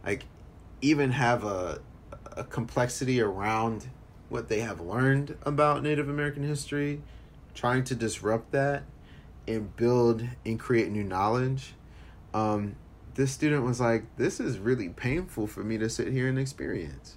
like 0.05 0.23
even 0.81 1.11
have 1.11 1.43
a, 1.43 1.79
a 2.35 2.43
complexity 2.43 3.21
around 3.21 3.87
what 4.29 4.47
they 4.47 4.59
have 4.59 4.79
learned 4.79 5.37
about 5.43 5.83
Native 5.83 6.09
American 6.09 6.43
history, 6.43 7.01
trying 7.53 7.83
to 7.83 7.95
disrupt 7.95 8.51
that 8.51 8.83
and 9.47 9.75
build 9.75 10.27
and 10.45 10.59
create 10.59 10.91
new 10.91 11.03
knowledge. 11.03 11.73
um, 12.33 12.75
this 13.13 13.31
student 13.31 13.63
was 13.63 13.79
like, 13.79 14.03
"This 14.17 14.41
is 14.41 14.59
really 14.59 14.89
painful 14.89 15.47
for 15.47 15.63
me 15.63 15.77
to 15.77 15.89
sit 15.89 16.09
here 16.09 16.27
and 16.27 16.37
experience." 16.37 17.15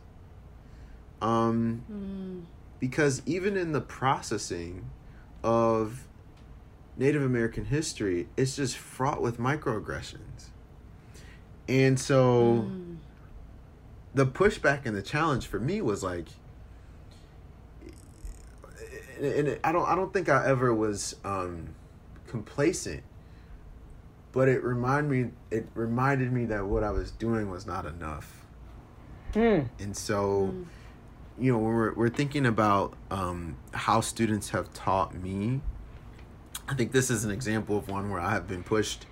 Um, 1.21 1.83
mm. 1.91 2.58
Because 2.81 3.23
even 3.27 3.57
in 3.57 3.73
the 3.73 3.81
processing 3.81 4.91
of 5.43 6.07
Native 6.97 7.23
American 7.23 7.67
history, 7.67 8.29
it's 8.37 8.57
just 8.57 8.77
fraught 8.77 9.23
with 9.23 9.39
microaggressions. 9.39 10.47
And 11.69 11.99
so 11.99 12.67
mm. 12.69 12.97
the 14.15 14.27
pushback 14.27 14.87
and 14.87 14.97
the 14.97 15.03
challenge 15.03 15.47
for 15.47 15.61
me 15.61 15.81
was 15.81 16.03
like 16.03 16.29
and 19.21 19.59
I 19.65 19.73
don't 19.73 19.87
I 19.87 19.95
don't 19.95 20.13
think 20.13 20.29
I 20.29 20.47
ever 20.47 20.73
was 20.73 21.17
um, 21.25 21.75
complacent 22.29 23.03
but 24.33 24.49
it 24.49 24.63
reminded 24.63 25.11
me 25.11 25.31
it 25.51 25.67
reminded 25.75 26.33
me 26.33 26.45
that 26.47 26.67
what 26.67 26.85
I 26.85 26.91
was 26.91 27.11
doing 27.11 27.51
was 27.51 27.67
not 27.67 27.87
enough. 27.87 28.47
Mm. 29.33 29.69
And 29.79 29.97
so 29.97 30.53
mm. 30.55 30.65
You 31.41 31.53
know, 31.53 31.59
when 31.59 31.75
we're 31.75 31.95
we're 31.95 32.09
thinking 32.09 32.47
about 32.47 32.95
um, 33.11 33.57
how 33.73 34.01
students 34.01 34.51
have 34.51 34.73
taught 34.73 35.15
me 35.15 35.61
I 36.69 36.75
think 36.75 36.93
this 36.93 37.09
is 37.09 37.25
an 37.25 37.31
example 37.31 37.79
of 37.79 37.89
one 37.89 38.11
where 38.11 38.21
I 38.21 38.33
have 38.33 38.47
been 38.47 38.63
pushed 38.63 39.07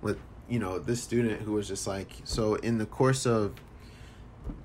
with, 0.00 0.18
you 0.48 0.58
know, 0.58 0.78
this 0.78 1.02
student 1.02 1.42
who 1.42 1.52
was 1.52 1.68
just 1.68 1.86
like, 1.86 2.12
so 2.24 2.54
in 2.54 2.78
the 2.78 2.86
course 2.86 3.26
of, 3.26 3.52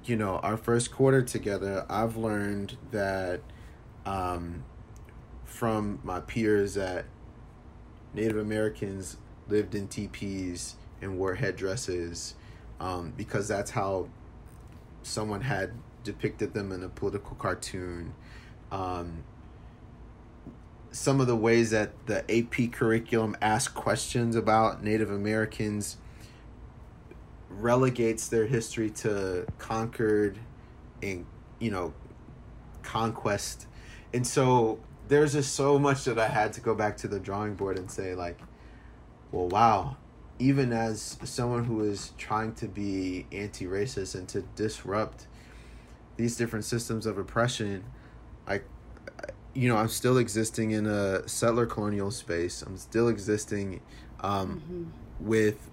you 0.06 0.16
know, 0.16 0.38
our 0.38 0.56
first 0.56 0.94
quarter 0.94 1.22
together, 1.22 1.86
I've 1.90 2.16
learned 2.16 2.78
that 2.92 3.42
um, 4.06 4.64
from 5.44 6.00
my 6.02 6.22
peers 6.22 6.76
that 6.76 7.06
Native 8.14 8.38
Americans 8.38 9.18
lived 9.50 9.76
in 9.76 9.90
teepees 9.90 10.78
and 11.02 11.20
wore 11.20 11.36
headdresses 11.36 12.36
um, 12.80 13.12
because 13.18 13.50
that's 13.50 13.72
how 13.72 14.08
someone 15.04 15.42
had 15.42 15.74
depicted 16.06 16.54
them 16.54 16.72
in 16.72 16.84
a 16.84 16.88
political 16.88 17.36
cartoon. 17.36 18.14
Um, 18.72 19.24
some 20.92 21.20
of 21.20 21.28
the 21.28 21.36
ways 21.36 21.72
that 21.72 21.92
the 22.06 22.24
AP 22.32 22.72
curriculum 22.72 23.36
asks 23.42 23.74
questions 23.74 24.38
about 24.38 24.82
Native 24.82 25.12
Americans 25.12 25.98
relegates 27.50 28.28
their 28.30 28.46
history 28.46 28.90
to 28.90 29.46
conquered 29.58 30.38
and 31.02 31.26
you 31.60 31.72
know 31.72 31.94
conquest 32.84 33.68
and 34.14 34.26
so 34.26 34.80
there's 35.08 35.34
just 35.34 35.54
so 35.54 35.80
much 35.80 36.04
that 36.04 36.20
i 36.20 36.28
had 36.28 36.52
to 36.52 36.60
go 36.60 36.76
back 36.76 36.98
to 36.98 37.08
the 37.08 37.20
drawing 37.20 37.56
board 37.56 37.78
and 37.78 37.90
say 37.90 38.14
like 38.14 38.40
well 39.32 39.48
wow 39.48 39.96
even 40.38 40.74
as 40.74 41.18
someone 41.24 41.64
who 41.64 41.82
is 41.82 42.12
trying 42.18 42.54
to 42.54 42.68
be 42.68 43.26
anti-racist 43.32 44.16
and 44.16 44.28
to 44.28 44.42
disrupt 44.56 45.28
these 46.18 46.36
different 46.38 46.66
systems 46.66 47.06
of 47.06 47.18
oppression 47.18 47.84
I, 48.48 48.62
you 49.54 49.70
know, 49.70 49.78
I'm 49.78 49.88
still 49.88 50.18
existing 50.18 50.72
in 50.72 50.86
a 50.86 51.28
settler 51.28 51.66
colonial 51.66 52.12
space. 52.12 52.62
I'm 52.62 52.78
still 52.78 53.08
existing 53.08 53.82
um, 54.20 54.62
mm-hmm. 54.62 55.28
with 55.28 55.70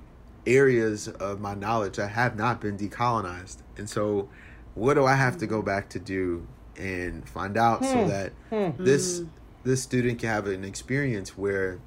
areas 0.47 1.09
of 1.09 1.41
my 1.41 1.55
knowledge 1.55 1.97
that 1.97 2.09
have 2.09 2.37
not 2.37 2.61
been 2.61 2.77
decolonized. 2.77 3.59
And 3.77 3.89
so, 3.89 4.29
what 4.75 4.95
do 4.95 5.05
I 5.05 5.15
have 5.15 5.37
to 5.39 5.47
go 5.47 5.59
mm-hmm. 5.59 5.67
back 5.67 5.91
to 5.91 5.99
do 5.99 6.47
and 6.77 7.29
find 7.29 7.59
out 7.59 7.81
hmm. 7.81 7.85
so 7.85 8.09
that 8.09 8.33
hmm. 8.49 8.83
this 8.83 9.21
mm. 9.21 9.29
this 9.63 9.83
student 9.83 10.19
can 10.19 10.31
have 10.31 10.47
an 10.47 10.65
experience 10.65 11.37
where 11.37 11.79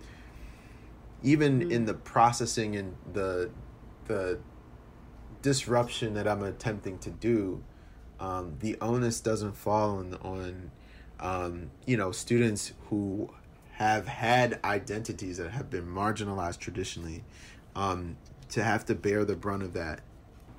even 1.23 1.61
mm. 1.61 1.71
in 1.71 1.85
the 1.85 1.95
processing 1.95 2.75
and 2.75 2.95
the 3.11 3.49
the 4.05 4.37
disruption 5.41 6.13
that 6.13 6.27
I'm 6.27 6.43
attempting 6.43 6.99
to 6.99 7.09
do, 7.09 7.63
um, 8.19 8.55
the 8.59 8.77
onus 8.81 9.19
doesn't 9.19 9.55
fall 9.55 9.97
on 9.97 10.13
on 10.21 10.71
um, 11.19 11.71
you 11.85 11.97
know, 11.97 12.11
students 12.11 12.73
who 12.89 13.29
have 13.73 14.07
had 14.07 14.59
identities 14.63 15.37
that 15.37 15.51
have 15.51 15.69
been 15.69 15.85
marginalized 15.85 16.59
traditionally, 16.59 17.23
um, 17.75 18.17
to 18.49 18.63
have 18.63 18.85
to 18.85 18.95
bear 18.95 19.25
the 19.25 19.35
brunt 19.35 19.63
of 19.63 19.73
that, 19.73 20.01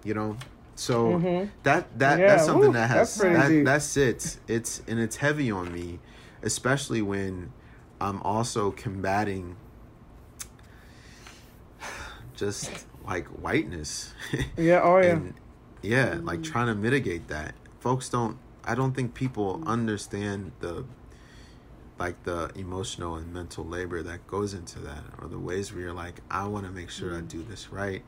you 0.04 0.14
know. 0.14 0.36
So 0.74 1.12
mm-hmm. 1.12 1.50
that 1.62 1.98
that 1.98 2.18
yeah. 2.18 2.26
that's 2.28 2.44
something 2.44 2.72
that 2.72 2.90
has 2.90 3.14
that, 3.16 3.62
that 3.64 3.82
sits. 3.82 4.38
It's 4.46 4.82
and 4.86 4.98
it's 4.98 5.16
heavy 5.16 5.50
on 5.50 5.72
me, 5.72 5.98
especially 6.42 7.00
when 7.00 7.52
I'm 8.00 8.20
also 8.22 8.70
combating 8.70 9.56
just 12.34 12.86
like 13.06 13.26
whiteness. 13.28 14.12
Yeah. 14.56 14.80
Oh 14.82 14.98
yeah. 15.02 15.12
and, 15.12 15.34
yeah, 15.86 16.14
mm-hmm. 16.14 16.26
like 16.26 16.42
trying 16.42 16.66
to 16.66 16.74
mitigate 16.74 17.28
that. 17.28 17.54
Folks 17.80 18.08
don't 18.08 18.38
I 18.64 18.74
don't 18.74 18.94
think 18.94 19.14
people 19.14 19.62
understand 19.66 20.52
the 20.60 20.84
like 21.98 22.22
the 22.24 22.50
emotional 22.54 23.14
and 23.16 23.32
mental 23.32 23.64
labor 23.64 24.02
that 24.02 24.26
goes 24.26 24.52
into 24.54 24.80
that 24.80 25.02
or 25.20 25.28
the 25.28 25.38
ways 25.38 25.72
where 25.72 25.82
you're 25.82 25.92
like 25.92 26.20
I 26.30 26.46
want 26.46 26.66
to 26.66 26.72
make 26.72 26.90
sure 26.90 27.10
mm-hmm. 27.10 27.24
I 27.24 27.28
do 27.28 27.42
this 27.42 27.72
right 27.72 28.02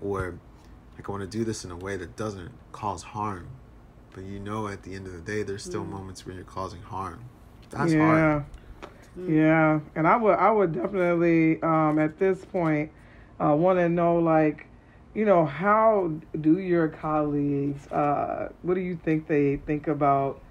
or 0.00 0.38
like 0.96 1.08
I 1.08 1.12
want 1.12 1.30
to 1.30 1.38
do 1.38 1.44
this 1.44 1.64
in 1.64 1.70
a 1.70 1.76
way 1.76 1.96
that 1.96 2.16
doesn't 2.16 2.50
cause 2.72 3.02
harm 3.02 3.48
but 4.14 4.24
you 4.24 4.38
know 4.38 4.68
at 4.68 4.84
the 4.84 4.94
end 4.94 5.06
of 5.06 5.12
the 5.12 5.20
day 5.20 5.42
there's 5.42 5.64
still 5.64 5.82
mm-hmm. 5.82 5.92
moments 5.92 6.24
where 6.24 6.34
you're 6.34 6.44
causing 6.44 6.80
harm 6.80 7.24
that's 7.68 7.92
yeah. 7.92 8.06
hard 8.06 8.44
yeah 9.28 9.80
and 9.94 10.08
I 10.08 10.16
would 10.16 10.38
I 10.38 10.50
would 10.50 10.72
definitely 10.72 11.60
um 11.62 11.98
at 11.98 12.18
this 12.18 12.44
point 12.44 12.90
uh 13.38 13.54
want 13.54 13.78
to 13.78 13.88
know 13.88 14.16
like 14.18 14.66
you 15.16 15.24
know, 15.24 15.46
how 15.46 16.12
do 16.42 16.58
your 16.58 16.88
colleagues, 16.88 17.90
uh, 17.90 18.50
what 18.60 18.74
do 18.74 18.80
you 18.80 18.96
think 19.02 19.26
they 19.26 19.56
think 19.56 19.88
about 19.88 20.42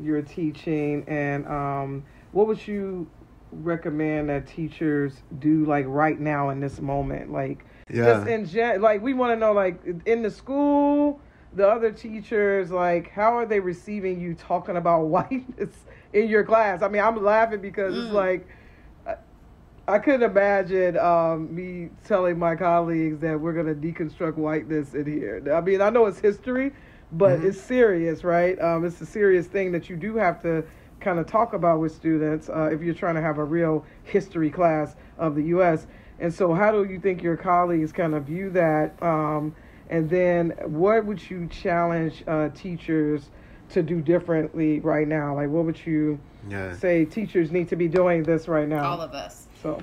your 0.00 0.22
teaching? 0.22 1.04
And 1.06 1.46
um, 1.46 2.04
what 2.32 2.46
would 2.46 2.66
you 2.66 3.06
recommend 3.52 4.30
that 4.30 4.46
teachers 4.46 5.12
do, 5.40 5.66
like 5.66 5.84
right 5.86 6.18
now 6.18 6.48
in 6.48 6.58
this 6.58 6.80
moment? 6.80 7.32
Like, 7.32 7.66
yeah. 7.90 8.04
just 8.04 8.26
in 8.26 8.46
gen- 8.46 8.80
like, 8.80 9.02
we 9.02 9.12
want 9.12 9.32
to 9.32 9.36
know, 9.36 9.52
like, 9.52 9.78
in 10.06 10.22
the 10.22 10.30
school, 10.30 11.20
the 11.52 11.68
other 11.68 11.92
teachers, 11.92 12.70
like, 12.70 13.10
how 13.10 13.36
are 13.36 13.44
they 13.44 13.60
receiving 13.60 14.18
you 14.18 14.34
talking 14.34 14.78
about 14.78 15.02
whiteness 15.08 15.84
in 16.14 16.28
your 16.28 16.44
class? 16.44 16.80
I 16.80 16.88
mean, 16.88 17.02
I'm 17.02 17.22
laughing 17.22 17.60
because 17.60 17.94
mm. 17.94 18.06
it's 18.06 18.14
like, 18.14 18.48
I 19.86 19.98
couldn't 19.98 20.22
imagine 20.22 20.96
um, 20.96 21.54
me 21.54 21.90
telling 22.04 22.38
my 22.38 22.56
colleagues 22.56 23.18
that 23.20 23.38
we're 23.38 23.52
going 23.52 23.66
to 23.66 23.74
deconstruct 23.74 24.36
whiteness 24.36 24.94
in 24.94 25.04
here. 25.04 25.42
I 25.54 25.60
mean, 25.60 25.82
I 25.82 25.90
know 25.90 26.06
it's 26.06 26.18
history, 26.18 26.72
but 27.12 27.38
mm-hmm. 27.38 27.48
it's 27.48 27.60
serious, 27.60 28.24
right? 28.24 28.58
Um, 28.60 28.86
it's 28.86 29.00
a 29.02 29.06
serious 29.06 29.46
thing 29.46 29.72
that 29.72 29.90
you 29.90 29.96
do 29.96 30.16
have 30.16 30.40
to 30.42 30.64
kind 31.00 31.18
of 31.18 31.26
talk 31.26 31.52
about 31.52 31.80
with 31.80 31.94
students 31.94 32.48
uh, 32.48 32.70
if 32.72 32.80
you're 32.80 32.94
trying 32.94 33.14
to 33.16 33.20
have 33.20 33.36
a 33.36 33.44
real 33.44 33.84
history 34.04 34.50
class 34.50 34.96
of 35.18 35.34
the 35.34 35.42
U.S. 35.44 35.86
And 36.18 36.32
so, 36.32 36.54
how 36.54 36.72
do 36.72 36.84
you 36.84 36.98
think 36.98 37.22
your 37.22 37.36
colleagues 37.36 37.92
kind 37.92 38.14
of 38.14 38.24
view 38.24 38.48
that? 38.50 38.94
Um, 39.02 39.54
and 39.90 40.08
then, 40.08 40.54
what 40.64 41.04
would 41.04 41.30
you 41.30 41.46
challenge 41.48 42.24
uh, 42.26 42.48
teachers 42.50 43.28
to 43.70 43.82
do 43.82 44.00
differently 44.00 44.80
right 44.80 45.06
now? 45.06 45.34
Like, 45.34 45.50
what 45.50 45.66
would 45.66 45.84
you 45.84 46.18
yeah. 46.48 46.74
say 46.74 47.04
teachers 47.04 47.52
need 47.52 47.68
to 47.68 47.76
be 47.76 47.88
doing 47.88 48.22
this 48.22 48.48
right 48.48 48.68
now? 48.68 48.84
All 48.84 49.02
of 49.02 49.12
us. 49.12 49.43
So, 49.64 49.82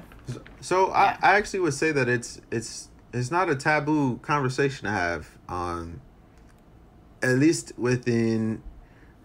so 0.61 0.87
yeah. 0.89 1.17
I, 1.21 1.31
I 1.31 1.37
actually 1.37 1.61
would 1.61 1.73
say 1.73 1.91
that 1.91 2.07
it's 2.07 2.39
it's 2.51 2.89
it's 3.13 3.31
not 3.31 3.49
a 3.49 3.55
taboo 3.55 4.17
conversation 4.19 4.85
to 4.85 4.91
have 4.91 5.29
on 5.49 6.01
at 7.21 7.37
least 7.37 7.73
within 7.77 8.63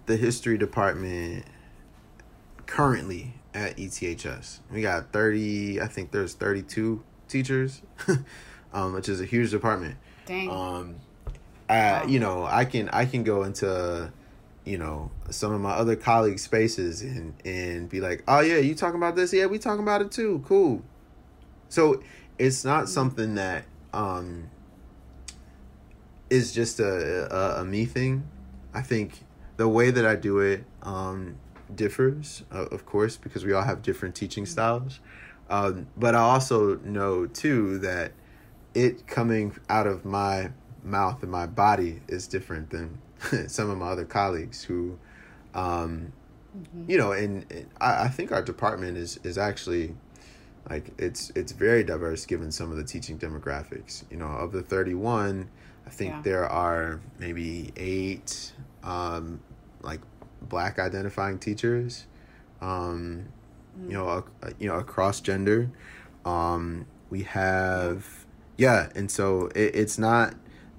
the 0.07 0.17
history 0.17 0.59
department 0.59 1.45
currently 2.67 3.35
at 3.55 3.77
ETHS. 3.77 4.61
We 4.71 4.83
got 4.83 5.13
30, 5.13 5.81
I 5.81 5.87
think 5.87 6.11
there's 6.11 6.35
32 6.35 7.03
teachers, 7.29 7.83
um, 8.73 8.93
which 8.93 9.09
is 9.09 9.21
a 9.21 9.25
huge 9.25 9.51
department. 9.51 9.97
Dang. 10.27 10.51
Um, 10.51 10.97
I, 11.69 11.75
wow. 11.75 12.05
you 12.07 12.21
know, 12.21 12.45
I 12.45 12.65
can 12.65 12.89
I 12.91 13.07
can 13.07 13.25
go 13.25 13.43
into 13.43 14.13
you 14.67 14.77
know 14.77 15.11
some 15.31 15.53
of 15.53 15.61
my 15.61 15.71
other 15.71 15.97
colleagues 15.97 16.43
spaces 16.43 17.01
and 17.01 17.35
and 17.45 17.89
be 17.89 18.01
like 18.01 18.23
oh 18.29 18.41
yeah 18.41 18.57
you 18.57 18.75
talking 18.75 18.97
about 18.97 19.17
this? 19.17 19.33
Yeah 19.33 19.47
we 19.47 19.59
talking 19.59 19.83
about 19.83 20.03
it 20.03 20.11
too. 20.11 20.43
Cool. 20.47 20.83
So 21.69 22.03
it's 22.39 22.65
not 22.65 22.85
mm-hmm. 22.85 22.93
something 22.93 23.35
that 23.37 23.65
um 23.95 24.51
is 26.29 26.53
just 26.53 26.81
a, 26.81 27.33
a, 27.35 27.61
a 27.63 27.65
me 27.65 27.87
thing. 27.87 28.29
I 28.75 28.83
think 28.83 29.21
the 29.57 29.69
way 29.69 29.91
that 29.91 30.05
i 30.05 30.15
do 30.15 30.41
it 30.41 30.65
um 30.83 31.37
differs 31.75 32.43
uh, 32.53 32.67
of 32.67 32.85
course 32.85 33.17
because 33.17 33.43
we 33.43 33.55
all 33.55 33.63
have 33.63 33.81
different 33.81 34.15
teaching 34.15 34.45
mm-hmm. 34.45 34.53
styles. 34.53 35.01
Um 35.49 35.87
but 35.97 36.15
i 36.15 36.21
also 36.21 36.77
know 36.79 37.27
too 37.27 37.79
that 37.79 38.13
it 38.75 39.07
coming 39.07 39.57
out 39.71 39.87
of 39.87 40.05
my 40.05 40.51
mouth 40.85 41.23
and 41.23 41.33
my 41.33 41.47
body 41.47 42.03
is 42.09 42.27
different 42.27 42.71
than 42.71 42.99
some 43.47 43.71
of 43.71 43.79
my 43.79 43.89
other 43.89 44.05
colleagues 44.05 44.63
who, 44.63 44.99
um, 45.55 46.13
mm-hmm. 46.57 46.91
you 46.91 46.99
know, 46.99 47.13
and, 47.13 47.51
and 47.51 47.67
I, 47.81 48.05
I, 48.05 48.09
think 48.09 48.33
our 48.33 48.43
department 48.43 48.97
is 48.97 49.19
is 49.23 49.39
actually 49.39 49.95
like 50.69 50.93
it's 50.99 51.31
it's 51.35 51.53
very 51.53 51.85
diverse 51.85 52.27
given 52.27 52.51
some 52.53 52.71
of 52.71 52.77
the 52.77 52.85
teaching 52.85 53.19
demographics. 53.19 54.05
You 54.11 54.19
know, 54.19 54.27
of 54.27 54.53
the 54.53 54.63
31, 54.63 55.49
I 55.87 55.91
think 55.91 56.11
yeah. 56.11 56.23
there 56.23 56.47
are 56.47 57.01
maybe 57.19 57.73
eight 57.77 58.53
um, 58.83 59.41
like 59.83 60.01
black 60.43 60.79
identifying 60.79 61.39
teachers. 61.39 62.07
Um, 62.61 63.27
mm. 63.79 63.89
You 63.89 63.93
know, 63.95 64.09
uh, 64.43 64.51
you 64.59 64.69
know, 64.69 64.77
across 64.77 65.21
gender. 65.21 65.71
Um, 66.25 66.87
we 67.09 67.23
have 67.23 68.27
yeah, 68.57 68.89
and 68.95 69.11
so 69.11 69.47
it, 69.55 69.75
it's 69.75 69.99
not 69.99 70.35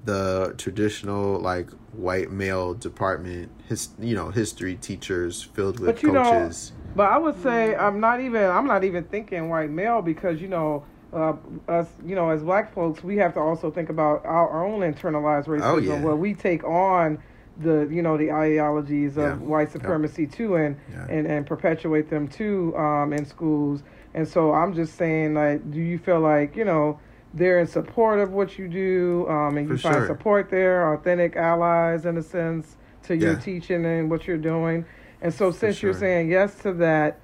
the 0.08 0.56
traditional 0.58 1.38
like 1.38 1.70
white 1.92 2.32
male 2.32 2.74
department 2.74 3.52
his 3.68 3.90
you 4.00 4.16
know 4.16 4.30
history 4.30 4.76
teachers 4.76 5.44
filled 5.44 5.82
with 5.82 6.02
coaches 6.02 6.72
know, 6.72 6.94
but 6.96 7.12
i 7.12 7.18
would 7.18 7.40
say 7.44 7.76
i'm 7.76 8.00
not 8.00 8.22
even 8.22 8.50
i'm 8.50 8.66
not 8.66 8.86
even 8.86 9.04
thinking 9.04 9.50
white 9.50 9.70
male 9.70 10.02
because 10.02 10.42
you 10.42 10.48
know 10.48 10.82
uh, 11.12 11.34
us 11.68 11.88
you 12.06 12.16
know 12.16 12.30
as 12.30 12.42
black 12.42 12.74
folks 12.74 13.04
we 13.04 13.18
have 13.18 13.34
to 13.34 13.40
also 13.42 13.70
think 13.70 13.90
about 13.90 14.26
our, 14.26 14.66
own 14.66 14.80
internalized 14.80 15.46
racism 15.46 15.62
oh, 15.64 15.78
yeah. 15.78 16.02
where 16.02 16.16
we 16.16 16.34
take 16.34 16.64
on 16.64 17.22
the 17.60 17.86
you 17.92 18.02
know 18.02 18.18
the 18.18 18.32
ideologies 18.32 19.18
of 19.18 19.24
yeah. 19.24 19.36
white 19.36 19.70
supremacy 19.70 20.26
too 20.26 20.56
and, 20.56 20.80
and 21.10 21.28
and 21.28 21.46
perpetuate 21.46 22.10
them 22.10 22.30
too 22.30 22.74
um, 22.78 23.12
in 23.12 23.26
schools 23.26 23.84
and 24.14 24.26
so 24.26 24.54
i'm 24.54 24.74
just 24.74 24.96
saying 24.96 25.34
like 25.34 25.70
do 25.70 25.82
you 25.82 25.98
feel 25.98 26.22
like 26.22 26.56
you 26.56 26.64
know 26.64 26.98
they're 27.34 27.60
in 27.60 27.68
support 27.68 28.20
of 28.20 28.32
what 28.32 28.58
you 28.58 28.68
do, 28.68 29.28
um, 29.30 29.58
and 29.58 29.70
you 29.70 29.78
For 29.78 29.82
find 29.82 29.96
sure. 29.96 30.08
support 30.08 30.50
there, 30.50 30.94
authentic 30.94 31.36
allies 31.36 32.06
in 32.06 32.18
a 32.18 32.24
sense 32.24 32.78
to 33.04 33.16
your 33.16 33.36
teaching 33.36 33.86
and 33.86 34.10
what 34.10 34.28
you're 34.28 34.38
doing. 34.38 34.86
And 35.22 35.34
so, 35.34 35.52
since 35.52 35.78
sure. 35.78 35.92
you're 35.92 36.00
saying 36.00 36.30
yes 36.30 36.56
to 36.60 36.74
that, 36.74 37.20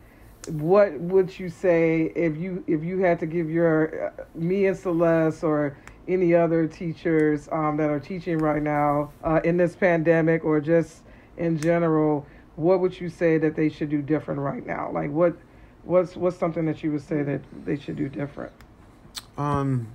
what 0.49 0.99
would 0.99 1.38
you 1.39 1.49
say 1.49 2.12
if 2.16 2.38
you 2.38 2.64
if 2.68 2.84
you 2.84 2.99
had 2.99 3.20
to 3.20 3.26
give 3.26 3.49
your 3.49 4.08
uh, 4.20 4.24
me 4.36 4.66
and 4.66 4.78
Celeste 4.78 5.43
or 5.43 5.78
any 6.08 6.34
other 6.34 6.68
teachers 6.68 7.47
um, 7.51 7.78
that 7.78 7.89
are 7.89 7.99
teaching 7.99 8.38
right 8.38 8.62
now 8.62 9.12
uh, 9.24 9.39
in 9.43 9.56
this 9.58 9.76
pandemic 9.76 10.43
or 10.43 10.60
just 10.60 11.01
in 11.38 11.58
general, 11.60 12.26
what 12.56 12.82
would 12.82 12.99
you 12.99 13.10
say 13.10 13.38
that 13.38 13.56
they 13.56 13.70
should 13.70 13.89
do 13.89 14.01
different 14.01 14.39
right 14.39 14.66
now? 14.66 14.91
Like 14.91 15.12
what 15.12 15.36
what's 15.84 16.16
what's 16.16 16.38
something 16.38 16.66
that 16.66 16.84
you 16.84 16.91
would 16.91 17.01
say 17.01 17.24
that 17.24 17.41
they 17.66 17.78
should 17.78 17.95
do 17.95 18.10
different? 18.10 18.51
Um, 19.38 19.88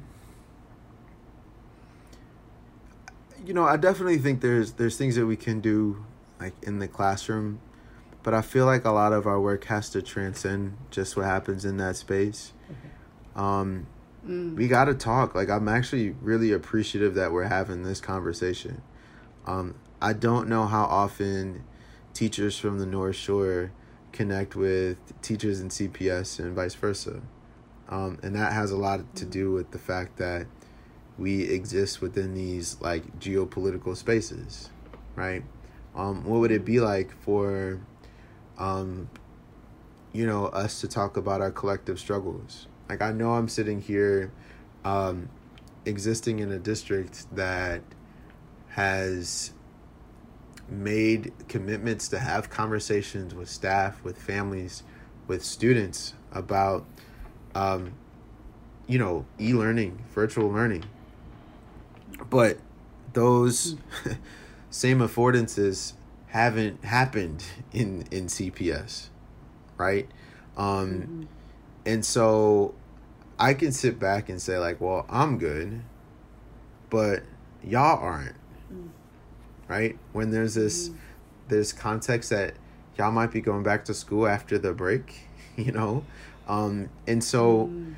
you 3.45 3.55
know, 3.55 3.65
I 3.65 3.77
definitely 3.77 4.19
think 4.19 4.41
there's 4.41 4.73
there's 4.73 4.97
things 4.97 5.17
that 5.17 5.27
we 5.27 5.37
can 5.37 5.61
do 5.61 6.05
like 6.41 6.55
in 6.63 6.79
the 6.79 6.89
classroom, 6.89 7.61
but 8.23 8.35
I 8.35 8.43
feel 8.43 8.67
like 8.67 8.85
a 8.85 8.91
lot 8.91 9.13
of 9.13 9.27
our 9.27 9.41
work 9.41 9.65
has 9.65 9.89
to 9.91 10.03
transcend 10.03 10.77
just 10.91 11.17
what 11.17 11.27
happens 11.27 11.65
in 11.65 11.77
that 11.79 11.97
space. 11.97 12.53
Um, 13.35 13.87
mm. 14.27 14.57
we 14.57 14.69
got 14.69 14.87
to 14.87 14.95
talk. 14.95 15.35
Like 15.35 15.49
I'm 15.49 15.69
actually 15.69 16.11
really 16.21 16.53
appreciative 16.53 17.15
that 17.15 17.33
we're 17.33 17.45
having 17.45 17.85
this 17.85 18.01
conversation. 18.01 18.83
Um, 19.47 19.77
I 20.03 20.13
don't 20.13 20.49
know 20.49 20.67
how 20.67 20.85
often 20.85 21.65
teachers 22.13 22.59
from 22.59 22.79
the 22.79 22.87
North 22.87 23.17
Shore 23.17 23.73
connect 24.13 24.57
with 24.57 24.99
teachers 25.23 25.61
in 25.61 25.69
CPS 25.69 26.39
and 26.39 26.55
vice 26.55 26.75
versa. 26.75 27.23
Um, 27.89 28.19
and 28.23 28.35
that 28.35 28.53
has 28.53 28.71
a 28.71 28.77
lot 28.77 29.15
to 29.17 29.25
do 29.25 29.53
with 29.53 29.71
the 29.71 29.79
fact 29.79 30.19
that 30.19 30.47
we 31.17 31.43
exist 31.43 32.01
within 32.01 32.35
these 32.35 32.77
like 32.81 33.19
geopolitical 33.19 33.97
spaces, 33.97 34.71
right? 35.17 35.43
Um, 35.95 36.25
what 36.25 36.41
would 36.41 36.53
it 36.53 36.65
be 36.65 36.81
like 36.81 37.11
for, 37.23 37.81
um, 38.59 39.09
you 40.13 40.27
know, 40.27 40.47
us 40.47 40.81
to 40.83 40.89
talk 40.89 41.17
about 41.17 41.41
our 41.41 41.51
collective 41.51 41.99
struggles? 41.99 42.67
Like 42.89 43.03
I 43.03 43.13
know 43.13 43.33
I'm 43.33 43.49
sitting 43.49 43.81
here, 43.81 44.33
um, 44.85 45.29
existing 45.85 46.39
in 46.39 46.53
a 46.53 46.59
district 46.59 47.35
that 47.35 47.83
has 48.71 49.53
made 50.69 51.33
commitments 51.49 52.09
to 52.09 52.19
have 52.19 52.51
conversations 52.51 53.35
with 53.35 53.49
staff, 53.49 54.05
with 54.05 54.21
families, 54.21 54.83
with 55.27 55.45
students 55.45 56.15
about 56.33 56.85
um, 57.55 57.93
you 58.87 58.99
know, 58.99 59.27
e 59.41 59.53
learning, 59.53 60.05
virtual 60.15 60.49
learning. 60.49 60.85
But 62.31 62.59
those 63.13 63.77
same 64.71 64.99
affordances 64.99 65.95
haven't 66.29 66.85
happened 66.85 67.45
in 67.73 68.05
in 68.11 68.27
CPS, 68.27 69.09
right? 69.77 70.09
Um, 70.57 70.91
mm-hmm. 70.91 71.23
And 71.87 72.05
so 72.05 72.75
I 73.39 73.55
can 73.55 73.73
sit 73.73 73.99
back 73.99 74.29
and 74.29 74.43
say 74.43 74.59
like, 74.59 74.81
well, 74.81 75.07
I'm 75.09 75.39
good, 75.39 75.81
but 76.91 77.23
y'all 77.63 77.99
aren't, 77.99 78.37
mm. 78.73 78.89
right? 79.69 79.97
When 80.13 80.31
there's 80.31 80.55
this, 80.55 80.89
mm-hmm. 80.89 80.99
there's 81.49 81.73
context 81.73 82.31
that 82.31 82.55
y'all 82.99 83.13
might 83.13 83.31
be 83.31 83.41
going 83.41 83.63
back 83.63 83.85
to 83.87 83.95
school 83.95 84.27
after 84.27 84.59
the 84.59 84.73
break, 84.73 85.21
you 85.57 85.71
know, 85.71 86.05
um, 86.49 86.89
and 87.07 87.23
so 87.23 87.67
mm. 87.67 87.95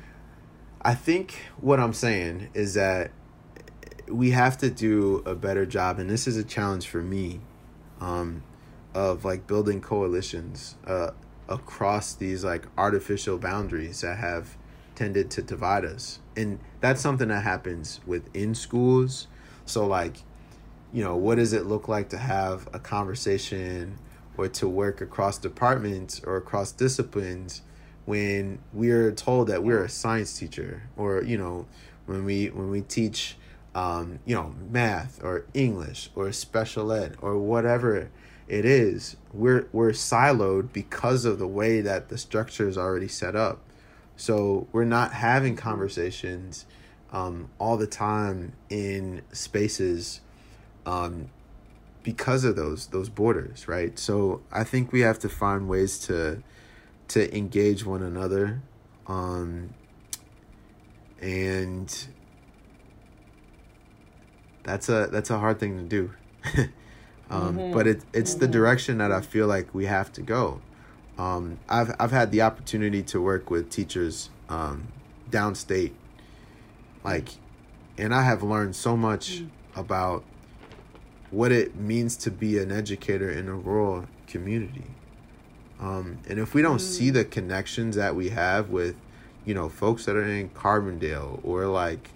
I 0.81 0.93
think 0.93 1.37
what 1.59 1.79
I'm 1.79 1.93
saying 1.93 2.49
is 2.53 2.73
that 2.73 3.11
we 4.07 4.31
have 4.31 4.57
to 4.57 4.69
do 4.69 5.23
a 5.25 5.35
better 5.35 5.65
job, 5.65 5.99
and 5.99 6.09
this 6.09 6.27
is 6.27 6.37
a 6.37 6.43
challenge 6.43 6.87
for 6.87 7.01
me, 7.01 7.39
um, 8.01 8.43
of 8.93 9.23
like 9.23 9.47
building 9.47 9.79
coalitions 9.79 10.75
uh, 10.85 11.11
across 11.47 12.13
these 12.13 12.43
like 12.43 12.65
artificial 12.77 13.37
boundaries 13.37 14.01
that 14.01 14.17
have 14.17 14.57
tended 14.95 15.31
to 15.31 15.41
divide 15.41 15.85
us. 15.85 16.19
And 16.35 16.59
that's 16.81 17.01
something 17.01 17.29
that 17.29 17.43
happens 17.43 18.01
within 18.05 18.53
schools. 18.53 19.27
So, 19.65 19.85
like, 19.85 20.17
you 20.91 21.03
know, 21.03 21.15
what 21.15 21.35
does 21.35 21.53
it 21.53 21.65
look 21.65 21.87
like 21.87 22.09
to 22.09 22.17
have 22.17 22.67
a 22.73 22.79
conversation 22.79 23.97
or 24.37 24.47
to 24.49 24.67
work 24.67 24.99
across 24.99 25.37
departments 25.37 26.21
or 26.25 26.35
across 26.35 26.71
disciplines 26.71 27.61
when 28.05 28.59
we're 28.73 29.11
told 29.11 29.47
that 29.47 29.63
we're 29.63 29.83
a 29.83 29.89
science 29.89 30.37
teacher 30.37 30.83
or 30.97 31.23
you 31.23 31.37
know 31.37 31.65
when 32.05 32.25
we 32.25 32.47
when 32.47 32.69
we 32.69 32.81
teach 32.81 33.37
um, 33.75 34.19
you 34.25 34.35
know 34.35 34.53
math 34.69 35.23
or 35.23 35.45
english 35.53 36.09
or 36.15 36.31
special 36.31 36.91
ed 36.91 37.15
or 37.21 37.37
whatever 37.37 38.09
it 38.47 38.65
is 38.65 39.15
we're 39.33 39.67
we're 39.71 39.91
siloed 39.91 40.73
because 40.73 41.25
of 41.25 41.39
the 41.39 41.47
way 41.47 41.81
that 41.81 42.09
the 42.09 42.17
structure 42.17 42.67
is 42.67 42.77
already 42.77 43.07
set 43.07 43.35
up. 43.35 43.61
So 44.17 44.67
we're 44.71 44.83
not 44.83 45.13
having 45.13 45.55
conversations 45.55 46.65
um, 47.11 47.49
all 47.59 47.77
the 47.77 47.87
time 47.87 48.53
in 48.69 49.21
spaces 49.31 50.21
um, 50.85 51.29
because 52.03 52.43
of 52.43 52.55
those 52.55 52.87
those 52.87 53.09
borders 53.09 53.67
right? 53.67 53.97
So 53.97 54.41
i 54.51 54.63
think 54.63 54.91
we 54.91 55.01
have 55.01 55.19
to 55.19 55.29
find 55.29 55.69
ways 55.69 55.97
to 56.07 56.43
to 57.13 57.37
engage 57.37 57.85
one 57.85 58.01
another 58.01 58.61
um, 59.07 59.73
and 61.21 62.07
that's 64.63 64.87
a 64.89 65.07
that's 65.11 65.29
a 65.29 65.37
hard 65.37 65.59
thing 65.59 65.77
to 65.77 65.83
do 65.83 66.11
um, 67.29 67.57
mm-hmm. 67.57 67.73
but 67.73 67.87
it, 67.87 68.01
it's 68.13 68.31
mm-hmm. 68.31 68.39
the 68.41 68.47
direction 68.47 68.97
that 68.97 69.11
i 69.11 69.19
feel 69.19 69.47
like 69.47 69.73
we 69.73 69.85
have 69.85 70.11
to 70.11 70.21
go 70.21 70.61
um, 71.17 71.59
I've, 71.69 71.93
I've 71.99 72.11
had 72.11 72.31
the 72.31 72.41
opportunity 72.41 73.03
to 73.03 73.21
work 73.21 73.51
with 73.51 73.69
teachers 73.69 74.29
um, 74.49 74.87
downstate 75.29 75.91
like 77.03 77.29
and 77.97 78.13
i 78.13 78.23
have 78.23 78.41
learned 78.41 78.75
so 78.75 78.95
much 78.95 79.41
mm. 79.41 79.49
about 79.75 80.23
what 81.29 81.51
it 81.51 81.75
means 81.75 82.15
to 82.17 82.31
be 82.31 82.57
an 82.57 82.71
educator 82.71 83.29
in 83.29 83.47
a 83.47 83.55
rural 83.55 84.05
community 84.27 84.85
um, 85.81 86.19
and 86.29 86.39
if 86.39 86.53
we 86.53 86.61
don't 86.61 86.77
mm. 86.77 86.81
see 86.81 87.09
the 87.09 87.25
connections 87.25 87.95
that 87.95 88.15
we 88.15 88.29
have 88.29 88.69
with, 88.69 88.95
you 89.45 89.53
know, 89.53 89.67
folks 89.67 90.05
that 90.05 90.15
are 90.15 90.23
in 90.23 90.49
Carbondale 90.49 91.39
or 91.43 91.65
like 91.65 92.11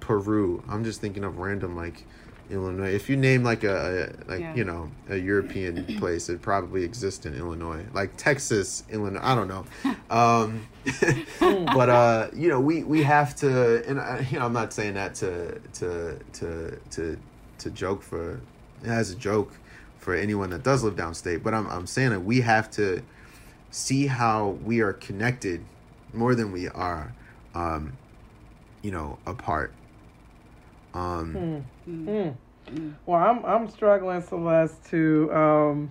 Peru, 0.00 0.62
I'm 0.68 0.82
just 0.84 1.00
thinking 1.00 1.22
of 1.22 1.38
random 1.38 1.76
like 1.76 2.04
Illinois. 2.50 2.92
If 2.92 3.08
you 3.08 3.16
name 3.16 3.44
like 3.44 3.62
a, 3.62 4.10
a 4.28 4.30
like 4.30 4.40
yeah. 4.40 4.54
you 4.54 4.64
know 4.64 4.90
a 5.08 5.16
European 5.16 5.84
place, 5.98 6.28
it 6.28 6.42
probably 6.42 6.82
exists 6.82 7.26
in 7.26 7.34
Illinois, 7.34 7.84
like 7.92 8.16
Texas, 8.16 8.82
Illinois. 8.90 9.20
I 9.22 9.34
don't 9.36 9.48
know, 9.48 9.64
um, 10.10 10.66
but 11.40 11.88
uh, 11.88 12.28
you 12.34 12.48
know 12.48 12.60
we 12.60 12.82
we 12.82 13.02
have 13.04 13.36
to, 13.36 13.88
and 13.88 14.00
I, 14.00 14.26
you 14.30 14.38
know 14.38 14.46
I'm 14.46 14.52
not 14.52 14.72
saying 14.72 14.94
that 14.94 15.14
to 15.16 15.60
to 15.74 16.18
to 16.34 16.78
to 16.90 17.18
to 17.58 17.70
joke 17.70 18.02
for 18.02 18.40
as 18.84 19.10
a 19.10 19.16
joke 19.16 19.52
for 20.06 20.14
anyone 20.14 20.50
that 20.50 20.62
does 20.62 20.84
live 20.84 20.94
downstate. 20.94 21.42
But 21.42 21.52
I'm 21.52 21.66
I'm 21.66 21.86
saying 21.86 22.10
that 22.10 22.20
we 22.20 22.40
have 22.42 22.70
to 22.72 23.02
see 23.72 24.06
how 24.06 24.50
we 24.64 24.80
are 24.80 24.92
connected 24.92 25.60
more 26.14 26.36
than 26.36 26.52
we 26.52 26.68
are, 26.68 27.12
um, 27.54 27.92
you 28.82 28.92
know, 28.92 29.18
apart. 29.26 29.72
Um. 30.94 31.64
Hmm. 31.84 32.28
Hmm. 32.70 32.90
Well, 33.04 33.20
I'm 33.20 33.44
I'm 33.44 33.68
struggling, 33.68 34.22
Celeste, 34.22 34.82
to 34.90 35.30
um, 35.34 35.90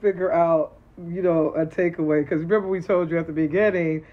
figure 0.00 0.32
out 0.32 0.72
you 0.98 1.22
know 1.22 1.50
a 1.54 1.64
takeaway 1.64 2.22
because 2.24 2.42
remember 2.42 2.66
we 2.68 2.80
told 2.80 3.10
you 3.10 3.18
at 3.18 3.28
the 3.28 3.32
beginning 3.32 4.04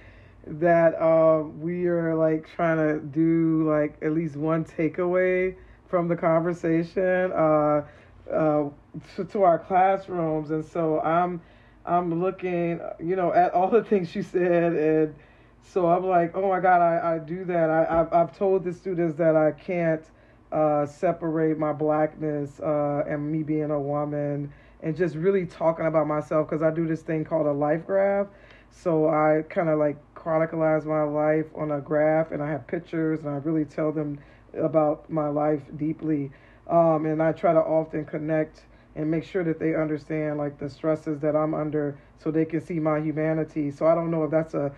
that 0.46 0.94
uh, 1.02 1.42
we 1.60 1.88
are 1.88 2.16
like 2.16 2.48
trying 2.56 2.78
to 2.78 3.00
do 3.00 3.68
like 3.68 3.98
at 4.04 4.14
least 4.14 4.36
one 4.36 4.64
takeaway 4.64 5.56
from 5.88 6.08
the 6.08 6.16
conversation 6.16 7.32
uh, 7.32 7.84
uh, 8.32 8.70
to, 9.16 9.26
to 9.26 9.44
our 9.44 9.60
classrooms, 9.60 10.52
and 10.52 10.64
so 10.66 11.00
I'm 11.02 11.42
I'm 11.86 12.22
looking, 12.22 12.80
you 13.00 13.16
know, 13.16 13.34
at 13.34 13.54
all 13.54 13.70
the 13.70 13.84
things 13.84 14.10
she 14.10 14.22
said, 14.22 14.74
and 14.74 15.16
so 15.62 15.88
I'm 15.88 16.06
like, 16.06 16.36
oh 16.36 16.50
my 16.50 16.60
God, 16.60 16.82
I, 16.82 17.16
I 17.16 17.20
do 17.20 17.46
that. 17.46 17.70
I 17.70 18.02
I've, 18.02 18.14
I've 18.14 18.38
told 18.38 18.64
the 18.64 18.74
students 18.74 19.16
that 19.18 19.36
I 19.36 19.52
can't 19.52 20.04
uh, 20.52 20.86
separate 20.86 21.58
my 21.58 21.74
blackness 21.74 22.60
uh, 22.60 23.04
and 23.08 23.32
me 23.32 23.44
being 23.44 23.72
a 23.72 23.80
woman, 23.80 24.52
and 24.82 24.96
just 24.96 25.16
really 25.16 25.46
talking 25.46 25.86
about 25.86 26.08
myself 26.08 26.50
because 26.50 26.64
I 26.64 26.72
do 26.72 26.88
this 26.88 27.02
thing 27.02 27.24
called 27.26 27.48
a 27.48 27.54
life 27.54 27.86
graph. 27.86 28.28
So 28.72 29.10
I 29.10 29.44
kind 29.50 29.70
of 29.70 29.80
like 29.80 29.98
chronicleize 30.16 30.86
my 30.86 31.04
life 31.04 31.46
on 31.56 31.72
a 31.72 31.82
graph, 31.82 32.32
and 32.32 32.42
I 32.42 32.50
have 32.50 32.68
pictures, 32.68 33.22
and 33.22 33.30
I 33.30 33.38
really 33.38 33.66
tell 33.66 33.92
them 33.92 34.20
about 34.58 35.10
my 35.10 35.28
life 35.28 35.62
deeply. 35.78 36.32
Um, 36.68 37.06
and 37.08 37.22
I 37.22 37.32
try 37.32 37.54
to 37.54 37.60
often 37.60 38.06
connect 38.06 38.62
and 39.00 39.10
make 39.10 39.24
sure 39.24 39.46
that 39.46 39.60
they 39.60 39.76
understand 39.76 40.38
like 40.38 40.58
the 40.60 40.70
stresses 40.70 41.22
that 41.22 41.34
I'm 41.34 41.54
under 41.54 41.98
so 42.18 42.32
they 42.32 42.44
can 42.44 42.60
see 42.60 42.80
my 42.80 43.00
humanity. 43.00 43.72
So 43.72 43.88
I 43.88 43.96
don't 43.96 44.12
know 44.12 44.26
if 44.26 44.32
that's 44.32 44.56
a, 44.56 44.74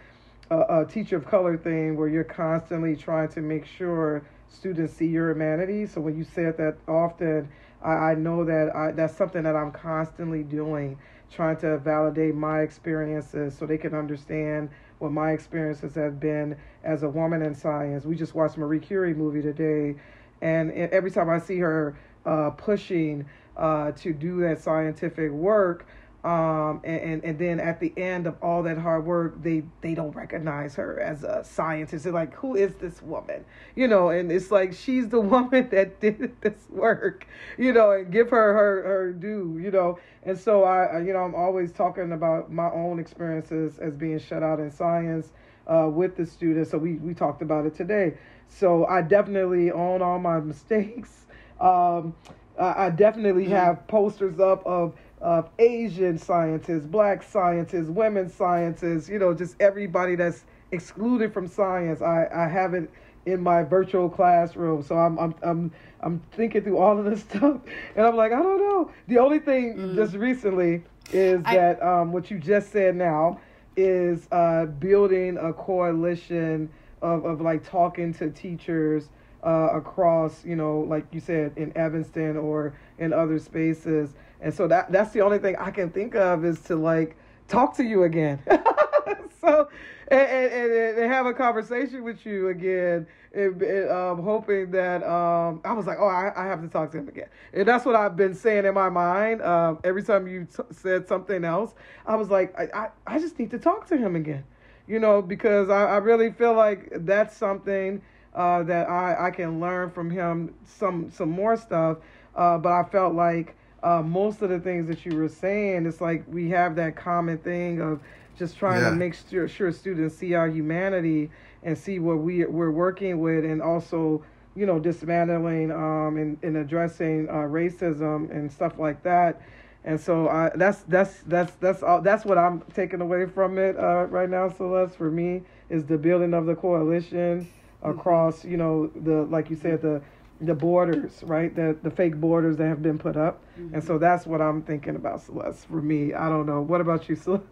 a, 0.52 0.82
a 0.82 0.86
teacher 0.86 1.18
of 1.18 1.26
color 1.26 1.58
thing 1.58 1.98
where 1.98 2.08
you're 2.08 2.24
constantly 2.24 2.96
trying 2.96 3.30
to 3.30 3.42
make 3.42 3.66
sure 3.66 4.24
students 4.48 4.94
see 4.94 5.08
your 5.08 5.32
humanity. 5.32 5.88
So 5.88 6.02
when 6.02 6.16
you 6.16 6.24
said 6.24 6.56
that 6.58 6.78
often, 6.88 7.50
I, 7.82 7.94
I 7.94 8.14
know 8.14 8.46
that 8.46 8.76
I, 8.76 8.92
that's 8.92 9.18
something 9.18 9.42
that 9.42 9.56
I'm 9.56 9.72
constantly 9.72 10.44
doing, 10.44 11.00
trying 11.32 11.58
to 11.58 11.80
validate 11.80 12.36
my 12.36 12.62
experiences 12.62 13.58
so 13.58 13.66
they 13.66 13.80
can 13.80 13.96
understand 13.96 14.70
what 15.00 15.12
my 15.12 15.32
experiences 15.32 15.96
have 15.96 16.20
been 16.20 16.56
as 16.84 17.02
a 17.02 17.10
woman 17.10 17.42
in 17.42 17.56
science. 17.56 18.06
We 18.06 18.16
just 18.16 18.36
watched 18.36 18.56
Marie 18.56 18.80
Curie 18.80 19.16
movie 19.16 19.42
today, 19.42 19.96
and 20.42 20.72
every 20.72 21.10
time 21.10 21.28
I 21.28 21.40
see 21.40 21.58
her 21.58 21.98
uh, 22.24 22.52
pushing 22.52 23.26
uh, 23.58 23.92
to 23.92 24.14
do 24.14 24.42
that 24.42 24.62
scientific 24.62 25.32
work, 25.32 25.86
um, 26.24 26.82
and, 26.84 27.02
and, 27.02 27.24
and 27.24 27.40
then 27.40 27.60
at 27.60 27.80
the 27.80 27.92
end 27.98 28.28
of 28.28 28.36
all 28.44 28.62
that 28.64 28.78
hard 28.78 29.06
work, 29.06 29.42
they 29.42 29.64
they 29.82 29.96
don't 29.96 30.12
recognize 30.12 30.76
her 30.76 31.00
as 31.00 31.24
a 31.24 31.44
scientist. 31.44 32.04
They're 32.04 32.14
like, 32.14 32.34
who 32.36 32.56
is 32.56 32.76
this 32.76 33.02
woman? 33.02 33.44
You 33.76 33.88
know, 33.88 34.10
and 34.10 34.32
it's 34.32 34.52
like 34.52 34.74
she's 34.74 35.10
the 35.10 35.20
woman 35.36 35.70
that 35.72 36.00
did 36.00 36.40
this 36.42 36.70
work, 36.70 37.26
you 37.58 37.74
know, 37.74 37.92
and 37.92 38.12
give 38.12 38.30
her 38.30 38.54
her 38.54 38.84
her 38.84 39.14
due, 39.14 39.60
you 39.60 39.72
know. 39.72 39.98
And 40.24 40.38
so 40.38 40.64
I, 40.64 41.00
you 41.00 41.12
know, 41.12 41.20
I'm 41.20 41.34
always 41.34 41.72
talking 41.72 42.12
about 42.12 42.52
my 42.52 42.70
own 42.70 43.00
experiences 43.00 43.80
as 43.80 43.96
being 43.96 44.20
shut 44.20 44.44
out 44.44 44.60
in 44.60 44.70
science 44.70 45.32
uh, 45.66 45.90
with 45.92 46.16
the 46.18 46.26
students. 46.28 46.70
So 46.70 46.78
we 46.78 46.94
we 46.98 47.16
talked 47.16 47.42
about 47.42 47.66
it 47.66 47.74
today. 47.74 48.18
So 48.48 48.86
I 48.86 49.02
definitely 49.02 49.72
own 49.72 50.04
all 50.04 50.20
my 50.20 50.40
mistakes. 50.52 51.26
Um, 51.60 52.16
I, 52.62 52.86
I 52.86 52.90
definitely 52.90 53.46
mm-hmm. 53.46 53.54
have 53.54 53.88
posters 53.88 54.40
up 54.40 54.66
of 54.66 54.96
of 55.20 55.50
Asian 55.60 56.18
scientists, 56.18 56.86
black 56.86 57.22
scientists, 57.22 57.88
women 57.88 58.28
scientists, 58.30 59.08
you 59.08 59.20
know, 59.20 59.34
just 59.34 59.56
everybody 59.60 60.16
that's 60.16 60.46
excluded 60.72 61.32
from 61.32 61.48
science. 61.48 62.02
I, 62.02 62.28
I 62.34 62.48
have 62.48 62.74
it 62.74 62.90
in 63.28 63.40
my 63.40 63.62
virtual 63.62 64.10
classroom. 64.10 64.82
So 64.82 64.96
I'm 64.96 65.18
I'm 65.20 65.36
I'm 65.42 65.72
I'm 66.02 66.22
thinking 66.32 66.64
through 66.64 66.78
all 66.78 66.98
of 66.98 67.06
this 67.06 67.22
stuff 67.30 67.62
and 67.96 68.06
I'm 68.06 68.16
like, 68.16 68.32
I 68.32 68.42
don't 68.42 68.60
know. 68.60 68.92
The 69.08 69.20
only 69.20 69.40
thing 69.40 69.76
mm. 69.78 69.96
just 69.96 70.16
recently 70.16 70.84
is 71.12 71.42
I, 71.46 71.56
that 71.56 71.84
um, 71.84 72.12
what 72.12 72.32
you 72.32 72.40
just 72.40 72.72
said 72.72 72.96
now 72.96 73.40
is 73.76 74.28
uh, 74.32 74.66
building 74.66 75.38
a 75.38 75.54
coalition 75.54 76.70
of, 77.02 77.26
of 77.26 77.42
like 77.42 77.68
talking 77.68 78.14
to 78.16 78.30
teachers 78.30 79.10
uh, 79.44 79.70
across, 79.74 80.46
you 80.46 80.56
know, 80.56 80.80
like 80.82 81.06
you 81.12 81.20
said, 81.20 81.54
in 81.56 81.76
Evanston 81.78 82.38
or 82.38 82.74
in 82.98 83.14
other 83.14 83.40
spaces 83.40 84.14
and 84.42 84.54
so 84.54 84.68
that 84.68 84.92
that's 84.92 85.12
the 85.12 85.22
only 85.22 85.38
thing 85.38 85.56
I 85.58 85.72
can 85.72 85.90
think 85.90 86.16
of 86.16 86.44
is 86.44 86.60
to 86.62 86.76
like 86.76 87.16
talk 87.48 87.76
to 87.78 87.84
you 87.84 88.04
again. 88.04 88.42
so 89.42 89.70
and, 90.08 90.20
and, 90.20 90.98
and, 90.98 91.12
have 91.12 91.26
a 91.26 91.34
conversation 91.34 92.04
with 92.04 92.26
you 92.26 92.50
again. 92.50 93.08
And, 93.34 93.62
and 93.62 93.90
um, 93.90 94.22
hoping 94.22 94.72
that 94.72 95.04
um, 95.04 95.62
I 95.64 95.72
was 95.72 95.88
like, 95.88 96.00
oh, 96.02 96.08
I, 96.08 96.34
I 96.36 96.48
have 96.48 96.62
to 96.62 96.68
talk 96.68 96.92
to 96.92 96.98
him 96.98 97.08
again. 97.08 97.30
And 97.54 97.66
that's 97.66 97.86
what 97.86 97.96
I've 97.96 98.18
been 98.18 98.34
saying 98.34 98.66
in 98.66 98.74
my 98.74 98.90
mind. 98.90 99.42
Um, 99.42 99.80
every 99.86 100.04
time 100.04 100.28
you 100.28 100.46
t- 100.46 100.64
said 100.72 101.08
something 101.08 101.46
else, 101.46 101.74
I 102.06 102.16
was 102.16 102.30
like, 102.30 102.54
I, 102.60 102.68
I, 102.78 102.90
I 103.08 103.20
just 103.20 103.40
need 103.40 103.52
to 103.52 103.60
talk 103.60 103.88
to 103.88 103.98
him 103.98 104.18
again. 104.18 104.44
You 104.86 105.00
know, 105.00 105.22
because 105.22 105.70
I, 105.70 105.86
I 105.86 105.98
really 105.98 106.32
feel 106.32 106.54
like 106.54 106.90
that's 106.92 107.38
something 107.38 108.02
uh, 108.36 108.64
that 108.64 108.90
I, 108.90 109.28
I 109.28 109.32
can 109.32 109.60
learn 109.60 109.92
from 109.92 110.10
him 110.10 110.54
some 110.66 111.12
some 111.12 111.30
more 111.30 111.58
stuff. 111.58 111.98
Uh, 112.36 112.58
but 112.58 112.72
I 112.72 112.84
felt 112.84 113.14
like 113.14 113.56
uh, 113.84 114.02
most 114.02 114.42
of 114.42 114.50
the 114.50 114.60
things 114.60 114.88
that 114.88 115.06
you 115.06 115.18
were 115.18 115.30
saying, 115.30 115.86
it's 115.86 116.02
like 116.02 116.24
we 116.28 116.50
have 116.50 116.76
that 116.76 116.96
common 116.96 117.38
thing 117.40 117.82
of 117.82 118.00
just 118.38 118.58
trying 118.58 118.82
yeah. 118.82 118.90
to 118.90 118.96
make 118.96 119.16
sure, 119.30 119.48
sure 119.48 119.72
students 119.72 120.16
see 120.16 120.34
our 120.34 120.48
humanity 120.48 121.30
and 121.64 121.78
see 121.78 122.00
what 122.00 122.20
we 122.20 122.46
we're 122.46 122.72
working 122.72 123.20
with, 123.20 123.44
and 123.44 123.62
also 123.62 124.24
you 124.56 124.66
know 124.66 124.80
dismantling 124.80 125.72
um, 125.72 126.18
and, 126.18 126.38
and 126.44 126.58
addressing 126.58 127.28
uh, 127.30 127.34
racism 127.34 128.32
and 128.32 128.52
stuff 128.52 128.80
like 128.80 129.04
that. 129.04 129.42
And 129.84 130.00
so 130.00 130.30
I, 130.30 130.52
that's 130.56 130.82
that's 130.84 131.20
that's 131.28 131.54
that's 131.56 131.84
all, 131.84 132.02
that's 132.02 132.24
what 132.24 132.38
I'm 132.38 132.62
taking 132.74 133.02
away 133.02 133.26
from 133.26 133.58
it 133.58 133.76
uh, 133.78 134.06
right 134.06 134.30
now, 134.30 134.48
Celeste. 134.50 134.96
For 134.96 135.10
me, 135.10 135.42
is 135.70 135.86
the 135.86 135.98
building 135.98 136.34
of 136.34 136.46
the 136.46 136.56
coalition. 136.56 137.50
Across, 137.84 138.46
you 138.46 138.58
know, 138.58 138.88
the 138.96 139.24
like 139.24 139.50
you 139.50 139.56
said, 139.56 139.82
the 139.82 140.02
the 140.42 140.56
borders, 140.56 141.24
right? 141.24 141.56
The 141.56 141.78
the 141.84 141.92
fake 141.92 142.16
borders 142.16 142.58
that 142.58 142.68
have 142.68 142.82
been 142.82 142.98
put 142.98 143.16
up. 143.16 143.44
Mm-hmm. 143.60 143.76
And 143.76 143.84
so 143.84 143.98
that's 143.98 144.26
what 144.26 144.42
I'm 144.42 144.62
thinking 144.62 144.96
about 144.96 145.22
Celeste 145.22 145.68
for 145.68 145.82
me. 145.82 146.14
I 146.14 146.30
don't 146.30 146.46
know. 146.46 146.62
What 146.62 146.82
about 146.82 147.10
you, 147.10 147.16
Celeste? 147.16 147.46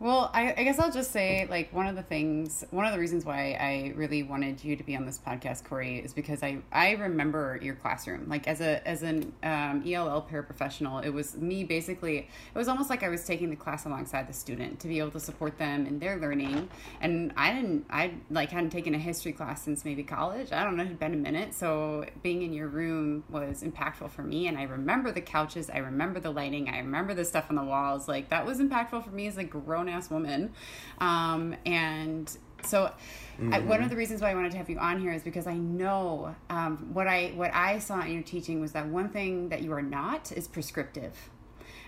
Well, 0.00 0.28
I, 0.34 0.52
I, 0.56 0.64
guess 0.64 0.80
I'll 0.80 0.90
just 0.90 1.12
say, 1.12 1.46
like, 1.48 1.72
one 1.72 1.86
of 1.86 1.94
the 1.94 2.02
things, 2.02 2.64
one 2.70 2.84
of 2.84 2.92
the 2.92 2.98
reasons 2.98 3.24
why 3.24 3.56
I 3.60 3.92
really 3.94 4.24
wanted 4.24 4.62
you 4.64 4.74
to 4.74 4.82
be 4.82 4.96
on 4.96 5.06
this 5.06 5.20
podcast, 5.24 5.64
Corey, 5.64 5.98
is 5.98 6.12
because 6.12 6.42
I, 6.42 6.58
I 6.72 6.92
remember 6.92 7.60
your 7.62 7.76
classroom. 7.76 8.28
Like, 8.28 8.48
as 8.48 8.60
a 8.60 8.86
as 8.86 9.04
an 9.04 9.32
um, 9.44 9.84
ELL 9.86 10.26
paraprofessional, 10.28 11.04
it 11.04 11.10
was 11.10 11.36
me 11.36 11.62
basically. 11.62 12.18
It 12.18 12.58
was 12.58 12.66
almost 12.66 12.90
like 12.90 13.04
I 13.04 13.08
was 13.08 13.24
taking 13.24 13.50
the 13.50 13.56
class 13.56 13.84
alongside 13.84 14.28
the 14.28 14.32
student 14.32 14.80
to 14.80 14.88
be 14.88 14.98
able 14.98 15.12
to 15.12 15.20
support 15.20 15.58
them 15.58 15.86
in 15.86 16.00
their 16.00 16.16
learning. 16.16 16.68
And 17.00 17.32
I 17.36 17.52
didn't, 17.52 17.86
I 17.88 18.14
like 18.30 18.50
hadn't 18.50 18.70
taken 18.70 18.96
a 18.96 18.98
history 18.98 19.32
class 19.32 19.62
since 19.62 19.84
maybe 19.84 20.02
college. 20.02 20.50
I 20.50 20.64
don't 20.64 20.76
know, 20.76 20.82
it 20.82 20.88
had 20.88 20.98
been 20.98 21.14
a 21.14 21.18
minute. 21.18 21.54
So 21.54 22.04
being 22.20 22.42
in 22.42 22.52
your 22.52 22.66
room 22.66 23.22
was 23.30 23.62
impactful 23.62 24.10
for 24.10 24.24
me. 24.24 24.48
And 24.48 24.58
I 24.58 24.64
remember 24.64 25.12
the 25.12 25.20
couches, 25.20 25.70
I 25.70 25.78
remember 25.78 26.18
the 26.18 26.32
lighting, 26.32 26.68
I 26.68 26.78
remember 26.78 27.14
the 27.14 27.24
stuff 27.24 27.46
on 27.48 27.54
the 27.54 27.64
walls. 27.64 28.08
Like 28.08 28.30
that 28.30 28.44
was 28.44 28.58
impactful 28.58 29.04
for 29.04 29.10
me 29.10 29.28
as 29.28 29.38
a 29.38 29.44
grown 29.44 29.83
ass 29.88 30.10
woman. 30.10 30.52
Um, 30.98 31.56
and 31.66 32.36
so 32.62 32.90
mm-hmm. 33.38 33.54
I, 33.54 33.58
one 33.60 33.82
of 33.82 33.90
the 33.90 33.96
reasons 33.96 34.22
why 34.22 34.30
I 34.30 34.34
wanted 34.34 34.52
to 34.52 34.58
have 34.58 34.70
you 34.70 34.78
on 34.78 35.00
here 35.00 35.12
is 35.12 35.22
because 35.22 35.46
I 35.46 35.54
know 35.54 36.34
um, 36.50 36.90
what 36.92 37.06
I 37.06 37.32
what 37.34 37.52
I 37.54 37.78
saw 37.78 38.00
in 38.00 38.12
your 38.12 38.22
teaching 38.22 38.60
was 38.60 38.72
that 38.72 38.86
one 38.86 39.08
thing 39.08 39.48
that 39.50 39.62
you 39.62 39.72
are 39.72 39.82
not 39.82 40.32
is 40.32 40.48
prescriptive. 40.48 41.30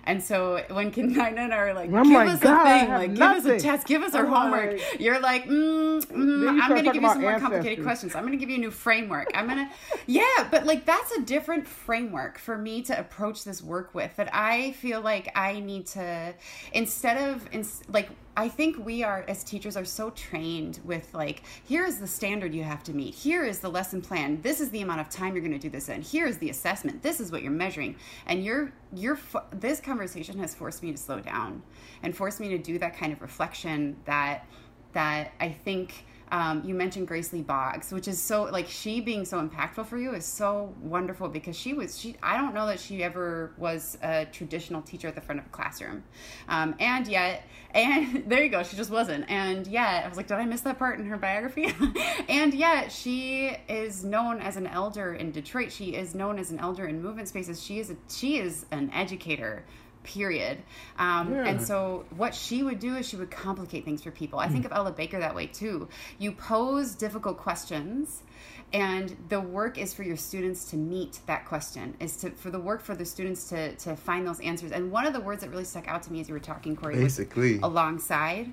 And 0.06 0.22
so 0.22 0.64
when 0.70 0.92
Kenina 0.92 1.36
and 1.36 1.52
I 1.52 1.56
are 1.56 1.74
like, 1.74 1.90
oh 1.92 2.04
give 2.04 2.28
us 2.28 2.40
God, 2.40 2.66
a 2.66 2.80
thing, 2.80 2.88
like 2.90 3.10
give 3.10 3.18
nothing. 3.18 3.52
us 3.52 3.62
a 3.62 3.64
test, 3.64 3.86
give 3.86 4.02
us 4.02 4.14
our 4.14 4.24
homework, 4.24 4.80
you're 5.00 5.20
like, 5.20 5.46
mm, 5.46 6.00
mm, 6.00 6.48
I'm 6.62 6.68
going 6.68 6.84
to 6.84 6.92
give 6.92 7.02
you 7.02 7.08
some 7.08 7.20
more 7.20 7.38
complicated 7.40 7.84
questions. 7.84 8.14
I'm 8.14 8.22
going 8.22 8.32
to 8.32 8.38
give 8.38 8.48
you 8.48 8.56
a 8.56 8.60
new 8.60 8.70
framework. 8.70 9.30
I'm 9.34 9.46
going 9.48 9.58
to, 9.68 9.74
yeah, 10.06 10.48
but 10.50 10.64
like 10.64 10.84
that's 10.86 11.10
a 11.12 11.22
different 11.22 11.66
framework 11.66 12.38
for 12.38 12.56
me 12.56 12.82
to 12.82 12.98
approach 12.98 13.44
this 13.44 13.62
work 13.62 13.94
with 13.94 14.14
that 14.16 14.30
I 14.32 14.72
feel 14.72 15.00
like 15.00 15.30
I 15.36 15.60
need 15.60 15.86
to, 15.88 16.34
instead 16.72 17.30
of, 17.30 17.48
in, 17.52 17.66
like, 17.88 18.08
I 18.38 18.50
think 18.50 18.84
we 18.84 19.02
are, 19.02 19.24
as 19.28 19.42
teachers, 19.42 19.78
are 19.78 19.84
so 19.84 20.10
trained 20.10 20.80
with 20.84 21.14
like, 21.14 21.42
here 21.64 21.86
is 21.86 21.98
the 21.98 22.06
standard 22.06 22.54
you 22.54 22.62
have 22.64 22.82
to 22.84 22.92
meet. 22.92 23.14
Here 23.14 23.44
is 23.44 23.60
the 23.60 23.70
lesson 23.70 24.02
plan. 24.02 24.42
This 24.42 24.60
is 24.60 24.68
the 24.70 24.82
amount 24.82 25.00
of 25.00 25.08
time 25.08 25.34
you're 25.34 25.42
going 25.42 25.52
to 25.52 25.58
do 25.58 25.70
this 25.70 25.88
in. 25.88 26.02
Here 26.02 26.26
is 26.26 26.36
the 26.36 26.50
assessment. 26.50 27.02
This 27.02 27.18
is 27.18 27.32
what 27.32 27.42
you're 27.42 27.50
measuring. 27.50 27.96
And 28.26 28.44
you're, 28.44 28.72
you're, 28.92 29.18
this 29.52 29.80
conversation 29.80 30.38
has 30.38 30.54
forced 30.54 30.82
me 30.82 30.92
to 30.92 30.98
slow 30.98 31.20
down 31.20 31.62
and 32.02 32.14
forced 32.14 32.38
me 32.38 32.48
to 32.50 32.58
do 32.58 32.78
that 32.78 32.94
kind 32.96 33.10
of 33.10 33.22
reflection 33.22 33.96
that, 34.04 34.46
that 34.92 35.32
I 35.40 35.48
think 35.48 36.04
um, 36.32 36.62
you 36.64 36.74
mentioned 36.74 37.06
Grace 37.06 37.32
Lee 37.32 37.42
Boggs, 37.42 37.92
which 37.92 38.08
is 38.08 38.20
so 38.20 38.44
like 38.44 38.68
she 38.68 39.00
being 39.00 39.24
so 39.24 39.40
impactful 39.40 39.86
for 39.86 39.96
you 39.96 40.12
is 40.14 40.24
so 40.24 40.74
wonderful 40.82 41.28
because 41.28 41.56
she 41.56 41.72
was 41.72 41.98
she 41.98 42.16
I 42.22 42.36
don't 42.36 42.54
know 42.54 42.66
that 42.66 42.80
she 42.80 43.02
ever 43.04 43.52
was 43.56 43.96
a 44.02 44.26
traditional 44.26 44.82
teacher 44.82 45.08
at 45.08 45.14
the 45.14 45.20
front 45.20 45.40
of 45.40 45.46
a 45.46 45.50
classroom, 45.50 46.02
um, 46.48 46.74
and 46.80 47.06
yet 47.06 47.44
and 47.72 48.24
there 48.28 48.42
you 48.42 48.48
go 48.48 48.62
she 48.62 48.76
just 48.76 48.90
wasn't 48.90 49.28
and 49.28 49.66
yet 49.66 50.04
I 50.04 50.08
was 50.08 50.16
like 50.16 50.26
did 50.26 50.38
I 50.38 50.44
miss 50.44 50.62
that 50.62 50.78
part 50.78 50.98
in 50.98 51.06
her 51.06 51.16
biography, 51.16 51.72
and 52.28 52.52
yet 52.52 52.90
she 52.90 53.56
is 53.68 54.04
known 54.04 54.40
as 54.40 54.56
an 54.56 54.66
elder 54.66 55.14
in 55.14 55.30
Detroit. 55.30 55.70
She 55.70 55.94
is 55.94 56.14
known 56.14 56.38
as 56.38 56.50
an 56.50 56.58
elder 56.58 56.86
in 56.86 57.02
movement 57.02 57.28
spaces. 57.28 57.62
She 57.62 57.78
is 57.78 57.90
a, 57.90 57.96
she 58.08 58.38
is 58.38 58.66
an 58.72 58.90
educator 58.92 59.64
period. 60.06 60.58
Um, 60.98 61.32
Yeah. 61.32 61.46
And 61.46 61.60
so 61.60 62.04
what 62.16 62.34
she 62.34 62.62
would 62.62 62.78
do 62.78 62.96
is 62.96 63.06
she 63.06 63.16
would 63.16 63.30
complicate 63.30 63.84
things 63.84 64.02
for 64.02 64.10
people. 64.10 64.38
I 64.38 64.48
think 64.48 64.64
of 64.64 64.72
Ella 64.72 64.92
Baker 64.92 65.18
that 65.18 65.34
way 65.34 65.46
too. 65.46 65.88
You 66.18 66.32
pose 66.32 66.94
difficult 66.94 67.36
questions 67.36 68.22
and 68.72 69.16
the 69.28 69.40
work 69.40 69.78
is 69.78 69.94
for 69.94 70.02
your 70.02 70.16
students 70.16 70.70
to 70.70 70.76
meet 70.76 71.20
that 71.26 71.44
question 71.46 71.94
is 72.00 72.16
to 72.16 72.30
for 72.30 72.50
the 72.50 72.58
work 72.58 72.82
for 72.82 72.94
the 72.96 73.04
students 73.04 73.48
to 73.48 73.74
to 73.76 73.94
find 73.94 74.26
those 74.26 74.40
answers 74.40 74.72
and 74.72 74.90
one 74.90 75.06
of 75.06 75.12
the 75.12 75.20
words 75.20 75.42
that 75.42 75.50
really 75.50 75.64
stuck 75.64 75.86
out 75.86 76.02
to 76.02 76.12
me 76.12 76.20
as 76.20 76.28
you 76.28 76.34
were 76.34 76.40
talking 76.40 76.74
corey 76.74 76.96
Basically. 76.96 77.60
alongside 77.62 78.52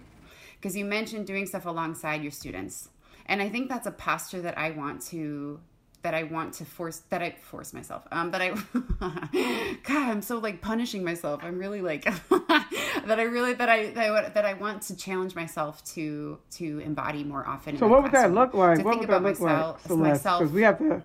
because 0.61 0.75
you 0.77 0.85
mentioned 0.85 1.25
doing 1.25 1.45
stuff 1.47 1.65
alongside 1.65 2.21
your 2.21 2.31
students 2.31 2.89
and 3.25 3.41
i 3.41 3.49
think 3.49 3.69
that's 3.69 3.87
a 3.87 3.91
posture 3.91 4.41
that 4.41 4.55
i 4.57 4.69
want 4.69 5.01
to 5.01 5.59
that 6.03 6.13
I 6.13 6.23
want 6.23 6.53
to 6.55 6.65
force 6.65 6.99
that 7.09 7.21
I 7.21 7.31
force 7.41 7.73
myself. 7.73 8.05
Um, 8.11 8.31
that 8.31 8.41
I 8.41 8.49
God, 9.83 10.09
I'm 10.09 10.21
so 10.21 10.37
like 10.37 10.61
punishing 10.61 11.03
myself. 11.03 11.41
I'm 11.43 11.57
really 11.57 11.81
like 11.81 12.03
that. 12.29 13.19
I 13.19 13.23
really 13.23 13.53
that 13.53 13.69
I 13.69 13.87
that 13.87 14.11
I, 14.11 14.29
that 14.29 14.45
I 14.45 14.53
want 14.53 14.83
to 14.83 14.95
challenge 14.95 15.33
myself 15.33 15.83
to 15.95 16.37
to 16.51 16.79
embody 16.79 17.23
more 17.23 17.47
often. 17.47 17.77
So 17.77 17.87
what 17.87 18.03
would 18.03 18.11
that 18.11 18.33
look 18.33 18.53
like? 18.53 18.79
To 18.79 18.83
What 18.83 18.91
think 18.91 19.01
would 19.01 19.09
that 19.09 19.17
about 19.17 19.29
look 19.29 19.39
myself, 19.39 19.89
like, 19.89 20.21
Because 20.39 20.51
we 20.51 20.61
have 20.63 20.77
to. 20.79 21.03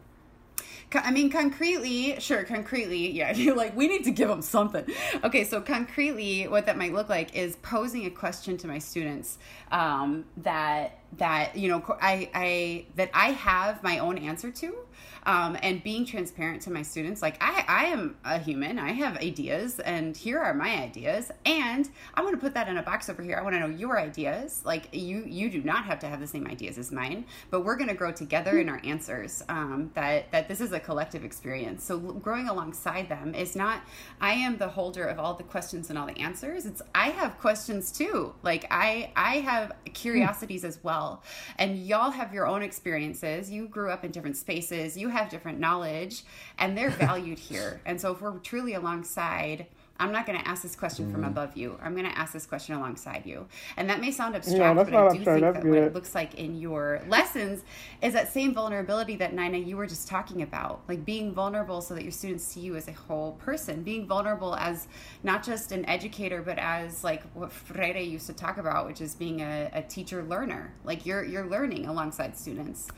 I 0.94 1.10
mean, 1.10 1.30
concretely, 1.30 2.18
sure, 2.18 2.44
concretely, 2.44 3.10
yeah. 3.10 3.32
You're 3.36 3.56
like, 3.56 3.76
we 3.76 3.88
need 3.88 4.04
to 4.04 4.10
give 4.10 4.28
them 4.28 4.42
something. 4.42 4.84
Okay, 5.22 5.44
so 5.44 5.60
concretely, 5.60 6.48
what 6.48 6.66
that 6.66 6.78
might 6.78 6.92
look 6.92 7.08
like 7.08 7.34
is 7.34 7.56
posing 7.56 8.06
a 8.06 8.10
question 8.10 8.56
to 8.58 8.66
my 8.66 8.78
students 8.78 9.38
um, 9.70 10.24
that 10.38 10.98
that 11.16 11.56
you 11.56 11.68
know, 11.68 11.82
I, 12.00 12.30
I 12.34 12.86
that 12.96 13.10
I 13.14 13.30
have 13.30 13.82
my 13.82 13.98
own 13.98 14.18
answer 14.18 14.50
to, 14.50 14.76
um, 15.24 15.56
and 15.62 15.82
being 15.82 16.04
transparent 16.04 16.62
to 16.62 16.70
my 16.70 16.82
students. 16.82 17.22
Like, 17.22 17.36
I, 17.40 17.64
I 17.68 17.84
am 17.86 18.16
a 18.24 18.38
human. 18.38 18.78
I 18.78 18.92
have 18.92 19.18
ideas, 19.18 19.80
and 19.80 20.16
here 20.16 20.38
are 20.38 20.54
my 20.54 20.82
ideas, 20.82 21.30
and 21.44 21.88
I 22.14 22.22
want 22.22 22.34
to 22.34 22.40
put 22.40 22.54
that 22.54 22.68
in 22.68 22.76
a 22.76 22.82
box 22.82 23.08
over 23.08 23.22
here. 23.22 23.36
I 23.36 23.42
want 23.42 23.54
to 23.54 23.60
know 23.60 23.68
your 23.68 23.98
ideas. 23.98 24.62
Like, 24.64 24.88
you 24.92 25.24
you 25.26 25.50
do 25.50 25.62
not 25.62 25.84
have 25.84 25.98
to 26.00 26.08
have 26.08 26.20
the 26.20 26.26
same 26.26 26.46
ideas 26.46 26.78
as 26.78 26.92
mine, 26.92 27.24
but 27.50 27.64
we're 27.64 27.76
going 27.76 27.88
to 27.88 27.94
grow 27.94 28.12
together 28.12 28.58
in 28.58 28.68
our 28.68 28.80
answers. 28.84 29.42
Um, 29.48 29.90
that 29.94 30.30
that 30.32 30.48
this 30.48 30.60
is 30.60 30.72
a 30.72 30.80
collective 30.80 31.24
experience. 31.24 31.84
So 31.84 31.98
growing 31.98 32.48
alongside 32.48 33.08
them 33.08 33.34
is 33.34 33.56
not. 33.56 33.82
I 34.20 34.32
am 34.32 34.58
the 34.58 34.68
holder 34.68 35.04
of 35.04 35.18
all 35.18 35.34
the 35.34 35.44
questions 35.44 35.90
and 35.90 35.98
all 35.98 36.06
the 36.06 36.18
answers. 36.18 36.66
It's 36.66 36.82
I 36.94 37.10
have 37.10 37.38
questions 37.38 37.92
too. 37.92 38.34
Like 38.42 38.66
I 38.70 39.12
I 39.16 39.36
have 39.38 39.72
curiosities 39.92 40.64
as 40.64 40.82
well, 40.82 41.22
and 41.58 41.78
y'all 41.78 42.10
have 42.10 42.32
your 42.32 42.46
own 42.46 42.62
experiences. 42.62 43.50
You 43.50 43.68
grew 43.68 43.90
up 43.90 44.04
in 44.04 44.10
different 44.10 44.36
spaces. 44.36 44.96
You 44.96 45.07
have 45.10 45.30
different 45.30 45.58
knowledge, 45.58 46.24
and 46.58 46.76
they're 46.76 46.90
valued 46.90 47.38
here. 47.38 47.80
And 47.86 48.00
so 48.00 48.12
if 48.12 48.20
we're 48.20 48.38
truly 48.38 48.74
alongside. 48.74 49.66
I'm 50.00 50.12
not 50.12 50.26
going 50.26 50.38
to 50.38 50.46
ask 50.46 50.62
this 50.62 50.76
question 50.76 51.10
from 51.12 51.24
above 51.24 51.56
you. 51.56 51.76
I'm 51.82 51.94
going 51.94 52.08
to 52.08 52.16
ask 52.16 52.32
this 52.32 52.46
question 52.46 52.76
alongside 52.76 53.26
you. 53.26 53.46
And 53.76 53.90
that 53.90 54.00
may 54.00 54.12
sound 54.12 54.36
abstract, 54.36 54.76
but 54.76 54.94
I 54.94 55.08
do 55.08 55.24
think 55.24 55.40
That's 55.40 55.54
that 55.56 55.64
what 55.64 55.78
it 55.78 55.94
looks 55.94 56.14
like 56.14 56.34
in 56.34 56.56
your 56.56 57.02
lessons 57.08 57.64
is 58.00 58.12
that 58.12 58.32
same 58.32 58.54
vulnerability 58.54 59.16
that 59.16 59.34
Nina 59.34 59.58
you 59.58 59.76
were 59.76 59.86
just 59.86 60.06
talking 60.06 60.42
about, 60.42 60.82
like 60.88 61.04
being 61.04 61.32
vulnerable 61.32 61.80
so 61.80 61.94
that 61.94 62.02
your 62.02 62.12
students 62.12 62.44
see 62.44 62.60
you 62.60 62.76
as 62.76 62.86
a 62.86 62.92
whole 62.92 63.32
person, 63.32 63.82
being 63.82 64.06
vulnerable 64.06 64.54
as 64.54 64.86
not 65.24 65.42
just 65.42 65.72
an 65.72 65.84
educator, 65.86 66.42
but 66.42 66.58
as 66.58 67.02
like 67.02 67.22
what 67.34 67.50
Freire 67.50 67.98
used 67.98 68.26
to 68.28 68.32
talk 68.32 68.58
about, 68.58 68.86
which 68.86 69.00
is 69.00 69.14
being 69.14 69.40
a, 69.40 69.68
a 69.72 69.82
teacher 69.82 70.22
learner. 70.22 70.72
Like 70.84 71.06
you're 71.06 71.24
you're 71.24 71.46
learning 71.46 71.86
alongside 71.86 72.36
students. 72.36 72.88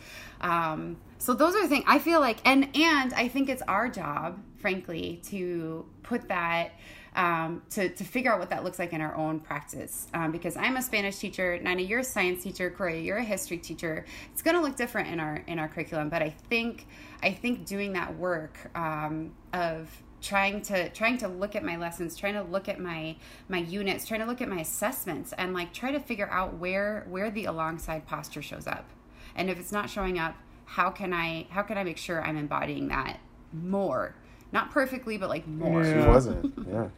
Um, 0.41 0.99
so 1.19 1.35
those 1.35 1.55
are 1.55 1.63
the 1.63 1.69
things 1.69 1.85
I 1.87 1.99
feel 1.99 2.21
like, 2.21 2.39
and 2.45 2.69
and 2.77 3.13
I 3.15 3.29
think 3.29 3.49
it's 3.49 3.63
our 3.63 3.89
job, 3.89 4.39
frankly, 4.61 5.21
to 5.31 5.87
put 6.03 6.29
that 6.29 6.73
um, 7.17 7.63
to, 7.71 7.89
to 7.89 8.05
figure 8.05 8.33
out 8.33 8.39
what 8.39 8.51
that 8.51 8.63
looks 8.63 8.79
like 8.79 8.93
in 8.93 9.01
our 9.01 9.15
own 9.17 9.41
practice. 9.41 10.07
Um, 10.15 10.31
because 10.31 10.57
I'm 10.57 10.77
a 10.77 10.83
Spanish 10.83 11.17
teacher, 11.17 11.59
Nina, 11.59 11.83
you're 11.83 12.01
a 12.01 12.05
science 12.05 12.45
teacher, 12.45 12.71
Corey, 12.71 13.03
you're 13.03 13.19
a 13.19 13.25
history 13.25 13.59
teacher. 13.59 14.05
It's 14.33 14.43
going 14.43 14.57
to 14.57 14.63
look 14.63 14.77
different 14.77 15.09
in 15.09 15.19
our 15.21 15.43
in 15.47 15.59
our 15.59 15.69
curriculum, 15.69 16.09
but 16.09 16.23
I 16.23 16.31
think 16.31 16.87
I 17.23 17.33
think 17.33 17.67
doing 17.67 17.95
that 17.95 18.17
work 18.17 18.59
um, 18.77 19.33
of 19.53 19.91
trying 20.21 20.61
to 20.61 20.89
trying 20.91 21.17
to 21.19 21.29
look 21.29 21.57
at 21.57 21.65
my 21.65 21.77
lessons 21.77 22.15
trying 22.15 22.35
to 22.35 22.43
look 22.43 22.69
at 22.69 22.79
my 22.79 23.17
my 23.49 23.57
units 23.57 24.07
trying 24.07 24.21
to 24.21 24.27
look 24.27 24.43
at 24.43 24.49
my 24.49 24.61
assessments 24.61 25.33
and 25.39 25.55
like 25.55 25.73
try 25.73 25.91
to 25.91 25.99
figure 25.99 26.29
out 26.31 26.59
where 26.59 27.07
where 27.09 27.31
the 27.31 27.47
alongside 27.47 28.07
posture 28.07 28.43
shows 28.43 28.67
up 28.67 28.85
and 29.35 29.49
if 29.49 29.59
it's 29.59 29.73
not 29.73 29.89
showing 29.89 30.19
up 30.19 30.37
how 30.67 30.91
can 30.91 31.15
i 31.15 31.47
how 31.49 31.63
can 31.63 31.79
i 31.79 31.83
make 31.83 31.97
sure 31.97 32.23
i'm 32.23 32.37
embodying 32.37 32.89
that 32.89 33.19
more 33.53 34.15
not 34.53 34.71
perfectly 34.71 35.17
but 35.19 35.29
like 35.29 35.47
more 35.47 35.83
Yeah. 35.83 36.03
She 36.03 36.09
wasn't. 36.09 36.69
Yeah. 36.71 36.89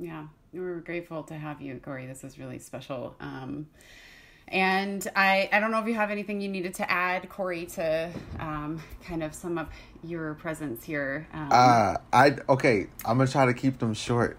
Yeah, 0.00 0.26
we're 0.52 0.78
grateful 0.78 1.24
to 1.24 1.34
have 1.34 1.60
you, 1.60 1.80
Corey. 1.84 2.06
This 2.06 2.22
is 2.22 2.38
really 2.38 2.60
special. 2.60 3.16
Um, 3.18 3.66
and 4.46 5.06
I, 5.16 5.48
I 5.52 5.58
don't 5.60 5.70
know 5.72 5.80
if 5.80 5.88
you 5.88 5.94
have 5.94 6.10
anything 6.10 6.40
you 6.40 6.48
needed 6.48 6.74
to 6.74 6.90
add, 6.90 7.28
Corey, 7.28 7.66
to 7.66 8.10
um, 8.38 8.80
kind 9.04 9.22
of 9.22 9.34
sum 9.34 9.58
up 9.58 9.72
your 10.04 10.34
presence 10.34 10.84
here. 10.84 11.26
Um, 11.32 11.48
Uh, 11.50 11.94
I 12.12 12.36
okay. 12.48 12.86
I'm 13.04 13.18
gonna 13.18 13.28
try 13.28 13.44
to 13.46 13.52
keep 13.54 13.78
them 13.78 13.92
short. 13.92 14.38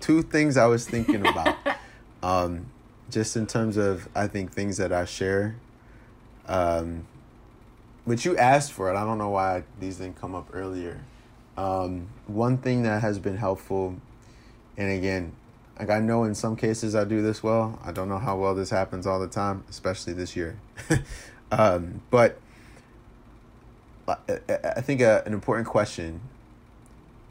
Two 0.00 0.22
things 0.22 0.56
I 0.56 0.66
was 0.66 0.86
thinking 0.86 1.26
about, 1.26 1.56
um, 2.22 2.66
just 3.10 3.36
in 3.36 3.46
terms 3.46 3.76
of 3.76 4.08
I 4.14 4.28
think 4.28 4.52
things 4.52 4.76
that 4.76 4.92
I 4.92 5.04
share, 5.06 5.56
um, 6.46 7.06
which 8.08 8.24
you 8.24 8.34
asked 8.38 8.72
for 8.72 8.90
it. 8.90 8.96
I 8.96 9.04
don't 9.04 9.18
know 9.18 9.28
why 9.28 9.64
these 9.78 9.98
didn't 9.98 10.18
come 10.18 10.34
up 10.34 10.48
earlier. 10.54 11.00
Um, 11.58 12.08
one 12.26 12.56
thing 12.56 12.82
that 12.84 13.02
has 13.02 13.18
been 13.18 13.36
helpful, 13.36 13.96
and 14.78 14.90
again, 14.90 15.32
like 15.78 15.90
I 15.90 16.00
know 16.00 16.24
in 16.24 16.34
some 16.34 16.56
cases 16.56 16.94
I 16.94 17.04
do 17.04 17.20
this 17.20 17.42
well. 17.42 17.78
I 17.84 17.92
don't 17.92 18.08
know 18.08 18.18
how 18.18 18.38
well 18.38 18.54
this 18.54 18.70
happens 18.70 19.06
all 19.06 19.20
the 19.20 19.28
time, 19.28 19.62
especially 19.68 20.14
this 20.14 20.34
year. 20.34 20.58
um, 21.52 22.00
but 22.10 22.40
I 24.08 24.16
I- 24.48 24.72
I 24.76 24.80
think 24.80 25.02
a, 25.02 25.22
an 25.26 25.34
important 25.34 25.68
question 25.68 26.22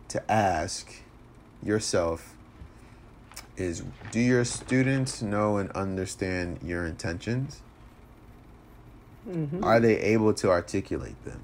to 0.09 0.31
ask 0.31 0.93
yourself 1.63 2.35
is 3.57 3.81
do 4.11 4.19
your 4.19 4.45
students 4.45 5.23
know 5.23 5.57
and 5.57 5.71
understand 5.71 6.59
your 6.63 6.85
intentions? 6.85 7.63
Mhm. 9.27 9.63
Are 9.63 9.79
they 9.79 9.97
able 9.99 10.33
to 10.35 10.49
articulate 10.49 11.21
them? 11.25 11.41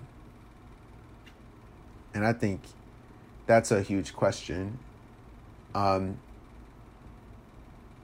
And 2.14 2.26
I 2.26 2.34
think 2.34 2.61
that's 3.45 3.72
a 3.72 3.81
huge 3.81 4.14
question. 4.14 4.80
Um, 5.76 6.19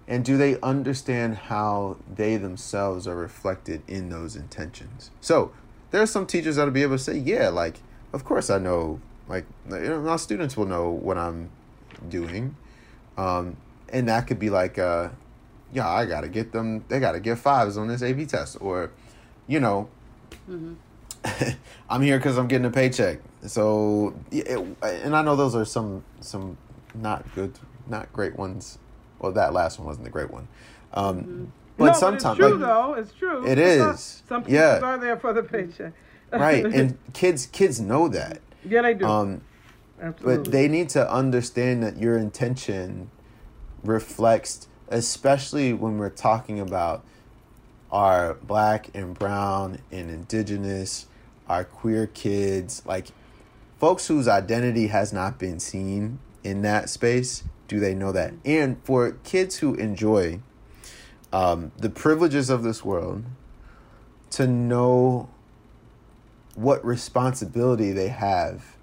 and 0.07 0.25
do 0.25 0.37
they 0.37 0.59
understand 0.61 1.35
how 1.35 1.97
they 2.13 2.35
themselves 2.35 3.07
are 3.07 3.15
reflected 3.15 3.83
in 3.87 4.09
those 4.09 4.35
intentions? 4.35 5.11
So 5.21 5.51
there 5.91 6.01
are 6.01 6.07
some 6.07 6.25
teachers 6.25 6.55
that'll 6.55 6.73
be 6.73 6.81
able 6.81 6.97
to 6.97 7.03
say, 7.03 7.17
yeah, 7.17 7.49
like, 7.49 7.79
of 8.11 8.25
course 8.25 8.49
I 8.49 8.57
know, 8.57 8.99
like, 9.27 9.45
you 9.69 9.79
know, 9.79 10.01
my 10.01 10.15
students 10.15 10.57
will 10.57 10.65
know 10.65 10.89
what 10.89 11.17
I'm 11.17 11.51
doing. 12.09 12.55
Um, 13.17 13.57
and 13.89 14.09
that 14.09 14.25
could 14.25 14.39
be 14.39 14.49
like, 14.49 14.79
uh, 14.79 15.09
yeah, 15.71 15.87
I 15.87 16.05
got 16.05 16.21
to 16.21 16.27
get 16.27 16.51
them, 16.51 16.83
they 16.87 16.99
got 16.99 17.11
to 17.11 17.19
get 17.19 17.37
fives 17.37 17.77
on 17.77 17.87
this 17.87 18.01
AP 18.01 18.27
test. 18.27 18.57
Or, 18.59 18.89
you 19.49 19.59
know, 19.59 19.89
I'm 21.89 22.01
here 22.01 22.17
because 22.17 22.37
I'm 22.37 22.47
getting 22.47 22.65
a 22.65 22.71
paycheck. 22.71 23.19
So, 23.45 24.13
it, 24.31 24.47
and 24.83 25.15
I 25.15 25.21
know 25.21 25.35
those 25.35 25.55
are 25.55 25.65
some 25.65 26.03
some 26.21 26.57
not 26.93 27.25
good, 27.35 27.57
not 27.87 28.11
great 28.13 28.37
ones. 28.37 28.77
Well, 29.19 29.31
that 29.33 29.51
last 29.53 29.79
one 29.79 29.87
wasn't 29.87 30.05
the 30.05 30.11
great 30.11 30.31
one. 30.31 30.47
Um, 30.93 31.51
But 31.77 31.85
no, 31.87 31.93
sometimes, 31.93 32.37
it's 32.39 32.47
true 32.47 32.57
like, 32.57 32.59
though. 32.59 32.93
It's 32.93 33.13
true. 33.13 33.45
It's 33.45 33.79
not- 33.79 33.99
Some 33.99 34.41
people 34.43 34.53
Yeah. 34.53 34.79
are 34.81 34.97
there 34.97 35.17
for 35.17 35.33
the 35.33 35.43
paycheck. 35.43 35.93
right, 36.31 36.65
and 36.65 36.97
kids 37.13 37.47
kids 37.47 37.81
know 37.81 38.07
that. 38.09 38.39
yeah, 38.63 38.81
they 38.83 38.93
do. 38.93 39.05
Um, 39.05 39.41
Absolutely. 40.01 40.43
but 40.43 40.51
they 40.51 40.67
need 40.67 40.89
to 40.89 41.11
understand 41.11 41.83
that 41.83 41.97
your 41.97 42.17
intention 42.17 43.09
reflects 43.83 44.67
especially 44.91 45.71
when 45.73 45.97
we're 45.97 46.09
talking 46.09 46.59
about 46.59 47.03
our 47.91 48.35
black 48.35 48.89
and 48.93 49.17
brown 49.17 49.79
and 49.91 50.09
indigenous 50.09 51.07
our 51.47 51.63
queer 51.63 52.07
kids 52.07 52.83
like 52.85 53.07
folks 53.79 54.07
whose 54.07 54.27
identity 54.27 54.87
has 54.87 55.11
not 55.11 55.39
been 55.39 55.59
seen 55.59 56.19
in 56.43 56.61
that 56.61 56.89
space 56.89 57.43
do 57.67 57.79
they 57.79 57.95
know 57.95 58.11
that 58.11 58.33
and 58.45 58.77
for 58.83 59.11
kids 59.23 59.57
who 59.57 59.73
enjoy 59.75 60.39
um, 61.31 61.71
the 61.77 61.89
privileges 61.89 62.49
of 62.49 62.63
this 62.63 62.83
world 62.83 63.23
to 64.31 64.47
know 64.47 65.29
what 66.55 66.83
responsibility 66.85 67.91
they 67.91 68.09
have 68.09 68.75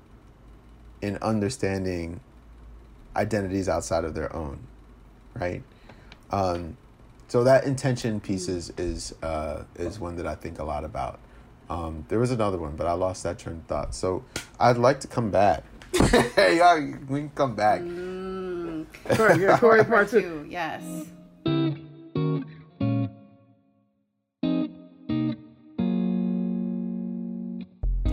in 1.02 1.16
understanding 1.18 2.20
identities 3.14 3.68
outside 3.68 4.04
of 4.04 4.14
their 4.14 4.34
own, 4.34 4.58
right? 5.34 5.62
Um, 6.30 6.76
so 7.28 7.44
that 7.44 7.64
intention 7.64 8.20
piece 8.20 8.48
is 8.48 8.72
is 8.78 9.14
uh, 9.22 9.64
is 9.76 9.98
one 9.98 10.16
that 10.16 10.26
I 10.26 10.34
think 10.34 10.58
a 10.58 10.64
lot 10.64 10.84
about. 10.84 11.20
Um, 11.68 12.04
there 12.08 12.20
was 12.20 12.30
another 12.30 12.58
one, 12.58 12.76
but 12.76 12.86
I 12.86 12.92
lost 12.92 13.24
that 13.24 13.38
train 13.38 13.56
of 13.56 13.64
thought. 13.64 13.94
So 13.94 14.24
I'd 14.60 14.78
like 14.78 15.00
to 15.00 15.08
come 15.08 15.30
back 15.32 15.64
hey, 15.98 16.58
y'all, 16.58 16.80
we 17.08 17.20
can 17.20 17.30
come 17.30 17.54
back. 17.54 17.80
Mm. 17.80 18.86
Corey, 19.16 19.42
yeah, 19.42 19.58
Corey 19.58 19.84
part 19.84 20.10
Part 20.10 20.10
two. 20.10 20.20
two, 20.20 20.46
yes. 20.50 20.82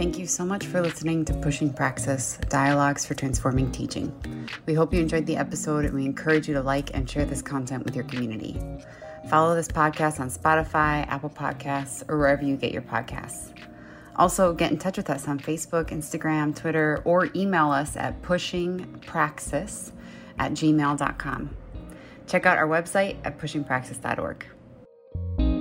Thank 0.03 0.19
you 0.19 0.27
so 0.27 0.43
much 0.43 0.65
for 0.65 0.81
listening 0.81 1.23
to 1.23 1.33
Pushing 1.35 1.71
Praxis 1.71 2.37
Dialogues 2.49 3.05
for 3.05 3.13
Transforming 3.13 3.71
Teaching. 3.71 4.13
We 4.65 4.73
hope 4.73 4.93
you 4.93 4.99
enjoyed 4.99 5.25
the 5.25 5.37
episode 5.37 5.85
and 5.85 5.93
we 5.93 6.03
encourage 6.03 6.45
you 6.45 6.53
to 6.55 6.61
like 6.61 6.93
and 6.93 7.09
share 7.09 7.23
this 7.23 7.41
content 7.41 7.85
with 7.85 7.95
your 7.95 8.03
community. 8.03 8.59
Follow 9.29 9.55
this 9.55 9.69
podcast 9.69 10.19
on 10.19 10.29
Spotify, 10.29 11.07
Apple 11.07 11.29
Podcasts, 11.29 12.03
or 12.09 12.17
wherever 12.17 12.43
you 12.43 12.57
get 12.57 12.73
your 12.73 12.81
podcasts. 12.81 13.57
Also, 14.17 14.53
get 14.53 14.73
in 14.73 14.77
touch 14.77 14.97
with 14.97 15.09
us 15.09 15.29
on 15.29 15.39
Facebook, 15.39 15.91
Instagram, 15.91 16.53
Twitter, 16.53 17.01
or 17.05 17.29
email 17.33 17.71
us 17.71 17.95
at 17.95 18.21
pushingpraxis 18.23 19.93
at 20.37 20.51
gmail.com. 20.51 21.57
Check 22.27 22.45
out 22.45 22.57
our 22.57 22.67
website 22.67 23.15
at 23.23 23.39
pushingpraxis.org. 23.39 25.52